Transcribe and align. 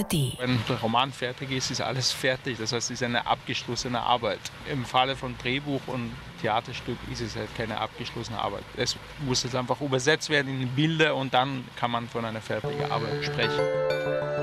ARD. 0.00 0.38
Wenn 0.38 0.58
der 0.68 0.76
Roman 0.80 1.12
fertig 1.12 1.50
ist, 1.50 1.70
ist 1.70 1.80
alles 1.80 2.12
fertig. 2.12 2.58
Das 2.58 2.72
heißt, 2.72 2.90
es 2.90 3.00
ist 3.00 3.02
eine 3.02 3.26
abgeschlossene 3.26 4.00
Arbeit. 4.00 4.40
Im 4.70 4.84
Falle 4.84 5.16
von 5.16 5.36
Drehbuch 5.38 5.80
und 5.86 6.12
Theaterstück 6.40 6.98
ist 7.12 7.20
es 7.20 7.36
halt 7.36 7.54
keine 7.56 7.78
abgeschlossene 7.78 8.38
Arbeit. 8.38 8.62
Es 8.76 8.96
muss 9.26 9.42
jetzt 9.42 9.54
einfach 9.54 9.80
übersetzt 9.80 10.30
werden 10.30 10.60
in 10.62 10.68
Bilder 10.68 11.14
und 11.14 11.34
dann 11.34 11.64
kann 11.76 11.90
man 11.90 12.08
von 12.08 12.24
einer 12.24 12.40
fertigen 12.40 12.90
Arbeit 12.90 13.24
sprechen. 13.24 13.60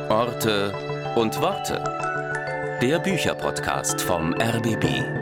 Orte 0.10 1.14
und 1.16 1.40
Worte. 1.42 1.84
Der 2.82 3.00
Bücherpodcast 3.00 4.02
vom 4.02 4.34
RBB. 4.34 5.17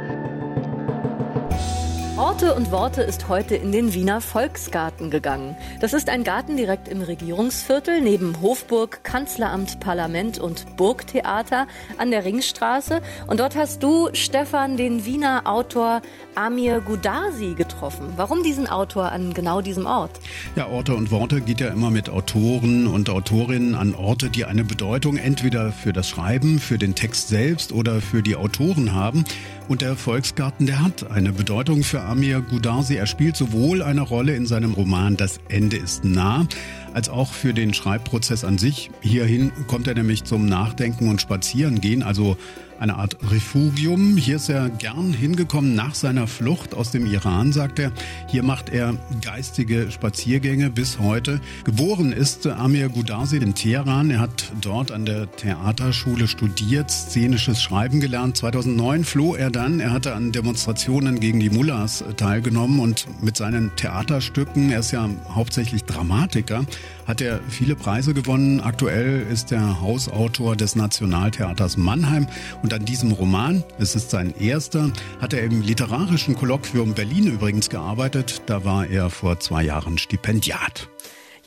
Und 2.55 2.71
Worte 2.71 3.01
ist 3.01 3.27
heute 3.27 3.55
in 3.55 3.73
den 3.73 3.93
Wiener 3.93 4.21
Volksgarten 4.21 5.11
gegangen. 5.11 5.57
Das 5.81 5.91
ist 5.91 6.07
ein 6.07 6.23
Garten 6.23 6.55
direkt 6.55 6.87
im 6.87 7.01
Regierungsviertel 7.01 7.99
neben 7.99 8.39
Hofburg, 8.41 9.03
Kanzleramt, 9.03 9.81
Parlament 9.81 10.39
und 10.39 10.77
Burgtheater 10.77 11.67
an 11.97 12.11
der 12.11 12.23
Ringstraße. 12.23 13.01
Und 13.27 13.41
dort 13.41 13.57
hast 13.57 13.83
du, 13.83 14.07
Stefan, 14.13 14.77
den 14.77 15.03
Wiener 15.03 15.41
Autor 15.43 16.01
Amir 16.35 16.79
Gudasi 16.79 17.55
getroffen. 17.55 18.13
Warum 18.15 18.41
diesen 18.41 18.67
Autor 18.67 19.11
an 19.11 19.33
genau 19.33 19.59
diesem 19.59 19.85
Ort? 19.85 20.11
Ja, 20.55 20.67
Orte 20.67 20.95
und 20.95 21.11
Worte 21.11 21.41
geht 21.41 21.59
ja 21.59 21.67
immer 21.67 21.91
mit 21.91 22.09
Autoren 22.09 22.87
und 22.87 23.09
Autorinnen 23.09 23.75
an 23.75 23.95
Orte, 23.95 24.29
die 24.29 24.45
eine 24.45 24.63
Bedeutung 24.63 25.17
entweder 25.17 25.73
für 25.73 25.91
das 25.91 26.07
Schreiben, 26.07 26.59
für 26.59 26.77
den 26.77 26.95
Text 26.95 27.27
selbst 27.27 27.73
oder 27.73 27.99
für 27.99 28.23
die 28.23 28.37
Autoren 28.37 28.93
haben. 28.93 29.25
Und 29.67 29.81
der 29.81 29.95
Volksgarten, 29.95 30.67
der 30.67 30.83
hat 30.83 31.09
eine 31.09 31.31
Bedeutung 31.31 31.83
für 31.83 32.01
Amir 32.01 32.41
Goudarzi. 32.41 32.95
Er 32.97 33.07
spielt 33.07 33.35
sowohl 33.35 33.81
eine 33.81 34.01
Rolle 34.01 34.35
in 34.35 34.45
seinem 34.45 34.73
Roman 34.73 35.17
Das 35.17 35.39
Ende 35.49 35.77
ist 35.77 36.05
nah, 36.05 36.47
als 36.93 37.09
auch 37.09 37.33
für 37.33 37.51
den 37.51 37.73
Schreibprozess 37.73 38.43
an 38.43 38.59
sich. 38.59 38.91
Hierhin 39.01 39.51
kommt 39.65 39.87
er 39.87 39.95
nämlich 39.95 40.23
zum 40.23 40.45
Nachdenken 40.45 41.09
und 41.09 41.19
Spazierengehen, 41.19 42.03
also 42.03 42.37
eine 42.79 42.95
Art 42.95 43.17
Refugium. 43.31 44.17
Hier 44.17 44.37
ist 44.37 44.49
er 44.49 44.69
gern 44.69 45.13
hingekommen 45.13 45.75
nach 45.75 45.95
seiner 45.95 46.27
Flucht 46.27 46.73
aus 46.73 46.91
dem 46.91 47.05
Iran, 47.05 47.51
sagt 47.51 47.79
er. 47.79 47.91
Hier 48.27 48.43
macht 48.43 48.69
er 48.69 48.95
geistige 49.21 49.91
Spaziergänge 49.91 50.69
bis 50.69 50.99
heute. 50.99 51.39
Geboren 51.63 52.11
ist 52.11 52.47
Amir 52.47 52.89
Goudarzi 52.89 53.37
in 53.37 53.55
Teheran. 53.55 54.09
Er 54.09 54.19
hat 54.19 54.51
dort 54.61 54.91
an 54.91 55.05
der 55.05 55.31
Theaterschule 55.31 56.27
studiert, 56.27 56.91
szenisches 56.91 57.61
Schreiben 57.61 57.99
gelernt. 57.99 58.37
2009 58.37 59.03
floh 59.03 59.35
er 59.35 59.51
dann. 59.51 59.79
Er 59.79 59.91
hatte 59.91 60.13
an 60.13 60.31
Demonstrationen 60.31 61.19
gegen 61.19 61.39
die 61.39 61.49
Mullahs 61.49 62.03
teilgenommen 62.17 62.79
und 62.79 63.07
mit 63.21 63.37
seinen 63.37 63.75
Theaterstücken, 63.75 64.71
er 64.71 64.79
ist 64.79 64.91
ja 64.91 65.09
hauptsächlich 65.29 65.83
Dramatiker, 65.85 66.65
hat 67.05 67.21
er 67.21 67.39
viele 67.49 67.75
Preise 67.75 68.13
gewonnen. 68.13 68.61
Aktuell 68.61 69.25
ist 69.31 69.51
er 69.51 69.81
Hausautor 69.81 70.55
des 70.55 70.75
Nationaltheaters 70.75 71.77
Mannheim 71.77 72.27
und 72.63 72.73
an 72.73 72.85
diesem 72.85 73.11
Roman, 73.11 73.63
es 73.79 73.95
ist 73.95 74.09
sein 74.09 74.33
erster, 74.39 74.91
hat 75.21 75.33
er 75.33 75.43
im 75.43 75.61
literarischen 75.61 76.35
Kolloquium 76.35 76.93
Berlin 76.93 77.27
übrigens 77.27 77.69
gearbeitet. 77.69 78.41
Da 78.47 78.65
war 78.65 78.87
er 78.87 79.09
vor 79.09 79.39
zwei 79.39 79.63
Jahren 79.63 79.97
Stipendiat. 79.97 80.89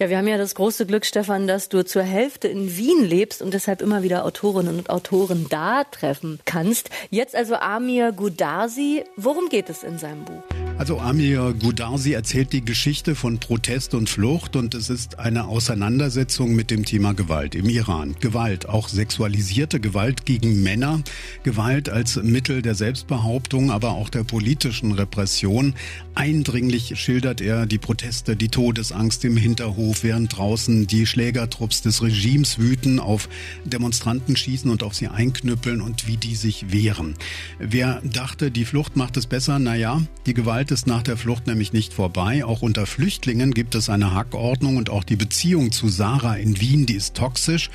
Ja, 0.00 0.08
wir 0.08 0.18
haben 0.18 0.28
ja 0.28 0.38
das 0.38 0.54
große 0.54 0.86
Glück, 0.86 1.04
Stefan, 1.04 1.48
dass 1.48 1.68
du 1.68 1.84
zur 1.84 2.04
Hälfte 2.04 2.46
in 2.46 2.77
Wien 2.77 3.04
lebst 3.04 3.42
und 3.42 3.52
deshalb 3.52 3.82
immer 3.82 4.04
wieder 4.04 4.24
Autorinnen 4.24 4.78
und 4.78 4.91
Autoren 4.91 5.46
da 5.50 5.82
treffen 5.82 6.38
kannst. 6.44 6.91
Jetzt 7.10 7.34
also 7.34 7.56
Amir 7.56 8.12
Gudasi. 8.12 9.02
Worum 9.16 9.48
geht 9.48 9.69
es 9.69 9.82
in 9.82 9.98
seinem 9.98 10.24
Buch? 10.24 10.44
Also 10.78 11.00
Amir 11.00 11.56
Goudarzi 11.58 12.12
erzählt 12.12 12.52
die 12.52 12.64
Geschichte 12.64 13.16
von 13.16 13.41
Protest 13.41 13.94
und 13.94 14.08
Flucht 14.08 14.54
und 14.54 14.76
es 14.76 14.91
ist 14.91 15.19
eine 15.19 15.48
Auseinandersetzung 15.48 16.54
mit 16.54 16.70
dem 16.70 16.84
Thema 16.84 17.14
Gewalt 17.14 17.56
im 17.56 17.69
Iran. 17.69 18.14
Gewalt, 18.20 18.69
auch 18.69 18.86
sexualisierte 18.86 19.80
Gewalt 19.80 20.24
gegen 20.24 20.62
Männer, 20.62 21.02
Gewalt 21.42 21.88
als 21.88 22.14
Mittel 22.22 22.62
der 22.62 22.76
Selbstbehauptung, 22.76 23.72
aber 23.72 23.91
auch 23.91 24.08
der 24.08 24.22
politischen 24.22 24.92
Repression. 24.92 25.75
Eindringlich 26.14 26.94
schildert 26.94 27.41
er 27.41 27.66
die 27.66 27.78
Proteste, 27.78 28.37
die 28.37 28.48
Todesangst 28.48 29.25
im 29.25 29.37
Hinterhof, 29.37 29.88
während 30.03 30.37
draußen 30.37 30.87
die 30.87 31.06
Schlägertrupps 31.06 31.82
des 31.82 32.03
Regimes 32.03 32.59
wüten, 32.59 33.00
auf 33.00 33.28
Demonstranten 33.65 34.37
schießen 34.37 34.71
und 34.71 34.82
auf 34.82 34.94
sie 34.94 35.09
einknüppeln 35.09 35.81
und 35.81 36.06
wie 36.06 36.16
die 36.16 36.34
sich 36.34 36.72
wehren. 36.72 37.15
Wer 37.59 38.00
dachte, 38.03 38.50
die 38.50 38.65
Flucht 38.65 38.97
macht 38.97 39.16
es 39.16 39.26
besser, 39.26 39.59
naja, 39.59 40.03
die 40.26 40.34
Gewalt 40.34 40.71
ist 40.71 40.87
nach 40.87 41.03
der 41.03 41.16
Flucht 41.16 41.47
nämlich 41.47 41.72
nicht 41.72 41.93
vorbei. 41.93 42.44
Auch 42.44 42.62
unter 42.62 42.87
Flüchtlingen 42.87 43.53
gibt 43.53 43.75
es 43.75 43.88
eine 43.88 44.15
Hackordnung 44.15 44.76
und 44.76 44.91
auch 44.91 45.04
die 45.04 45.16
Beziehung 45.16 45.72
zu 45.72 45.88
Sarah 45.88 46.37
in 46.37 46.60
Wien, 46.60 46.87
die 46.87 46.94
ist 46.94 47.15
toxisch. 47.15 47.70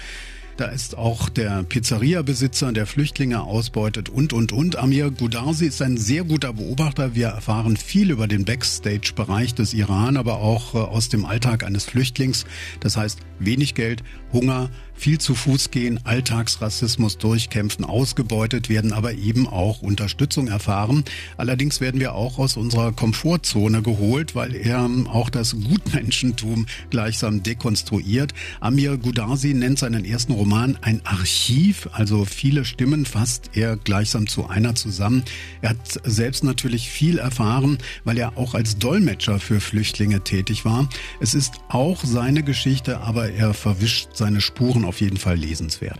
Da 0.55 0.65
ist 0.65 0.95
auch 0.97 1.29
der 1.29 1.63
Pizzeria-Besitzer, 1.63 2.71
der 2.73 2.85
Flüchtlinge 2.85 3.41
ausbeutet 3.41 4.09
und, 4.09 4.33
und, 4.33 4.51
und. 4.51 4.75
Amir 4.75 5.09
Goudarzi 5.09 5.65
ist 5.65 5.81
ein 5.81 5.97
sehr 5.97 6.23
guter 6.23 6.53
Beobachter. 6.53 7.15
Wir 7.15 7.29
erfahren 7.29 7.75
viel 7.75 8.11
über 8.11 8.27
den 8.27 8.45
Backstage-Bereich 8.45 9.55
des 9.55 9.73
Iran, 9.73 10.15
aber 10.15 10.37
auch 10.37 10.75
äh, 10.75 10.77
aus 10.77 11.09
dem 11.09 11.25
Alltag 11.25 11.63
eines 11.63 11.85
Flüchtlings. 11.85 12.45
Das 12.81 12.97
heißt, 12.97 13.19
wenig 13.39 13.73
Geld, 13.73 14.03
Hunger, 14.31 14.69
viel 14.93 15.17
zu 15.17 15.35
Fuß 15.35 15.71
gehen, 15.71 15.99
Alltagsrassismus 16.03 17.17
durchkämpfen, 17.17 17.85
ausgebeutet 17.85 18.69
werden, 18.69 18.93
aber 18.93 19.13
eben 19.13 19.47
auch 19.47 19.81
Unterstützung 19.81 20.47
erfahren. 20.47 21.03
Allerdings 21.37 21.81
werden 21.81 21.99
wir 21.99 22.13
auch 22.13 22.39
aus 22.39 22.57
unserer 22.57 22.91
Komfortzone 22.91 23.81
geholt, 23.81 24.35
weil 24.35 24.55
er 24.55 24.89
auch 25.07 25.29
das 25.29 25.55
Gutmenschentum 25.55 26.65
gleichsam 26.89 27.43
dekonstruiert. 27.43 28.33
Amir 28.59 28.97
Goudarzi 28.97 29.53
nennt 29.53 29.79
seinen 29.79 30.05
ersten 30.05 30.33
Roman 30.33 30.77
ein 30.81 31.01
Archiv, 31.05 31.89
also 31.91 32.25
viele 32.25 32.65
Stimmen 32.65 33.05
fasst 33.05 33.51
er 33.53 33.77
gleichsam 33.77 34.27
zu 34.27 34.47
einer 34.47 34.75
zusammen. 34.75 35.23
Er 35.61 35.71
hat 35.71 35.99
selbst 36.03 36.43
natürlich 36.43 36.89
viel 36.89 37.17
erfahren, 37.17 37.77
weil 38.03 38.17
er 38.17 38.37
auch 38.37 38.53
als 38.53 38.77
Dolmetscher 38.77 39.39
für 39.39 39.59
Flüchtlinge 39.59 40.21
tätig 40.21 40.65
war. 40.65 40.87
Es 41.19 41.33
ist 41.33 41.53
auch 41.69 42.03
seine 42.03 42.43
Geschichte, 42.43 43.01
aber 43.01 43.31
er 43.31 43.53
verwischt 43.53 44.09
seine 44.13 44.41
Spuren 44.41 44.82
auf 44.85 45.01
jeden 45.01 45.17
Fall 45.17 45.35
lesenswert. 45.35 45.99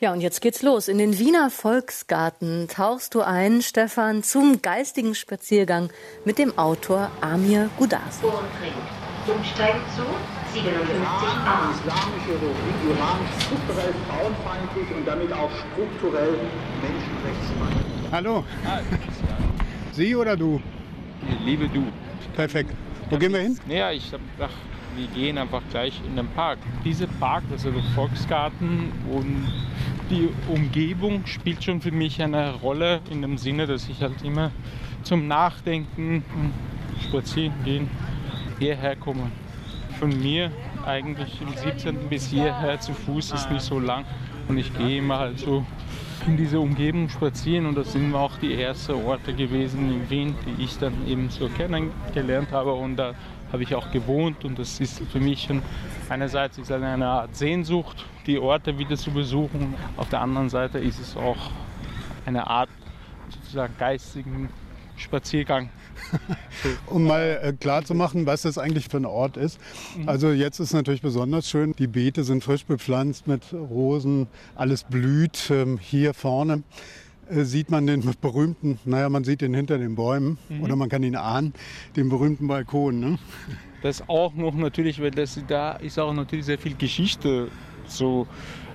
Ja, 0.00 0.12
und 0.12 0.20
jetzt 0.20 0.40
geht's 0.40 0.62
los. 0.62 0.86
In 0.86 0.98
den 0.98 1.18
Wiener 1.18 1.50
Volksgarten 1.50 2.68
tauchst 2.68 3.16
du 3.16 3.20
ein, 3.20 3.62
Stefan, 3.62 4.22
zum 4.22 4.62
geistigen 4.62 5.16
Spaziergang 5.16 5.90
mit 6.24 6.38
dem 6.38 6.56
Autor 6.56 7.10
Amir 7.20 7.68
Gudasi. 7.78 8.24
Umsteigen 9.26 9.80
zu 9.94 10.02
57 10.54 10.66
A. 11.44 11.70
islamische 11.70 12.32
Regime 12.32 12.94
Iran 12.94 13.18
strukturell 13.40 13.94
frauenfeindlich 14.08 14.96
und 14.96 15.06
damit 15.06 15.32
auch 15.32 15.50
strukturell 15.50 16.32
menschenrechtsfeindlich. 16.80 18.12
Hallo. 18.12 18.44
Sie 19.92 20.14
oder 20.16 20.36
du? 20.36 20.62
Liebe 21.44 21.68
du. 21.68 21.84
Perfekt. 22.34 22.70
Wo 23.10 23.18
gehen 23.18 23.32
wir 23.32 23.40
hin? 23.40 23.58
Naja, 23.66 23.90
ich 23.90 24.12
hab 24.12 24.20
gedacht, 24.36 24.54
wir 24.98 25.06
gehen 25.08 25.38
einfach 25.38 25.62
gleich 25.70 26.00
in 26.06 26.16
den 26.16 26.26
Park. 26.28 26.58
Dieser 26.84 27.06
Park, 27.06 27.44
also 27.50 27.70
der 27.70 27.82
Volksgarten 27.94 28.92
und 29.10 29.46
die 30.10 30.28
Umgebung 30.48 31.24
spielt 31.26 31.62
schon 31.62 31.80
für 31.80 31.92
mich 31.92 32.20
eine 32.20 32.54
Rolle 32.54 33.00
in 33.10 33.22
dem 33.22 33.38
Sinne, 33.38 33.66
dass 33.66 33.88
ich 33.88 34.02
halt 34.02 34.22
immer 34.22 34.50
zum 35.04 35.28
Nachdenken 35.28 36.24
Spazieren 37.04 37.52
gehen 37.64 37.88
hierher 38.58 38.96
komme. 38.96 39.30
Von 40.00 40.20
mir 40.20 40.50
eigentlich 40.84 41.40
im 41.40 41.56
17. 41.56 42.08
bis 42.08 42.28
hierher 42.28 42.80
zu 42.80 42.92
Fuß 42.92 43.32
ist 43.32 43.50
nicht 43.50 43.62
so 43.62 43.78
lang 43.78 44.04
und 44.48 44.58
ich 44.58 44.76
gehe 44.76 44.98
immer 44.98 45.18
halt 45.18 45.38
so 45.38 45.64
in 46.26 46.36
diese 46.36 46.60
Umgebung 46.60 47.08
spazieren 47.08 47.66
und 47.66 47.74
das 47.74 47.92
sind 47.92 48.14
auch 48.14 48.36
die 48.38 48.60
ersten 48.60 48.92
Orte 48.92 49.34
gewesen 49.34 49.92
in 49.92 50.10
Wien, 50.10 50.34
die 50.46 50.62
ich 50.62 50.78
dann 50.78 51.06
eben 51.06 51.30
so 51.30 51.48
kennengelernt 51.48 52.52
habe 52.52 52.72
und 52.74 52.96
da 52.96 53.14
habe 53.52 53.62
ich 53.62 53.74
auch 53.74 53.90
gewohnt 53.90 54.44
und 54.44 54.58
das 54.58 54.80
ist 54.80 55.00
für 55.10 55.20
mich 55.20 55.48
einerseits 56.08 56.58
ist 56.58 56.70
eine 56.70 57.06
Art 57.06 57.34
Sehnsucht, 57.36 58.04
die 58.26 58.38
Orte 58.38 58.78
wieder 58.78 58.96
zu 58.96 59.10
besuchen. 59.10 59.74
Auf 59.96 60.08
der 60.08 60.20
anderen 60.20 60.48
Seite 60.48 60.78
ist 60.78 61.00
es 61.00 61.16
auch 61.16 61.50
eine 62.26 62.46
Art 62.46 62.68
sozusagen 63.30 63.74
geistigen 63.78 64.48
Spaziergang. 64.98 65.70
um 66.86 67.04
mal 67.04 67.40
äh, 67.42 67.52
klar 67.52 67.84
zu 67.84 67.94
machen, 67.94 68.26
was 68.26 68.42
das 68.42 68.58
eigentlich 68.58 68.88
für 68.88 68.98
ein 68.98 69.06
Ort 69.06 69.36
ist. 69.36 69.58
Mhm. 69.96 70.08
Also 70.08 70.30
jetzt 70.30 70.58
ist 70.60 70.72
natürlich 70.72 71.02
besonders 71.02 71.48
schön. 71.48 71.74
Die 71.78 71.86
Beete 71.86 72.24
sind 72.24 72.44
frisch 72.44 72.64
bepflanzt 72.64 73.26
mit 73.26 73.52
Rosen, 73.52 74.26
alles 74.54 74.84
blüht. 74.84 75.50
Ähm, 75.50 75.78
hier 75.78 76.14
vorne 76.14 76.62
äh, 77.30 77.44
sieht 77.44 77.70
man 77.70 77.86
den 77.86 78.02
berühmten, 78.20 78.78
naja, 78.84 79.08
man 79.08 79.24
sieht 79.24 79.42
ihn 79.42 79.54
hinter 79.54 79.78
den 79.78 79.94
Bäumen 79.94 80.38
mhm. 80.48 80.62
oder 80.62 80.76
man 80.76 80.88
kann 80.88 81.02
ihn 81.02 81.16
ahnen, 81.16 81.52
den 81.96 82.08
berühmten 82.08 82.48
Balkon. 82.48 83.00
Ne? 83.00 83.18
Das 83.82 84.08
auch 84.08 84.34
noch 84.34 84.54
natürlich, 84.54 85.00
weil 85.00 85.10
das, 85.10 85.40
da 85.46 85.72
ist 85.72 85.98
auch 85.98 86.12
natürlich 86.12 86.46
sehr 86.46 86.58
viel 86.58 86.74
Geschichte 86.74 87.48
so 87.86 88.26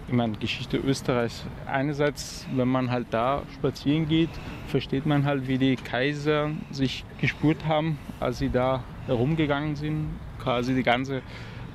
ich 0.08 0.14
meine, 0.14 0.38
Geschichte 0.38 0.78
Österreichs. 0.78 1.46
Einerseits, 1.66 2.46
wenn 2.54 2.68
man 2.68 2.92
halt 2.92 3.08
da 3.12 3.44
spazieren 3.54 4.08
geht, 4.08 4.30
versteht 4.68 5.06
man 5.06 5.26
halt, 5.26 5.48
wie 5.48 5.58
die 5.58 5.76
Kaiser 5.76 6.52
sich 6.72 7.06
gespürt 7.20 7.66
haben, 7.66 7.98
als 8.20 8.40
sie 8.40 8.50
da 8.50 8.84
herumgegangen 9.06 9.76
sind. 9.76 10.10
Quasi 10.40 10.76
die 10.76 10.84
ganze 10.84 11.22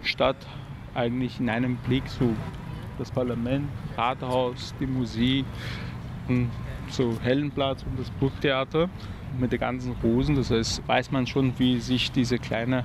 Stadt 0.02 0.46
eigentlich 0.94 1.40
in 1.40 1.48
einem 1.48 1.76
Blick 1.76 2.08
so 2.08 2.34
das 2.98 3.10
Parlament, 3.10 3.69
Rathaus, 3.96 4.75
die 4.80 4.86
Musik, 4.86 5.46
und 6.28 6.50
so 6.90 7.14
Hellenplatz 7.22 7.82
und 7.84 7.98
das 7.98 8.10
Burgtheater 8.10 8.88
mit 9.38 9.52
den 9.52 9.60
ganzen 9.60 9.92
Rosen. 10.02 10.36
Das 10.36 10.50
heißt, 10.50 10.86
weiß 10.86 11.10
man 11.10 11.26
schon, 11.26 11.58
wie 11.58 11.80
sich 11.80 12.12
diese 12.12 12.38
kleinen 12.38 12.84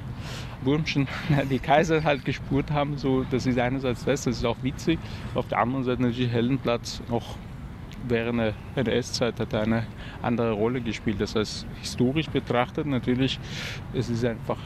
Wurmchen, 0.65 1.07
die 1.49 1.59
Kaiser 1.59 2.03
halt 2.03 2.25
gespurt 2.25 2.71
haben. 2.71 2.97
So, 2.97 3.25
das 3.29 3.45
ist 3.45 3.59
einerseits 3.59 4.05
das, 4.05 4.23
das 4.23 4.37
ist 4.37 4.45
auch 4.45 4.57
witzig. 4.61 4.99
Auf 5.35 5.47
der 5.47 5.59
anderen 5.59 5.83
Seite 5.83 6.01
natürlich 6.01 6.31
Hellenplatz 6.31 7.01
auch 7.11 7.35
während 8.05 8.39
der 8.39 8.53
NS-Zeit 8.75 9.39
hat 9.39 9.53
eine 9.53 9.85
andere 10.21 10.51
Rolle 10.51 10.81
gespielt. 10.81 11.21
Das 11.21 11.35
heißt, 11.35 11.65
historisch 11.79 12.29
betrachtet 12.29 12.85
natürlich, 12.85 13.39
es 13.93 14.09
ist 14.09 14.25
einfach 14.25 14.57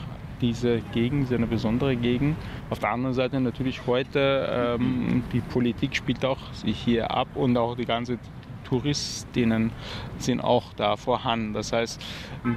diese 0.42 0.82
Gegend 0.94 1.24
ist 1.24 1.34
eine 1.34 1.48
besondere 1.48 1.96
Gegend. 1.96 2.38
Auf 2.70 2.80
der 2.80 2.92
anderen 2.92 3.16
Seite 3.16 3.40
natürlich 3.40 3.88
heute, 3.88 4.78
ähm, 4.80 5.24
die 5.34 5.40
Politik 5.40 5.96
spielt 5.96 6.24
auch 6.26 6.54
sich 6.54 6.78
hier 6.78 7.12
ab 7.12 7.28
und 7.36 7.58
auch 7.58 7.76
die 7.76 7.86
ganze 7.86 8.20
Touristinnen 8.66 9.72
sind 10.20 10.42
auch 10.42 10.74
da 10.74 10.98
vorhanden. 10.98 11.54
Das 11.54 11.72
heißt, 11.72 12.04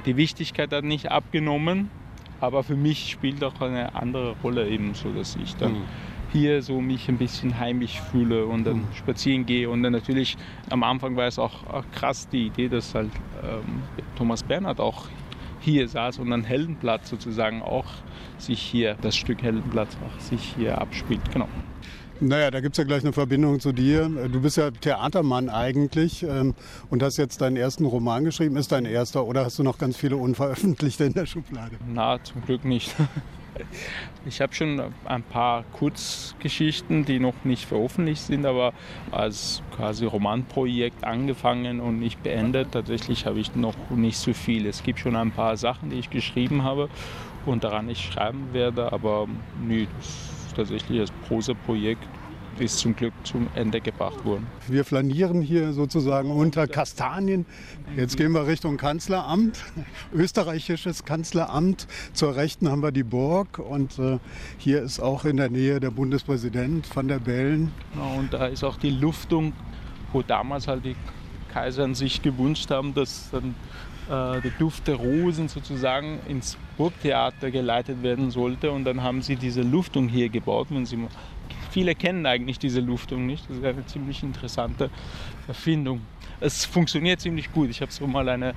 die 0.05 0.17
Wichtigkeit 0.17 0.71
hat 0.73 0.83
nicht 0.83 1.09
abgenommen, 1.09 1.89
aber 2.41 2.63
für 2.63 2.75
mich 2.75 3.11
spielt 3.11 3.43
auch 3.43 3.61
eine 3.61 3.95
andere 3.95 4.35
Rolle 4.43 4.67
eben 4.67 4.93
so, 4.93 5.11
dass 5.11 5.35
ich 5.35 5.55
dann 5.55 5.73
mhm. 5.73 5.83
hier 6.33 6.61
so 6.61 6.81
mich 6.81 7.07
ein 7.07 7.17
bisschen 7.17 7.59
heimisch 7.59 8.01
fühle 8.11 8.45
und 8.45 8.65
dann 8.65 8.77
mhm. 8.77 8.87
spazieren 8.93 9.45
gehe 9.45 9.69
und 9.69 9.83
dann 9.83 9.93
natürlich 9.93 10.37
am 10.69 10.83
Anfang 10.83 11.15
war 11.15 11.27
es 11.27 11.39
auch, 11.39 11.65
auch 11.67 11.85
krass 11.93 12.27
die 12.27 12.47
Idee, 12.47 12.67
dass 12.67 12.93
halt 12.95 13.11
ähm, 13.43 13.83
Thomas 14.17 14.43
Bernhard 14.43 14.79
auch 14.79 15.07
hier 15.61 15.87
saß 15.87 16.17
und 16.19 16.33
an 16.33 16.43
Heldenplatz 16.43 17.09
sozusagen 17.09 17.61
auch 17.61 17.85
sich 18.39 18.59
hier, 18.59 18.97
das 19.01 19.15
Stück 19.15 19.43
Heldenplatz 19.43 19.95
auch 20.05 20.19
sich 20.19 20.55
hier 20.57 20.81
abspielt. 20.81 21.21
Genau. 21.31 21.47
Naja, 22.23 22.51
da 22.51 22.59
gibt 22.59 22.73
es 22.73 22.77
ja 22.77 22.83
gleich 22.83 23.01
eine 23.01 23.13
Verbindung 23.13 23.59
zu 23.59 23.71
dir. 23.71 24.07
Du 24.07 24.41
bist 24.41 24.55
ja 24.55 24.69
Theatermann 24.69 25.49
eigentlich 25.49 26.21
ähm, 26.21 26.53
und 26.91 27.01
hast 27.01 27.17
jetzt 27.17 27.41
deinen 27.41 27.57
ersten 27.57 27.83
Roman 27.83 28.23
geschrieben. 28.23 28.57
Ist 28.57 28.71
dein 28.71 28.85
erster 28.85 29.25
oder 29.25 29.43
hast 29.43 29.57
du 29.57 29.63
noch 29.63 29.79
ganz 29.79 29.97
viele 29.97 30.17
unveröffentlichte 30.17 31.05
in 31.05 31.13
der 31.13 31.25
Schublade? 31.25 31.77
Na, 31.91 32.23
zum 32.23 32.45
Glück 32.45 32.63
nicht. 32.63 32.95
Ich 34.25 34.39
habe 34.39 34.53
schon 34.53 34.81
ein 35.05 35.23
paar 35.23 35.65
Kurzgeschichten, 35.73 37.05
die 37.05 37.19
noch 37.19 37.33
nicht 37.43 37.65
veröffentlicht 37.65 38.23
sind, 38.23 38.45
aber 38.45 38.73
als 39.11 39.61
quasi 39.75 40.05
Romanprojekt 40.05 41.03
angefangen 41.03 41.81
und 41.81 41.99
nicht 41.99 42.23
beendet. 42.23 42.71
Tatsächlich 42.71 43.25
habe 43.25 43.39
ich 43.39 43.53
noch 43.55 43.75
nicht 43.89 44.17
so 44.17 44.33
viel. 44.33 44.65
Es 44.65 44.83
gibt 44.83 44.99
schon 44.99 45.17
ein 45.17 45.31
paar 45.31 45.57
Sachen, 45.57 45.89
die 45.89 45.97
ich 45.97 46.09
geschrieben 46.09 46.63
habe 46.63 46.89
und 47.45 47.63
daran 47.63 47.89
ich 47.89 47.99
schreiben 47.99 48.53
werde, 48.53 48.93
aber 48.93 49.27
nö, 49.61 49.85
tatsächlich 50.53 50.99
das 50.99 51.11
Prosa-Projekt 51.27 52.07
ist 52.59 52.79
zum 52.79 52.95
Glück 52.95 53.13
zum 53.23 53.47
Ende 53.55 53.81
gebracht 53.81 54.23
worden. 54.25 54.47
Wir 54.67 54.85
flanieren 54.85 55.41
hier 55.41 55.73
sozusagen 55.73 56.31
unter 56.31 56.67
Kastanien. 56.67 57.45
Jetzt 57.95 58.17
gehen 58.17 58.33
wir 58.33 58.45
Richtung 58.45 58.77
Kanzleramt, 58.77 59.63
österreichisches 60.13 61.05
Kanzleramt. 61.05 61.87
Zur 62.13 62.35
Rechten 62.35 62.69
haben 62.69 62.83
wir 62.83 62.91
die 62.91 63.03
Burg 63.03 63.59
und 63.59 63.97
äh, 63.99 64.19
hier 64.57 64.81
ist 64.81 64.99
auch 64.99 65.25
in 65.25 65.37
der 65.37 65.49
Nähe 65.49 65.79
der 65.79 65.91
Bundespräsident 65.91 66.93
van 66.95 67.07
der 67.07 67.19
Bellen. 67.19 67.71
Ja, 67.95 68.19
und 68.19 68.33
da 68.33 68.47
ist 68.47 68.63
auch 68.63 68.77
die 68.77 68.91
Luftung, 68.91 69.53
wo 70.11 70.21
damals 70.21 70.67
halt 70.67 70.85
die 70.85 70.95
Kaisern 71.53 71.95
sich 71.95 72.21
gewünscht 72.21 72.69
haben, 72.69 72.93
dass 72.93 73.29
dann 73.31 73.55
äh, 74.07 74.41
der 74.41 74.51
Duft 74.59 74.87
der 74.87 74.95
Rosen 74.95 75.47
sozusagen 75.47 76.19
ins 76.27 76.57
Burgtheater 76.77 77.51
geleitet 77.51 78.03
werden 78.03 78.31
sollte. 78.31 78.71
Und 78.71 78.85
dann 78.85 79.03
haben 79.03 79.21
sie 79.21 79.35
diese 79.35 79.61
Luftung 79.61 80.07
hier 80.07 80.29
gebaut. 80.29 80.67
Wenn 80.69 80.85
sie 80.85 80.97
Viele 81.71 81.95
kennen 81.95 82.25
eigentlich 82.25 82.59
diese 82.59 82.81
Luftung 82.81 83.25
nicht. 83.25 83.49
Das 83.49 83.57
ist 83.57 83.63
eine 83.63 83.85
ziemlich 83.85 84.21
interessante 84.23 84.89
Erfindung. 85.47 86.01
Es 86.41 86.65
funktioniert 86.65 87.21
ziemlich 87.21 87.51
gut. 87.53 87.69
Ich 87.69 87.81
habe 87.81 87.91
so 87.91 88.05
mal 88.07 88.27
eine 88.27 88.53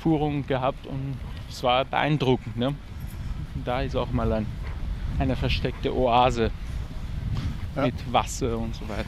Führung 0.00 0.46
gehabt 0.46 0.86
und 0.86 1.16
es 1.50 1.62
war 1.64 1.84
beeindruckend. 1.84 2.56
Ne? 2.56 2.74
Da 3.64 3.82
ist 3.82 3.96
auch 3.96 4.12
mal 4.12 4.32
ein, 4.32 4.46
eine 5.18 5.34
versteckte 5.34 5.92
Oase 5.92 6.52
ja. 7.74 7.82
mit 7.86 7.94
Wasser 8.12 8.56
und 8.56 8.76
so 8.76 8.88
weiter. 8.88 9.06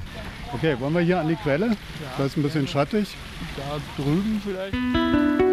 Okay, 0.52 0.76
wollen 0.80 0.94
wir 0.94 1.02
hier 1.02 1.20
an 1.20 1.28
die 1.28 1.36
Quelle? 1.36 1.66
Ja. 1.68 1.74
Da 2.18 2.24
ist 2.24 2.36
ein 2.36 2.42
bisschen 2.42 2.66
schattig. 2.66 3.16
Da 3.56 4.02
drüben 4.02 4.42
vielleicht. 4.44 5.43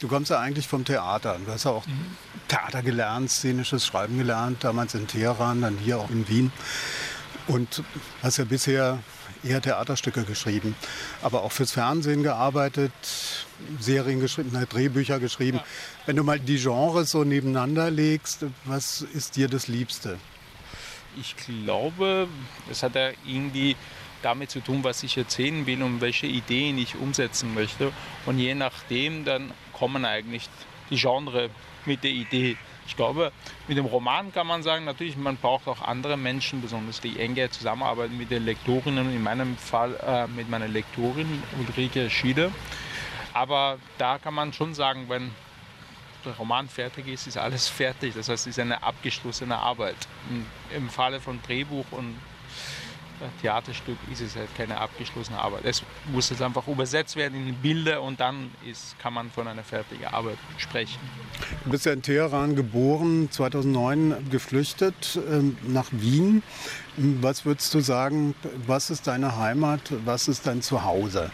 Du 0.00 0.08
kommst 0.08 0.30
ja 0.30 0.40
eigentlich 0.40 0.66
vom 0.66 0.84
Theater. 0.84 1.38
Du 1.44 1.52
hast 1.52 1.64
ja 1.64 1.72
auch 1.72 1.86
mhm. 1.86 2.16
Theater 2.48 2.82
gelernt, 2.82 3.30
szenisches 3.30 3.86
Schreiben 3.86 4.18
gelernt, 4.18 4.64
damals 4.64 4.94
in 4.94 5.06
Teheran, 5.06 5.60
dann 5.60 5.76
hier 5.78 5.98
auch 5.98 6.10
in 6.10 6.26
Wien. 6.28 6.52
Und 7.46 7.82
hast 8.22 8.38
ja 8.38 8.44
bisher 8.44 8.98
eher 9.42 9.60
Theaterstücke 9.60 10.24
geschrieben, 10.24 10.74
aber 11.22 11.42
auch 11.42 11.52
fürs 11.52 11.72
Fernsehen 11.72 12.22
gearbeitet, 12.22 12.92
Serien 13.78 14.20
geschrieben, 14.20 14.50
Drehbücher 14.68 15.18
geschrieben. 15.18 15.58
Ja. 15.58 15.64
Wenn 16.06 16.16
du 16.16 16.24
mal 16.24 16.38
die 16.38 16.58
Genres 16.58 17.10
so 17.10 17.24
nebeneinander 17.24 17.90
legst, 17.90 18.44
was 18.64 19.02
ist 19.02 19.36
dir 19.36 19.48
das 19.48 19.68
Liebste? 19.68 20.18
Ich 21.18 21.36
glaube, 21.36 22.28
es 22.70 22.82
hat 22.82 22.94
ja 22.94 23.10
irgendwie 23.26 23.76
damit 24.22 24.50
zu 24.50 24.60
tun, 24.60 24.84
was 24.84 25.02
ich 25.02 25.16
erzählen 25.16 25.66
will 25.66 25.82
und 25.82 26.00
welche 26.00 26.26
Ideen 26.26 26.78
ich 26.78 26.96
umsetzen 26.96 27.54
möchte. 27.54 27.92
Und 28.26 28.38
je 28.38 28.54
nachdem 28.54 29.24
dann 29.24 29.52
kommen 29.80 30.04
eigentlich 30.04 30.48
die 30.90 30.96
Genre 30.96 31.50
mit 31.86 32.04
der 32.04 32.12
Idee. 32.12 32.56
Ich 32.86 32.96
glaube, 32.96 33.32
mit 33.66 33.78
dem 33.78 33.86
Roman 33.86 34.32
kann 34.32 34.46
man 34.46 34.62
sagen, 34.62 34.84
natürlich, 34.84 35.16
man 35.16 35.36
braucht 35.36 35.66
auch 35.68 35.80
andere 35.80 36.16
Menschen, 36.16 36.60
besonders 36.60 37.00
die 37.00 37.18
enge 37.18 37.50
Zusammenarbeit 37.50 38.10
mit 38.10 38.30
den 38.30 38.44
Lektorinnen, 38.44 39.12
in 39.14 39.22
meinem 39.22 39.56
Fall 39.56 39.96
äh, 40.06 40.26
mit 40.26 40.48
meiner 40.50 40.68
Lektorin 40.68 41.42
Ulrike 41.58 42.10
Schiede. 42.10 42.52
Aber 43.32 43.78
da 43.96 44.18
kann 44.18 44.34
man 44.34 44.52
schon 44.52 44.74
sagen, 44.74 45.06
wenn 45.08 45.30
der 46.24 46.32
Roman 46.32 46.68
fertig 46.68 47.08
ist, 47.08 47.26
ist 47.26 47.38
alles 47.38 47.68
fertig. 47.68 48.14
Das 48.14 48.28
heißt, 48.28 48.46
es 48.46 48.56
ist 48.56 48.58
eine 48.58 48.82
abgeschlossene 48.82 49.56
Arbeit. 49.56 49.96
Im 50.76 50.90
Falle 50.90 51.20
von 51.20 51.40
Drehbuch 51.42 51.86
und 51.92 52.18
Theaterstück 53.40 53.98
ist 54.10 54.20
es 54.20 54.36
halt 54.36 54.54
keine 54.56 54.78
abgeschlossene 54.78 55.38
Arbeit. 55.38 55.64
Es 55.64 55.82
muss 56.12 56.30
jetzt 56.30 56.42
einfach 56.42 56.66
übersetzt 56.66 57.16
werden 57.16 57.46
in 57.46 57.54
Bilder 57.54 58.02
und 58.02 58.20
dann 58.20 58.50
ist, 58.68 58.98
kann 58.98 59.14
man 59.14 59.30
von 59.30 59.46
einer 59.46 59.64
fertigen 59.64 60.06
Arbeit 60.06 60.38
sprechen. 60.58 60.98
Du 61.64 61.70
bist 61.70 61.86
ja 61.86 61.92
in 61.92 62.02
Teheran 62.02 62.56
geboren, 62.56 63.30
2009 63.30 64.30
geflüchtet 64.30 65.18
ähm, 65.28 65.56
nach 65.66 65.86
Wien. 65.90 66.42
Was 66.96 67.44
würdest 67.44 67.72
du 67.74 67.80
sagen, 67.80 68.34
was 68.66 68.90
ist 68.90 69.06
deine 69.06 69.36
Heimat, 69.36 69.92
was 70.04 70.28
ist 70.28 70.46
dein 70.46 70.62
Zuhause? 70.62 71.30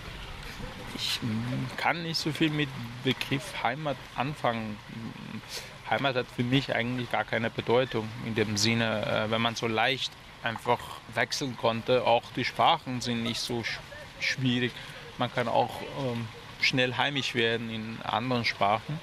Ich 0.96 1.20
kann 1.76 2.02
nicht 2.02 2.18
so 2.18 2.32
viel 2.32 2.50
mit 2.50 2.68
Begriff 3.04 3.62
Heimat 3.62 3.96
anfangen. 4.14 4.76
Heimat 5.90 6.16
hat 6.16 6.26
für 6.34 6.42
mich 6.42 6.74
eigentlich 6.74 7.10
gar 7.10 7.24
keine 7.24 7.50
Bedeutung 7.50 8.08
in 8.24 8.34
dem 8.34 8.56
Sinne, 8.56 9.06
äh, 9.06 9.30
wenn 9.30 9.42
man 9.42 9.54
so 9.54 9.66
leicht 9.66 10.10
einfach 10.42 10.78
wechseln 11.14 11.56
konnte. 11.56 12.04
Auch 12.04 12.22
die 12.34 12.44
Sprachen 12.44 13.00
sind 13.00 13.22
nicht 13.22 13.40
so 13.40 13.64
schwierig. 14.20 14.72
Man 15.18 15.32
kann 15.32 15.48
auch 15.48 15.80
ähm, 16.00 16.26
schnell 16.60 16.96
heimisch 16.96 17.34
werden 17.34 17.70
in 17.70 17.98
anderen 18.02 18.44
Sprachen. 18.44 19.00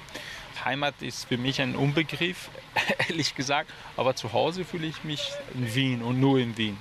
Heimat 0.64 0.94
ist 1.02 1.26
für 1.26 1.36
mich 1.36 1.60
ein 1.60 1.76
Unbegriff, 1.76 2.48
ehrlich 3.08 3.34
gesagt. 3.34 3.70
Aber 3.96 4.16
zu 4.16 4.32
Hause 4.32 4.64
fühle 4.64 4.86
ich 4.86 5.04
mich 5.04 5.30
in 5.54 5.74
Wien 5.74 6.02
und 6.02 6.20
nur 6.20 6.38
in 6.38 6.56
Wien. 6.56 6.78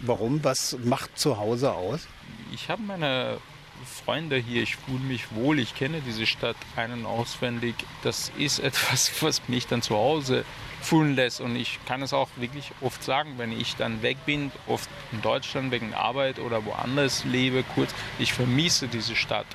Warum? 0.00 0.42
Was 0.44 0.76
macht 0.84 1.18
zu 1.18 1.38
Hause 1.38 1.72
aus? 1.72 2.06
Ich 2.52 2.68
habe 2.68 2.82
meine 2.82 3.38
Freunde 3.84 4.36
hier, 4.36 4.62
ich 4.62 4.76
fühle 4.76 5.00
mich 5.00 5.34
wohl, 5.34 5.58
ich 5.58 5.74
kenne 5.74 6.00
diese 6.00 6.26
Stadt 6.26 6.56
einen 6.76 7.06
auswendig. 7.06 7.74
Das 8.02 8.30
ist 8.36 8.58
etwas, 8.60 9.22
was 9.22 9.48
mich 9.48 9.66
dann 9.66 9.82
zu 9.82 9.96
Hause 9.96 10.44
fühlen 10.86 11.16
lässt. 11.16 11.40
Und 11.40 11.56
ich 11.56 11.78
kann 11.86 12.02
es 12.02 12.12
auch 12.12 12.28
wirklich 12.36 12.70
oft 12.80 13.02
sagen, 13.02 13.34
wenn 13.36 13.52
ich 13.52 13.76
dann 13.76 14.02
weg 14.02 14.18
bin, 14.24 14.52
oft 14.66 14.88
in 15.12 15.20
Deutschland 15.20 15.70
wegen 15.70 15.94
Arbeit 15.94 16.38
oder 16.38 16.64
woanders 16.64 17.24
lebe, 17.24 17.64
kurz, 17.74 17.94
ich 18.18 18.32
vermisse 18.32 18.88
diese 18.88 19.16
Stadt. 19.16 19.46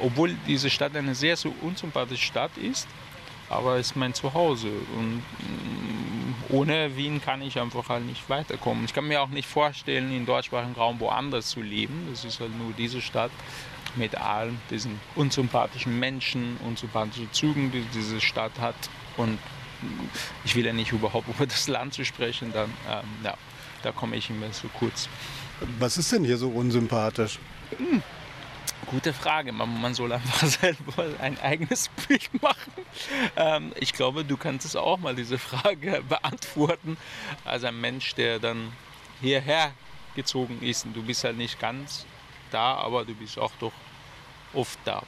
Obwohl 0.00 0.34
diese 0.46 0.70
Stadt 0.70 0.96
eine 0.96 1.14
sehr 1.14 1.36
so 1.36 1.54
unsympathische 1.60 2.24
Stadt 2.24 2.56
ist, 2.56 2.88
aber 3.50 3.76
es 3.76 3.88
ist 3.88 3.96
mein 3.96 4.14
Zuhause. 4.14 4.68
Und 4.96 5.16
mm, 5.16 6.54
ohne 6.54 6.96
Wien 6.96 7.20
kann 7.20 7.42
ich 7.42 7.58
einfach 7.58 7.88
halt 7.88 8.06
nicht 8.06 8.30
weiterkommen. 8.30 8.84
Ich 8.84 8.94
kann 8.94 9.06
mir 9.06 9.20
auch 9.20 9.28
nicht 9.28 9.48
vorstellen, 9.48 10.14
im 10.16 10.24
deutschsprachigen 10.24 10.74
Raum 10.74 11.00
woanders 11.00 11.50
zu 11.50 11.60
leben. 11.60 12.06
Das 12.10 12.24
ist 12.24 12.40
halt 12.40 12.56
nur 12.56 12.72
diese 12.72 13.02
Stadt 13.02 13.30
mit 13.94 14.16
allen 14.16 14.58
diesen 14.70 14.98
unsympathischen 15.16 15.98
Menschen, 15.98 16.56
unsympathischen 16.64 17.30
Zügen, 17.32 17.72
die 17.72 17.84
diese 17.94 18.20
Stadt 18.22 18.52
hat. 18.58 18.74
Und 19.18 19.38
ich 20.44 20.54
will 20.56 20.66
ja 20.66 20.72
nicht 20.72 20.92
überhaupt 20.92 21.28
über 21.28 21.46
das 21.46 21.68
Land 21.68 21.94
zu 21.94 22.04
sprechen, 22.04 22.52
dann 22.52 22.70
ähm, 22.88 23.04
ja, 23.24 23.34
da 23.82 23.92
komme 23.92 24.16
ich 24.16 24.30
immer 24.30 24.52
so 24.52 24.68
kurz. 24.68 25.08
Was 25.78 25.98
ist 25.98 26.12
denn 26.12 26.24
hier 26.24 26.38
so 26.38 26.48
unsympathisch? 26.48 27.38
Hm. 27.76 28.02
gute 28.86 29.12
Frage. 29.12 29.52
Man, 29.52 29.80
man, 29.80 29.94
soll 29.94 30.12
einfach 30.12 30.46
selber 30.60 31.06
ein 31.20 31.38
eigenes 31.40 31.88
Bild 32.08 32.42
machen. 32.42 32.72
Ähm, 33.36 33.72
ich 33.78 33.92
glaube, 33.92 34.24
du 34.24 34.36
kannst 34.36 34.66
es 34.66 34.76
auch 34.76 34.98
mal 34.98 35.14
diese 35.14 35.38
Frage 35.38 36.02
beantworten. 36.08 36.96
Als 37.44 37.64
ein 37.64 37.80
Mensch, 37.80 38.14
der 38.14 38.38
dann 38.38 38.72
hierher 39.20 39.72
gezogen 40.14 40.60
ist. 40.62 40.84
Und 40.84 40.94
du 40.94 41.02
bist 41.02 41.24
halt 41.24 41.36
nicht 41.36 41.60
ganz 41.60 42.04
da, 42.50 42.74
aber 42.74 43.04
du 43.04 43.14
bist 43.14 43.38
auch 43.38 43.52
doch 43.58 43.72
oft 44.52 44.78
da. 44.84 45.02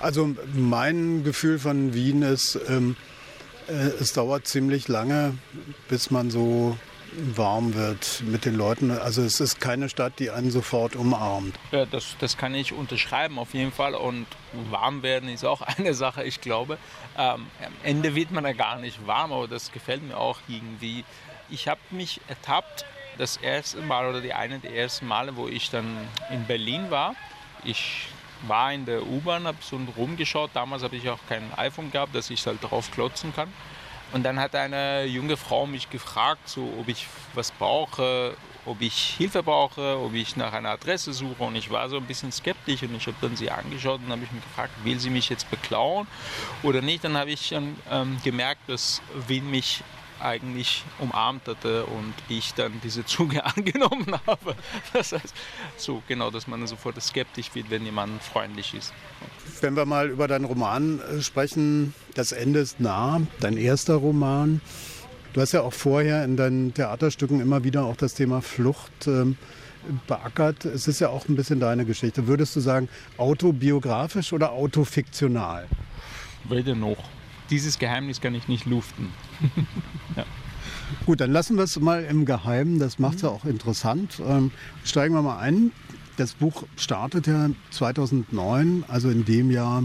Also 0.00 0.34
mein 0.54 1.24
Gefühl 1.24 1.58
von 1.58 1.94
Wien 1.94 2.22
ist, 2.22 2.58
ähm, 2.68 2.96
äh, 2.96 3.17
es 3.68 4.12
dauert 4.12 4.46
ziemlich 4.46 4.88
lange, 4.88 5.36
bis 5.88 6.10
man 6.10 6.30
so 6.30 6.76
warm 7.12 7.74
wird 7.74 8.22
mit 8.26 8.44
den 8.44 8.54
Leuten. 8.54 8.90
Also 8.90 9.22
es 9.22 9.40
ist 9.40 9.60
keine 9.60 9.88
Stadt, 9.88 10.18
die 10.18 10.30
einen 10.30 10.50
sofort 10.50 10.94
umarmt. 10.96 11.58
Ja, 11.72 11.86
das, 11.86 12.16
das 12.18 12.36
kann 12.36 12.54
ich 12.54 12.72
unterschreiben 12.72 13.38
auf 13.38 13.54
jeden 13.54 13.72
Fall. 13.72 13.94
Und 13.94 14.26
warm 14.70 15.02
werden 15.02 15.28
ist 15.28 15.44
auch 15.44 15.62
eine 15.78 15.94
Sache, 15.94 16.24
ich 16.24 16.40
glaube. 16.40 16.78
Ähm, 17.16 17.46
am 17.64 17.72
Ende 17.82 18.14
wird 18.14 18.30
man 18.30 18.44
ja 18.44 18.52
gar 18.52 18.78
nicht 18.78 19.06
warm, 19.06 19.32
aber 19.32 19.48
das 19.48 19.72
gefällt 19.72 20.02
mir 20.02 20.16
auch 20.16 20.38
irgendwie. 20.48 21.04
Ich 21.50 21.68
habe 21.68 21.80
mich 21.90 22.20
ertappt, 22.28 22.84
das 23.16 23.36
erste 23.36 23.80
Mal 23.80 24.08
oder 24.08 24.20
die 24.20 24.32
eine 24.32 24.60
der 24.60 24.74
ersten 24.74 25.06
Male, 25.06 25.36
wo 25.36 25.48
ich 25.48 25.70
dann 25.70 25.96
in 26.30 26.44
Berlin 26.44 26.90
war. 26.90 27.14
Ich 27.64 28.06
war 28.46 28.72
in 28.72 28.84
der 28.84 29.06
U-Bahn, 29.06 29.46
habe 29.46 29.58
so 29.60 29.78
rumgeschaut. 29.96 30.50
Damals 30.54 30.82
habe 30.82 30.96
ich 30.96 31.08
auch 31.08 31.18
kein 31.28 31.52
iPhone 31.56 31.90
gehabt, 31.90 32.14
dass 32.14 32.30
ich 32.30 32.46
halt 32.46 32.58
drauf 32.62 32.90
klotzen 32.90 33.34
kann. 33.34 33.52
Und 34.12 34.22
dann 34.22 34.40
hat 34.40 34.54
eine 34.54 35.04
junge 35.04 35.36
Frau 35.36 35.66
mich 35.66 35.90
gefragt, 35.90 36.48
so, 36.48 36.72
ob 36.80 36.88
ich 36.88 37.06
was 37.34 37.50
brauche, 37.50 38.34
ob 38.64 38.80
ich 38.80 39.14
Hilfe 39.18 39.42
brauche, 39.42 39.98
ob 39.98 40.14
ich 40.14 40.36
nach 40.36 40.52
einer 40.52 40.70
Adresse 40.70 41.12
suche. 41.12 41.42
Und 41.42 41.56
ich 41.56 41.70
war 41.70 41.88
so 41.88 41.98
ein 41.98 42.04
bisschen 42.04 42.32
skeptisch 42.32 42.82
und 42.82 42.94
ich 42.94 43.06
habe 43.06 43.16
dann 43.20 43.36
sie 43.36 43.50
angeschaut 43.50 44.00
und 44.04 44.10
habe 44.10 44.22
mich 44.22 44.30
gefragt, 44.30 44.72
will 44.82 44.98
sie 44.98 45.10
mich 45.10 45.28
jetzt 45.28 45.50
beklauen 45.50 46.06
oder 46.62 46.80
nicht. 46.80 47.04
Dann 47.04 47.16
habe 47.16 47.30
ich 47.30 47.52
ähm, 47.52 47.76
gemerkt, 48.24 48.68
dass 48.68 49.02
Wien 49.26 49.50
mich 49.50 49.82
eigentlich 50.20 50.84
umarmt 50.98 51.46
hatte 51.48 51.84
und 51.86 52.14
ich 52.28 52.54
dann 52.54 52.80
diese 52.82 53.04
Zunge 53.04 53.44
angenommen 53.56 54.14
habe. 54.26 54.54
Das 54.92 55.12
heißt, 55.12 55.34
so 55.76 56.02
genau, 56.08 56.30
dass 56.30 56.46
man 56.46 56.66
sofort 56.66 57.00
skeptisch 57.02 57.54
wird, 57.54 57.70
wenn 57.70 57.84
jemand 57.84 58.22
freundlich 58.22 58.74
ist. 58.74 58.92
Wenn 59.60 59.76
wir 59.76 59.86
mal 59.86 60.08
über 60.08 60.28
deinen 60.28 60.44
Roman 60.44 61.00
äh, 61.00 61.22
sprechen, 61.22 61.94
das 62.14 62.32
Ende 62.32 62.60
ist 62.60 62.80
nah, 62.80 63.20
dein 63.40 63.56
erster 63.56 63.94
Roman. 63.94 64.60
Du 65.32 65.40
hast 65.40 65.52
ja 65.52 65.62
auch 65.62 65.72
vorher 65.72 66.24
in 66.24 66.36
deinen 66.36 66.74
Theaterstücken 66.74 67.40
immer 67.40 67.64
wieder 67.64 67.84
auch 67.84 67.96
das 67.96 68.14
Thema 68.14 68.40
Flucht 68.40 69.06
ähm, 69.06 69.36
beackert. 70.06 70.64
Es 70.64 70.88
ist 70.88 71.00
ja 71.00 71.10
auch 71.10 71.28
ein 71.28 71.36
bisschen 71.36 71.60
deine 71.60 71.84
Geschichte. 71.84 72.26
Würdest 72.26 72.56
du 72.56 72.60
sagen, 72.60 72.88
autobiografisch 73.16 74.32
oder 74.32 74.52
autofiktional? 74.52 75.66
Weder 76.48 76.74
noch 76.74 77.04
dieses 77.50 77.78
Geheimnis 77.78 78.20
kann 78.20 78.34
ich 78.34 78.48
nicht 78.48 78.66
luften. 78.66 79.08
ja. 80.16 80.24
Gut, 81.06 81.20
dann 81.20 81.32
lassen 81.32 81.56
wir 81.56 81.64
es 81.64 81.78
mal 81.78 82.04
im 82.04 82.24
Geheimen. 82.24 82.78
Das 82.78 82.98
macht 82.98 83.16
es 83.16 83.22
ja 83.22 83.28
auch 83.28 83.44
interessant. 83.44 84.20
Ähm, 84.26 84.50
steigen 84.84 85.14
wir 85.14 85.22
mal 85.22 85.38
ein. 85.38 85.72
Das 86.16 86.34
Buch 86.34 86.64
startet 86.76 87.26
ja 87.26 87.50
2009, 87.70 88.84
also 88.88 89.08
in 89.08 89.24
dem 89.24 89.50
Jahr, 89.50 89.84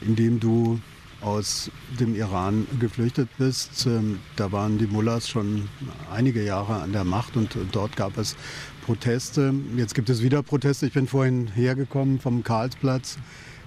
in 0.00 0.16
dem 0.16 0.38
du 0.38 0.80
aus 1.20 1.70
dem 1.98 2.14
Iran 2.14 2.66
geflüchtet 2.78 3.28
bist. 3.38 3.86
Ähm, 3.86 4.20
da 4.36 4.52
waren 4.52 4.78
die 4.78 4.86
Mullahs 4.86 5.28
schon 5.28 5.68
einige 6.12 6.44
Jahre 6.44 6.82
an 6.82 6.92
der 6.92 7.04
Macht 7.04 7.36
und 7.36 7.56
dort 7.72 7.96
gab 7.96 8.18
es 8.18 8.36
Proteste. 8.84 9.54
Jetzt 9.76 9.94
gibt 9.94 10.10
es 10.10 10.22
wieder 10.22 10.42
Proteste. 10.42 10.86
Ich 10.86 10.92
bin 10.92 11.06
vorhin 11.06 11.48
hergekommen 11.48 12.18
vom 12.18 12.42
Karlsplatz 12.42 13.18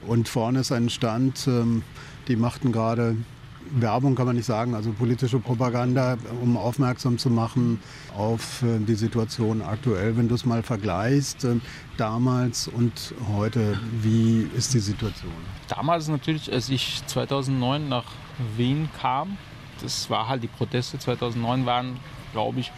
und 0.08 0.28
vorne 0.28 0.60
ist 0.60 0.72
ein 0.72 0.90
Stand. 0.90 1.48
Ähm, 1.48 1.84
die 2.28 2.36
machten 2.36 2.72
gerade 2.72 3.16
Werbung 3.76 4.16
kann 4.16 4.26
man 4.26 4.36
nicht 4.36 4.46
sagen, 4.46 4.76
also 4.76 4.92
politische 4.92 5.40
Propaganda, 5.40 6.18
um 6.42 6.58
aufmerksam 6.58 7.18
zu 7.18 7.30
machen 7.30 7.80
auf 8.16 8.62
äh, 8.64 8.80
die 8.80 8.96
Situation 8.96 9.62
aktuell. 9.62 10.16
Wenn 10.18 10.28
du 10.28 10.36
es 10.36 10.46
mal 10.46 10.64
vergleichst, 10.64 11.44
äh, 11.46 11.56
damals 11.98 12.68
und 12.68 13.14
heute, 13.36 13.80
wie 14.02 14.48
ist 14.56 14.74
die 14.74 14.80
Situation? 14.80 15.32
Damals 15.68 16.08
natürlich, 16.08 16.52
als 16.52 16.70
ich 16.70 17.02
2009 17.08 17.90
nach 17.90 18.06
Wien 18.56 18.90
kam, 19.00 19.38
das 19.82 20.10
war 20.10 20.28
halt 20.28 20.44
die 20.44 20.48
Proteste 20.48 21.00
2009 21.00 21.66
waren, 21.66 22.00
glaube 22.32 22.60
ich, 22.60 22.72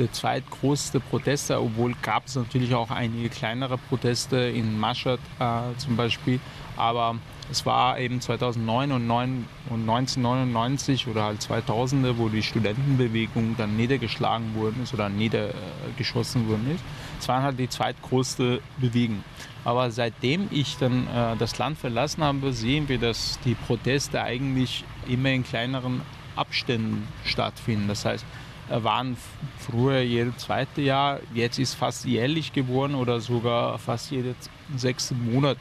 der 0.00 0.12
zweitgrößte 0.12 0.98
Proteste, 0.98 1.60
obwohl 1.60 1.94
gab 2.02 2.26
es 2.26 2.34
natürlich 2.34 2.74
auch 2.74 2.90
einige 2.90 3.28
kleinere 3.28 3.78
Proteste 3.78 4.36
in 4.36 4.80
Mashhad 4.80 5.20
äh, 5.38 5.76
zum 5.76 5.96
Beispiel, 5.96 6.40
aber 6.76 7.16
es 7.50 7.66
war 7.66 7.98
eben 7.98 8.20
2009 8.20 8.92
und, 8.92 9.06
9 9.06 9.46
und 9.70 9.80
1999 9.80 11.08
oder 11.08 11.24
halt 11.24 11.42
2000 11.42 12.16
wo 12.16 12.28
die 12.28 12.42
Studentenbewegung 12.42 13.56
dann 13.58 13.76
niedergeschlagen 13.76 14.54
worden 14.54 14.82
ist 14.82 14.94
oder 14.94 15.08
niedergeschossen 15.08 16.48
worden 16.48 16.70
ist. 16.74 16.84
Es 17.18 17.28
waren 17.28 17.42
halt 17.42 17.58
die 17.58 17.68
zweitgrößte 17.68 18.60
Bewegung. 18.78 19.24
Aber 19.64 19.90
seitdem 19.90 20.48
ich 20.50 20.78
dann 20.78 21.06
äh, 21.08 21.36
das 21.38 21.58
Land 21.58 21.76
verlassen 21.76 22.24
habe, 22.24 22.52
sehen 22.52 22.88
wir, 22.88 22.98
dass 22.98 23.38
die 23.44 23.54
Proteste 23.54 24.22
eigentlich 24.22 24.84
immer 25.06 25.30
in 25.30 25.44
kleineren 25.44 26.00
Abständen 26.36 27.06
stattfinden. 27.24 27.88
Das 27.88 28.04
heißt, 28.04 28.24
waren 28.70 29.16
früher 29.58 30.00
jedes 30.00 30.38
zweite 30.38 30.80
Jahr, 30.80 31.20
jetzt 31.34 31.58
ist 31.58 31.74
fast 31.74 32.04
jährlich 32.04 32.52
geworden 32.52 32.94
oder 32.94 33.20
sogar 33.20 33.78
fast 33.78 34.10
jeden 34.10 34.34
sechsten 34.76 35.32
Monat 35.32 35.58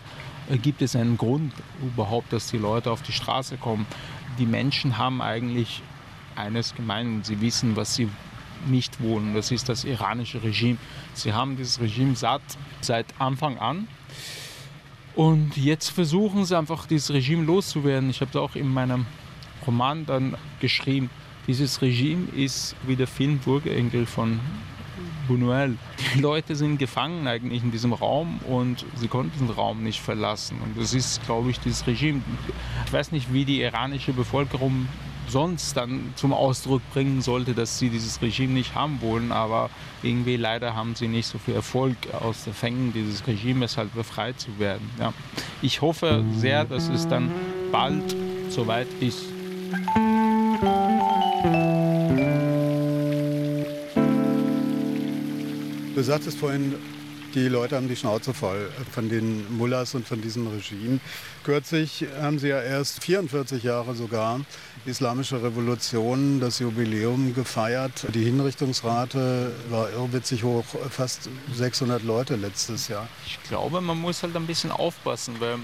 gibt 0.57 0.81
es 0.81 0.95
einen 0.95 1.17
Grund 1.17 1.53
überhaupt, 1.81 2.33
dass 2.33 2.47
die 2.47 2.57
Leute 2.57 2.91
auf 2.91 3.01
die 3.01 3.11
Straße 3.11 3.57
kommen. 3.57 3.85
Die 4.39 4.45
Menschen 4.45 4.97
haben 4.97 5.21
eigentlich 5.21 5.81
eines 6.35 6.73
gemein. 6.73 7.21
Sie 7.23 7.39
wissen, 7.41 7.75
was 7.75 7.95
sie 7.95 8.09
nicht 8.67 9.01
wollen. 9.01 9.35
Das 9.35 9.51
ist 9.51 9.69
das 9.69 9.83
iranische 9.83 10.41
Regime. 10.43 10.77
Sie 11.13 11.33
haben 11.33 11.55
dieses 11.55 11.79
Regime 11.79 12.15
satt 12.15 12.41
seit 12.81 13.05
Anfang 13.19 13.57
an. 13.59 13.87
Und 15.15 15.57
jetzt 15.57 15.89
versuchen 15.89 16.45
sie 16.45 16.57
einfach, 16.57 16.87
dieses 16.87 17.11
Regime 17.11 17.43
loszuwerden. 17.43 18.09
Ich 18.09 18.21
habe 18.21 18.29
es 18.29 18.35
auch 18.35 18.55
in 18.55 18.67
meinem 18.67 19.05
Roman 19.67 20.05
dann 20.05 20.35
geschrieben. 20.59 21.09
Dieses 21.47 21.81
Regime 21.81 22.27
ist 22.35 22.75
wie 22.85 22.95
der 22.95 23.07
Film 23.07 23.39
Burgenengel 23.39 24.05
von 24.05 24.39
Buñuel. 25.27 25.75
Die 26.15 26.19
Leute 26.19 26.55
sind 26.55 26.77
gefangen 26.77 27.27
eigentlich 27.27 27.63
in 27.63 27.71
diesem 27.71 27.93
Raum 27.93 28.39
und 28.47 28.85
sie 28.95 29.07
konnten 29.07 29.47
den 29.47 29.49
Raum 29.49 29.83
nicht 29.83 30.01
verlassen. 30.01 30.57
Und 30.63 30.81
das 30.81 30.93
ist, 30.93 31.23
glaube 31.25 31.51
ich, 31.51 31.59
dieses 31.59 31.85
Regime. 31.85 32.21
Ich 32.85 32.93
weiß 32.93 33.11
nicht, 33.11 33.31
wie 33.31 33.45
die 33.45 33.61
iranische 33.61 34.11
Bevölkerung 34.11 34.87
sonst 35.27 35.77
dann 35.77 36.13
zum 36.15 36.33
Ausdruck 36.33 36.81
bringen 36.91 37.21
sollte, 37.21 37.53
dass 37.53 37.77
sie 37.77 37.89
dieses 37.89 38.19
Regime 38.21 38.53
nicht 38.53 38.73
haben 38.73 38.99
wollen. 39.01 39.31
Aber 39.31 39.69
irgendwie 40.01 40.35
leider 40.35 40.75
haben 40.75 40.95
sie 40.95 41.07
nicht 41.07 41.27
so 41.27 41.37
viel 41.37 41.53
Erfolg 41.53 41.95
aus 42.19 42.45
den 42.45 42.53
Fängen 42.53 42.91
dieses 42.93 43.25
Regimes 43.27 43.77
halt 43.77 43.93
befreit 43.93 44.39
zu 44.39 44.57
werden. 44.57 44.89
Ja. 44.99 45.13
Ich 45.61 45.81
hoffe 45.81 46.23
sehr, 46.35 46.65
dass 46.65 46.89
es 46.89 47.07
dann 47.07 47.31
bald 47.71 48.15
soweit 48.49 48.87
ist. 48.99 49.25
Du 55.99 56.05
sagtest 56.05 56.37
vorhin, 56.37 56.75
die 57.35 57.49
Leute 57.49 57.75
haben 57.75 57.89
die 57.89 57.95
Schnauze 57.97 58.33
voll 58.33 58.71
von 58.89 59.09
den 59.09 59.57
Mullahs 59.57 59.95
und 59.95 60.07
von 60.07 60.21
diesem 60.21 60.47
Regime. 60.47 61.01
Kürzlich 61.43 62.05
haben 62.21 62.39
sie 62.39 62.47
ja 62.47 62.61
erst 62.61 63.03
44 63.03 63.63
Jahre 63.63 63.93
sogar 63.95 64.39
die 64.85 64.91
Islamische 64.91 65.43
Revolution, 65.43 66.39
das 66.39 66.59
Jubiläum 66.59 67.35
gefeiert. 67.35 68.07
Die 68.15 68.23
Hinrichtungsrate 68.23 69.51
war 69.69 69.91
irrwitzig 69.91 70.45
hoch, 70.45 70.63
fast 70.89 71.27
600 71.53 72.01
Leute 72.03 72.37
letztes 72.37 72.87
Jahr. 72.87 73.09
Ich 73.25 73.37
glaube, 73.49 73.81
man 73.81 73.99
muss 73.99 74.23
halt 74.23 74.37
ein 74.37 74.47
bisschen 74.47 74.71
aufpassen, 74.71 75.35
weil 75.39 75.57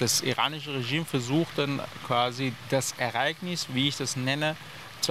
das 0.00 0.22
iranische 0.22 0.72
Regime 0.72 1.04
versucht 1.04 1.58
dann 1.58 1.82
quasi 2.06 2.54
das 2.70 2.94
Ereignis, 2.96 3.66
wie 3.74 3.88
ich 3.88 3.98
das 3.98 4.16
nenne, 4.16 4.56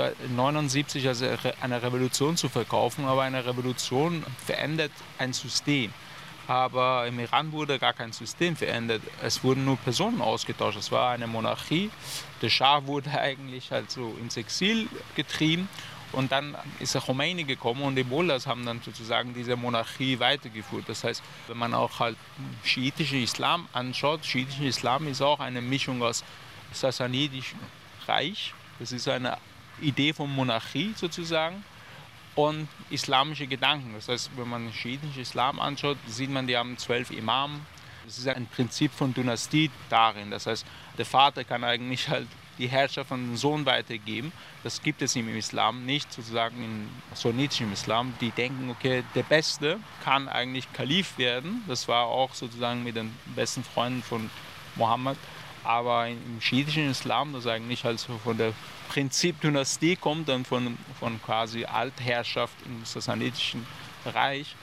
1979 0.01 1.07
als 1.07 1.23
eine 1.61 1.81
Revolution 1.81 2.37
zu 2.37 2.49
verkaufen, 2.49 3.05
aber 3.05 3.23
eine 3.23 3.45
Revolution 3.45 4.23
verändert 4.45 4.91
ein 5.17 5.33
System. 5.33 5.93
Aber 6.47 7.07
im 7.07 7.19
Iran 7.19 7.51
wurde 7.51 7.79
gar 7.79 7.93
kein 7.93 8.11
System 8.11 8.55
verändert. 8.55 9.01
Es 9.21 9.43
wurden 9.43 9.63
nur 9.63 9.77
Personen 9.77 10.21
ausgetauscht. 10.21 10.77
Es 10.77 10.91
war 10.91 11.11
eine 11.11 11.27
Monarchie. 11.27 11.89
Der 12.41 12.49
Schah 12.49 12.85
wurde 12.85 13.11
eigentlich 13.19 13.71
halt 13.71 13.89
so 13.91 14.15
ins 14.19 14.35
Exil 14.35 14.87
getrieben. 15.15 15.69
Und 16.11 16.31
dann 16.31 16.55
ist 16.79 16.93
der 16.93 17.01
Khomeini 17.01 17.43
gekommen 17.43 17.81
und 17.81 17.95
die 17.95 18.03
Mullahs 18.03 18.45
haben 18.45 18.65
dann 18.67 18.81
sozusagen 18.81 19.33
diese 19.33 19.55
Monarchie 19.55 20.19
weitergeführt. 20.19 20.83
Das 20.87 21.03
heißt, 21.03 21.23
wenn 21.47 21.57
man 21.57 21.73
auch 21.73 21.99
halt 21.99 22.17
schiitischen 22.63 23.23
Islam 23.23 23.67
anschaut, 23.73 24.23
schiitischer 24.23 24.65
Islam 24.65 25.07
ist 25.07 25.23
auch 25.23 25.39
eine 25.39 25.59
Mischung 25.59 26.03
aus 26.03 26.23
sassanidischem 26.71 27.57
Reich, 28.07 28.53
das 28.79 28.91
ist 28.91 29.07
eine 29.07 29.37
Idee 29.81 30.13
von 30.13 30.33
Monarchie 30.33 30.93
sozusagen 30.95 31.63
und 32.35 32.67
islamische 32.89 33.47
Gedanken. 33.47 33.93
Das 33.93 34.07
heißt, 34.07 34.31
wenn 34.35 34.49
man 34.49 34.71
schiitischen 34.73 35.21
Islam 35.21 35.59
anschaut, 35.59 35.97
sieht 36.07 36.29
man, 36.29 36.47
die 36.47 36.57
haben 36.57 36.77
zwölf 36.77 37.11
Imam, 37.11 37.61
Es 38.07 38.17
ist 38.17 38.27
ein 38.27 38.47
Prinzip 38.47 38.91
von 38.91 39.13
Dynastie 39.13 39.71
darin. 39.89 40.31
Das 40.31 40.45
heißt, 40.45 40.65
der 40.97 41.05
Vater 41.05 41.43
kann 41.43 41.63
eigentlich 41.63 42.09
halt 42.09 42.27
die 42.57 42.67
Herrschaft 42.67 43.09
von 43.09 43.19
dem 43.19 43.37
Sohn 43.37 43.65
weitergeben. 43.65 44.31
Das 44.63 44.81
gibt 44.81 45.01
es 45.01 45.15
im 45.15 45.35
Islam 45.35 45.85
nicht, 45.85 46.11
sozusagen 46.11 46.63
im 46.63 46.89
sunnitischen 47.15 47.71
Islam. 47.73 48.13
Die 48.21 48.31
denken, 48.31 48.69
okay, 48.69 49.03
der 49.15 49.23
Beste 49.23 49.79
kann 50.03 50.27
eigentlich 50.27 50.71
Kalif 50.73 51.17
werden. 51.17 51.63
Das 51.67 51.87
war 51.87 52.05
auch 52.05 52.33
sozusagen 52.33 52.83
mit 52.83 52.95
den 52.95 53.15
besten 53.35 53.63
Freunden 53.63 54.03
von 54.03 54.29
Mohammed. 54.75 55.17
Aber 55.63 56.07
im 56.07 56.41
schiitischen 56.41 56.89
Islam, 56.89 57.33
das 57.33 57.47
eigentlich 57.47 57.85
also 57.85 58.17
von 58.17 58.37
der 58.37 58.53
Prinzip 58.89 59.39
Dynastie 59.41 59.95
kommt, 59.95 60.27
dann 60.27 60.45
von, 60.45 60.77
von 60.99 61.21
quasi 61.21 61.65
Altherrschaft 61.65 62.55
im 62.65 62.83
sassanidischen 62.85 63.65
Reich, 64.05 64.55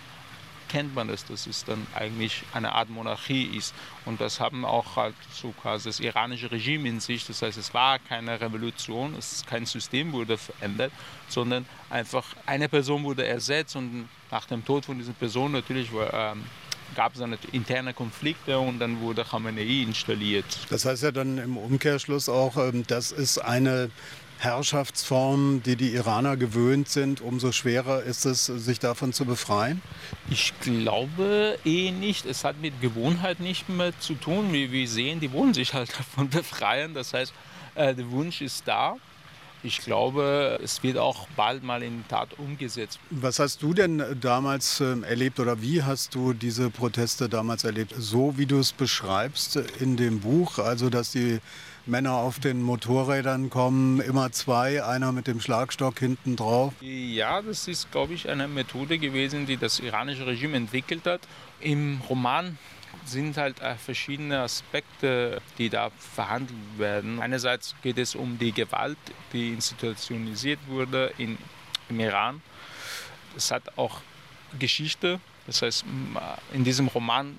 kennt 0.71 0.95
man 0.95 1.09
das, 1.09 1.25
dass 1.25 1.47
es 1.47 1.65
dann 1.65 1.85
eigentlich 1.95 2.43
eine 2.53 2.73
Art 2.73 2.91
Monarchie 2.91 3.45
ist. 3.57 3.75
Und 4.05 4.21
das 4.21 4.39
haben 4.39 4.65
auch 4.65 4.97
halt 4.97 5.17
so 5.33 5.51
quasi 5.51 5.89
das 5.89 5.99
iranische 5.99 6.51
Regime 6.51 6.89
in 6.89 7.01
sich. 7.01 7.27
Das 7.27 7.43
heißt, 7.43 7.59
es 7.59 7.75
war 7.75 7.99
keine 7.99 8.41
Revolution, 8.41 9.15
es 9.19 9.45
kein 9.47 9.67
System 9.67 10.13
wurde 10.13 10.39
verändert, 10.39 10.93
sondern 11.29 11.67
einfach 11.89 12.25
eine 12.47 12.69
Person 12.69 13.03
wurde 13.03 13.27
ersetzt 13.27 13.75
und 13.75 14.09
nach 14.31 14.45
dem 14.45 14.65
Tod 14.65 14.85
von 14.85 14.97
dieser 14.97 15.13
Person 15.13 15.53
natürlich 15.53 15.93
war, 15.93 16.15
ähm, 16.15 16.45
gab 16.95 17.15
es 17.15 17.21
dann 17.21 17.37
interne 17.53 17.95
Konflikte 17.95 18.59
und 18.59 18.79
dann 18.79 19.01
wurde 19.01 19.25
Khamenei 19.25 19.83
installiert. 19.83 20.45
Das 20.71 20.85
heißt 20.85 21.03
ja 21.03 21.13
dann 21.13 21.39
im 21.39 21.57
Umkehrschluss 21.57 22.29
auch, 22.29 22.57
ähm, 22.57 22.85
das 22.87 23.13
ist 23.13 23.39
eine 23.39 23.91
Herrschaftsform, 24.41 25.63
die 25.63 25.77
die 25.77 25.93
Iraner 25.93 26.39
gewöhnt 26.39 26.89
sind, 26.89 27.21
umso 27.21 27.53
schwerer 27.53 28.03
ist 28.03 28.25
es, 28.25 28.47
sich 28.47 28.79
davon 28.79 29.13
zu 29.13 29.27
befreien? 29.27 29.83
Ich 30.31 30.55
glaube 30.61 31.59
eh 31.67 31.91
nicht. 31.91 32.25
Es 32.25 32.43
hat 32.43 32.59
mit 32.59 32.81
Gewohnheit 32.81 33.41
nicht 33.41 33.69
mehr 33.69 33.93
zu 34.01 34.15
tun. 34.15 34.51
Wie 34.55 34.73
wir 34.73 34.89
sehen, 34.89 35.21
die 35.21 35.31
wollen 35.33 35.53
sich 35.53 35.75
halt 35.75 35.91
davon 35.99 36.31
befreien. 36.31 36.95
Das 36.95 37.13
heißt, 37.13 37.35
äh, 37.75 37.95
der 37.95 38.11
Wunsch 38.11 38.41
ist 38.41 38.67
da. 38.67 38.97
Ich 39.63 39.81
glaube, 39.81 40.59
es 40.63 40.83
wird 40.83 40.97
auch 40.97 41.29
bald 41.37 41.63
mal 41.63 41.83
in 41.83 42.05
Tat 42.09 42.39
umgesetzt. 42.39 42.99
Was 43.11 43.39
hast 43.39 43.63
du 43.63 43.75
denn 43.75 44.03
damals 44.21 44.81
ähm, 44.81 45.05
erlebt 45.05 45.39
oder 45.39 45.61
wie 45.61 45.83
hast 45.83 46.15
du 46.15 46.33
diese 46.33 46.71
Proteste 46.71 47.29
damals 47.29 47.65
erlebt? 47.65 47.95
So 47.99 48.39
wie 48.39 48.47
du 48.47 48.59
es 48.59 48.73
beschreibst 48.73 49.57
in 49.81 49.97
dem 49.97 50.21
Buch, 50.21 50.59
also 50.59 50.89
dass 50.89 51.13
die 51.13 51.41
Männer 51.87 52.13
auf 52.15 52.39
den 52.39 52.63
Motorrädern 52.63 53.51
kommen, 53.51 54.01
immer 54.01 54.33
zwei, 54.33 54.85
einer 54.85 55.13
mit 55.13 55.27
dem 55.27 55.41
Schlagstock 55.41 55.99
hinten 55.99 56.37
drauf. 56.37 56.73
Ja, 56.81 57.43
das 57.43 57.69
ist, 57.69 57.91
glaube 57.91 58.15
ich, 58.15 58.29
eine 58.29 58.49
Methode 58.49 58.99
gewesen, 58.99 59.47
die 59.47 59.57
das 59.57 59.81
iranische 59.81 60.27
Regime 60.27 60.57
entwickelt 60.57 61.07
hat. 61.07 61.21
Im 61.61 62.01
Roman 62.09 62.59
sind 63.05 63.37
halt 63.37 63.61
äh, 63.61 63.75
verschiedene 63.77 64.41
Aspekte, 64.41 65.41
die 65.59 65.69
da 65.69 65.91
verhandelt 65.91 66.59
werden. 66.79 67.21
Einerseits 67.21 67.75
geht 67.83 67.99
es 67.99 68.15
um 68.15 68.39
die 68.39 68.53
Gewalt, 68.53 68.99
die 69.33 69.51
institutionalisiert 69.51 70.61
wurde 70.67 71.13
in, 71.19 71.39
im 71.89 72.01
Iran. 72.01 72.43
Es 73.37 73.51
hat 73.51 73.79
auch 73.79 74.01
Geschichte, 74.59 75.21
das 75.47 75.63
heißt, 75.63 75.85
in 76.53 76.65
diesem 76.65 76.89
Roman 76.89 77.39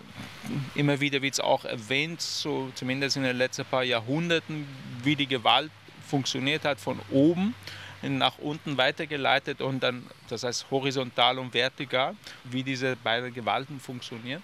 immer 0.76 1.00
wieder 1.00 1.22
wird 1.22 1.34
es 1.34 1.40
auch 1.40 1.66
erwähnt, 1.66 2.22
so 2.22 2.72
zumindest 2.76 3.18
in 3.18 3.24
den 3.24 3.38
letzten 3.38 3.66
paar 3.66 3.84
Jahrhunderten, 3.84 4.68
wie 5.04 5.16
die 5.16 5.28
Gewalt 5.28 5.72
funktioniert 6.08 6.66
hat 6.66 6.80
von 6.80 7.00
oben 7.10 7.56
nach 8.02 8.38
unten 8.40 8.78
weitergeleitet 8.78 9.62
und 9.62 9.84
dann, 9.84 10.08
das 10.28 10.44
heißt 10.44 10.66
horizontal 10.72 11.38
und 11.38 11.54
vertikal, 11.54 12.16
wie 12.46 12.64
diese 12.64 12.96
beiden 12.96 13.34
Gewalten 13.34 13.80
funktionieren. 13.80 14.42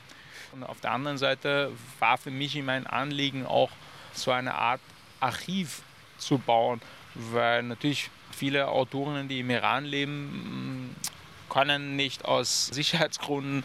Und 0.51 0.63
auf 0.63 0.80
der 0.82 0.92
anderen 0.92 1.18
Seite 1.18 1.72
war 2.00 2.18
für 2.18 2.32
mich 2.32 2.56
immer 2.56 2.74
ein 2.74 2.88
Anliegen, 2.88 3.46
auch 3.46 3.72
so 4.13 4.32
eine 4.32 4.56
Art 4.56 4.82
Archiv 5.20 5.82
zu 6.18 6.38
bauen, 6.38 6.82
weil 7.13 7.63
natürlich 7.63 8.10
viele 8.32 8.68
Autorinnen, 8.68 9.27
die 9.27 9.39
im 9.39 9.50
Iran 9.50 9.86
leben, 9.86 10.95
können 11.50 11.95
nicht 11.95 12.26
aus 12.26 12.67
Sicherheitsgründen 12.67 13.63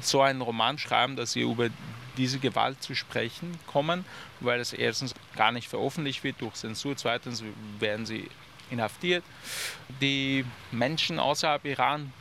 so 0.00 0.22
einen 0.22 0.40
Roman 0.40 0.78
schreiben, 0.78 1.16
dass 1.16 1.32
sie 1.32 1.42
über 1.42 1.68
diese 2.16 2.38
Gewalt 2.38 2.82
zu 2.82 2.94
sprechen 2.94 3.58
kommen, 3.66 4.04
weil 4.40 4.60
es 4.60 4.72
erstens 4.72 5.14
gar 5.36 5.52
nicht 5.52 5.68
veröffentlicht 5.68 6.22
wird 6.24 6.40
durch 6.40 6.54
Zensur, 6.54 6.96
zweitens 6.96 7.42
werden 7.78 8.06
sie 8.06 8.28
inhaftiert. 8.70 9.24
Die 10.00 10.44
Menschen 10.70 11.18
außerhalb 11.18 11.64
Iran 11.64 12.12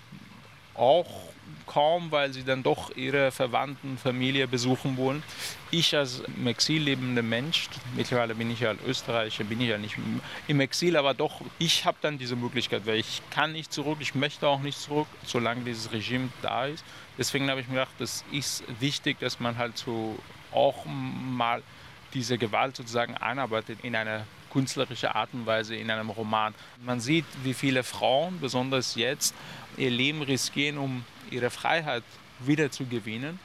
auch 0.75 1.29
kaum, 1.67 2.11
weil 2.11 2.33
sie 2.33 2.43
dann 2.43 2.63
doch 2.63 2.95
ihre 2.95 3.31
Verwandten, 3.31 3.97
Familie 3.97 4.47
besuchen 4.47 4.97
wollen. 4.97 5.23
Ich 5.71 5.95
als 5.95 6.21
im 6.21 6.47
Exil 6.47 6.81
lebender 6.81 7.21
Mensch, 7.21 7.69
mittlerweile 7.95 8.35
bin 8.35 8.51
ich 8.51 8.59
ja 8.59 8.73
Österreicher, 8.85 9.43
bin 9.43 9.61
ich 9.61 9.69
ja 9.69 9.77
nicht 9.77 9.95
im 10.47 10.59
Exil, 10.59 10.97
aber 10.97 11.13
doch, 11.13 11.41
ich 11.59 11.85
habe 11.85 11.97
dann 12.01 12.17
diese 12.17 12.35
Möglichkeit, 12.35 12.85
weil 12.85 12.97
ich 12.97 13.21
kann 13.29 13.53
nicht 13.53 13.71
zurück, 13.71 13.97
ich 14.01 14.15
möchte 14.15 14.47
auch 14.47 14.59
nicht 14.59 14.79
zurück, 14.79 15.07
solange 15.25 15.61
dieses 15.61 15.91
Regime 15.91 16.29
da 16.41 16.65
ist. 16.65 16.83
Deswegen 17.17 17.49
habe 17.49 17.61
ich 17.61 17.67
mir 17.67 17.75
gedacht, 17.75 17.95
das 17.99 18.23
ist 18.31 18.63
wichtig, 18.79 19.19
dass 19.19 19.39
man 19.39 19.57
halt 19.57 19.77
so 19.77 20.17
auch 20.51 20.85
mal 20.85 21.63
diese 22.13 22.37
Gewalt 22.37 22.75
sozusagen 22.75 23.15
einarbeitet 23.15 23.79
in 23.83 23.95
eine 23.95 24.25
künstlerische 24.51 25.15
Art 25.15 25.29
und 25.33 25.45
Weise 25.45 25.75
in 25.75 25.89
einem 25.89 26.09
Roman. 26.09 26.53
Man 26.83 26.99
sieht, 26.99 27.25
wie 27.43 27.53
viele 27.53 27.83
Frauen, 27.83 28.39
besonders 28.39 28.95
jetzt, 28.95 29.33
ihr 29.77 29.89
Leben 29.89 30.21
riskieren, 30.21 30.77
um 30.77 31.05
ihre 31.29 31.49
Freiheit 31.49 32.03
wiederzugewinnen? 32.39 33.39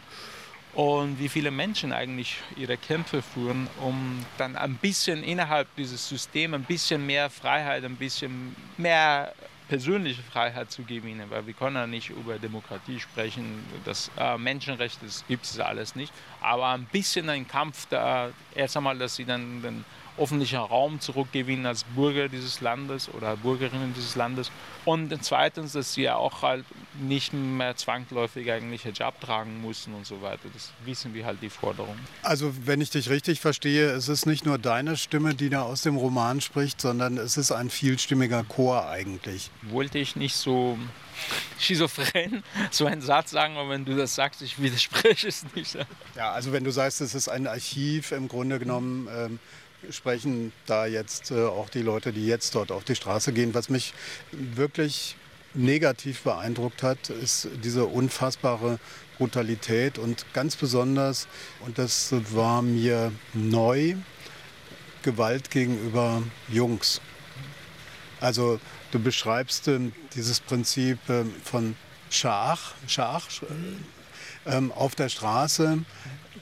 Und 0.74 1.18
wie 1.18 1.30
viele 1.30 1.50
Menschen 1.50 1.90
eigentlich 1.90 2.36
ihre 2.54 2.76
Kämpfe 2.76 3.22
führen, 3.22 3.66
um 3.80 4.26
dann 4.36 4.56
ein 4.56 4.74
bisschen 4.74 5.24
innerhalb 5.24 5.74
dieses 5.76 6.06
Systems 6.06 6.54
ein 6.54 6.64
bisschen 6.64 7.06
mehr 7.06 7.30
Freiheit, 7.30 7.82
ein 7.82 7.96
bisschen 7.96 8.54
mehr 8.76 9.32
persönliche 9.68 10.22
Freiheit 10.22 10.70
zu 10.70 10.82
gewinnen, 10.82 11.28
weil 11.30 11.46
wir 11.46 11.54
können 11.54 11.76
ja 11.76 11.86
nicht 11.86 12.10
über 12.10 12.38
Demokratie 12.38 13.00
sprechen, 13.00 13.64
das 13.84 14.10
äh, 14.18 14.38
Menschenrechte 14.38 15.06
gibt 15.26 15.44
es 15.44 15.58
alles 15.58 15.96
nicht, 15.96 16.12
aber 16.40 16.68
ein 16.68 16.84
bisschen 16.84 17.28
ein 17.28 17.48
Kampf 17.48 17.86
da, 17.90 18.30
erst 18.54 18.76
einmal, 18.76 18.98
dass 18.98 19.16
sie 19.16 19.24
dann 19.24 19.62
den 19.62 19.84
öffentlichen 20.18 20.58
Raum 20.58 21.00
zurückgewinnen 21.00 21.66
als 21.66 21.84
Bürger 21.84 22.28
dieses 22.28 22.60
Landes 22.60 23.08
oder 23.12 23.36
Bürgerinnen 23.36 23.94
dieses 23.94 24.16
Landes. 24.16 24.50
Und 24.84 25.12
zweitens, 25.22 25.72
dass 25.72 25.94
sie 25.94 26.08
auch 26.08 26.42
halt 26.42 26.64
nicht 27.00 27.32
mehr 27.32 27.76
zwangsläufig 27.76 28.50
eigentlich 28.50 28.82
Hijab 28.82 29.20
tragen 29.20 29.60
müssen 29.60 29.94
und 29.94 30.06
so 30.06 30.22
weiter. 30.22 30.48
Das 30.52 30.72
wissen 30.84 31.14
wir 31.14 31.26
halt 31.26 31.42
die 31.42 31.50
Forderung. 31.50 31.96
Also 32.22 32.52
wenn 32.64 32.80
ich 32.80 32.90
dich 32.90 33.10
richtig 33.10 33.40
verstehe, 33.40 33.90
es 33.90 34.08
ist 34.08 34.26
nicht 34.26 34.46
nur 34.46 34.58
deine 34.58 34.96
Stimme, 34.96 35.34
die 35.34 35.50
da 35.50 35.62
aus 35.62 35.82
dem 35.82 35.96
Roman 35.96 36.40
spricht, 36.40 36.80
sondern 36.80 37.18
es 37.18 37.36
ist 37.36 37.52
ein 37.52 37.70
vielstimmiger 37.70 38.44
Chor 38.44 38.88
eigentlich. 38.88 39.50
Wollte 39.62 39.98
ich 39.98 40.16
nicht 40.16 40.36
so 40.36 40.78
schizophren 41.58 42.42
so 42.70 42.86
einen 42.86 43.00
Satz 43.00 43.30
sagen, 43.30 43.56
aber 43.56 43.70
wenn 43.70 43.84
du 43.84 43.96
das 43.96 44.14
sagst, 44.14 44.42
ich 44.42 44.60
widerspreche 44.60 45.28
es 45.28 45.44
nicht. 45.54 45.76
Ja, 46.14 46.32
also 46.32 46.52
wenn 46.52 46.64
du 46.64 46.70
sagst, 46.70 47.00
es 47.00 47.14
ist 47.14 47.28
ein 47.28 47.46
Archiv 47.46 48.12
im 48.12 48.28
Grunde 48.28 48.58
genommen. 48.58 49.08
Ähm, 49.10 49.38
sprechen 49.90 50.52
da 50.66 50.86
jetzt 50.86 51.30
äh, 51.30 51.44
auch 51.44 51.68
die 51.68 51.82
Leute, 51.82 52.12
die 52.12 52.26
jetzt 52.26 52.54
dort 52.54 52.72
auf 52.72 52.84
die 52.84 52.94
Straße 52.94 53.32
gehen. 53.32 53.54
Was 53.54 53.68
mich 53.68 53.94
wirklich 54.32 55.16
negativ 55.54 56.22
beeindruckt 56.22 56.82
hat, 56.82 57.10
ist 57.10 57.48
diese 57.64 57.86
unfassbare 57.86 58.78
Brutalität 59.18 59.98
und 59.98 60.26
ganz 60.34 60.56
besonders, 60.56 61.26
und 61.60 61.78
das 61.78 62.14
war 62.32 62.62
mir 62.62 63.12
neu, 63.32 63.96
Gewalt 65.02 65.50
gegenüber 65.50 66.22
Jungs. 66.48 67.00
Also 68.20 68.58
du 68.90 68.98
beschreibst 68.98 69.68
äh, 69.68 69.78
dieses 70.14 70.40
Prinzip 70.40 70.98
äh, 71.08 71.24
von 71.44 71.76
Schach, 72.10 72.74
Schach 72.88 73.28
äh, 74.44 74.60
auf 74.74 74.94
der 74.96 75.08
Straße 75.08 75.84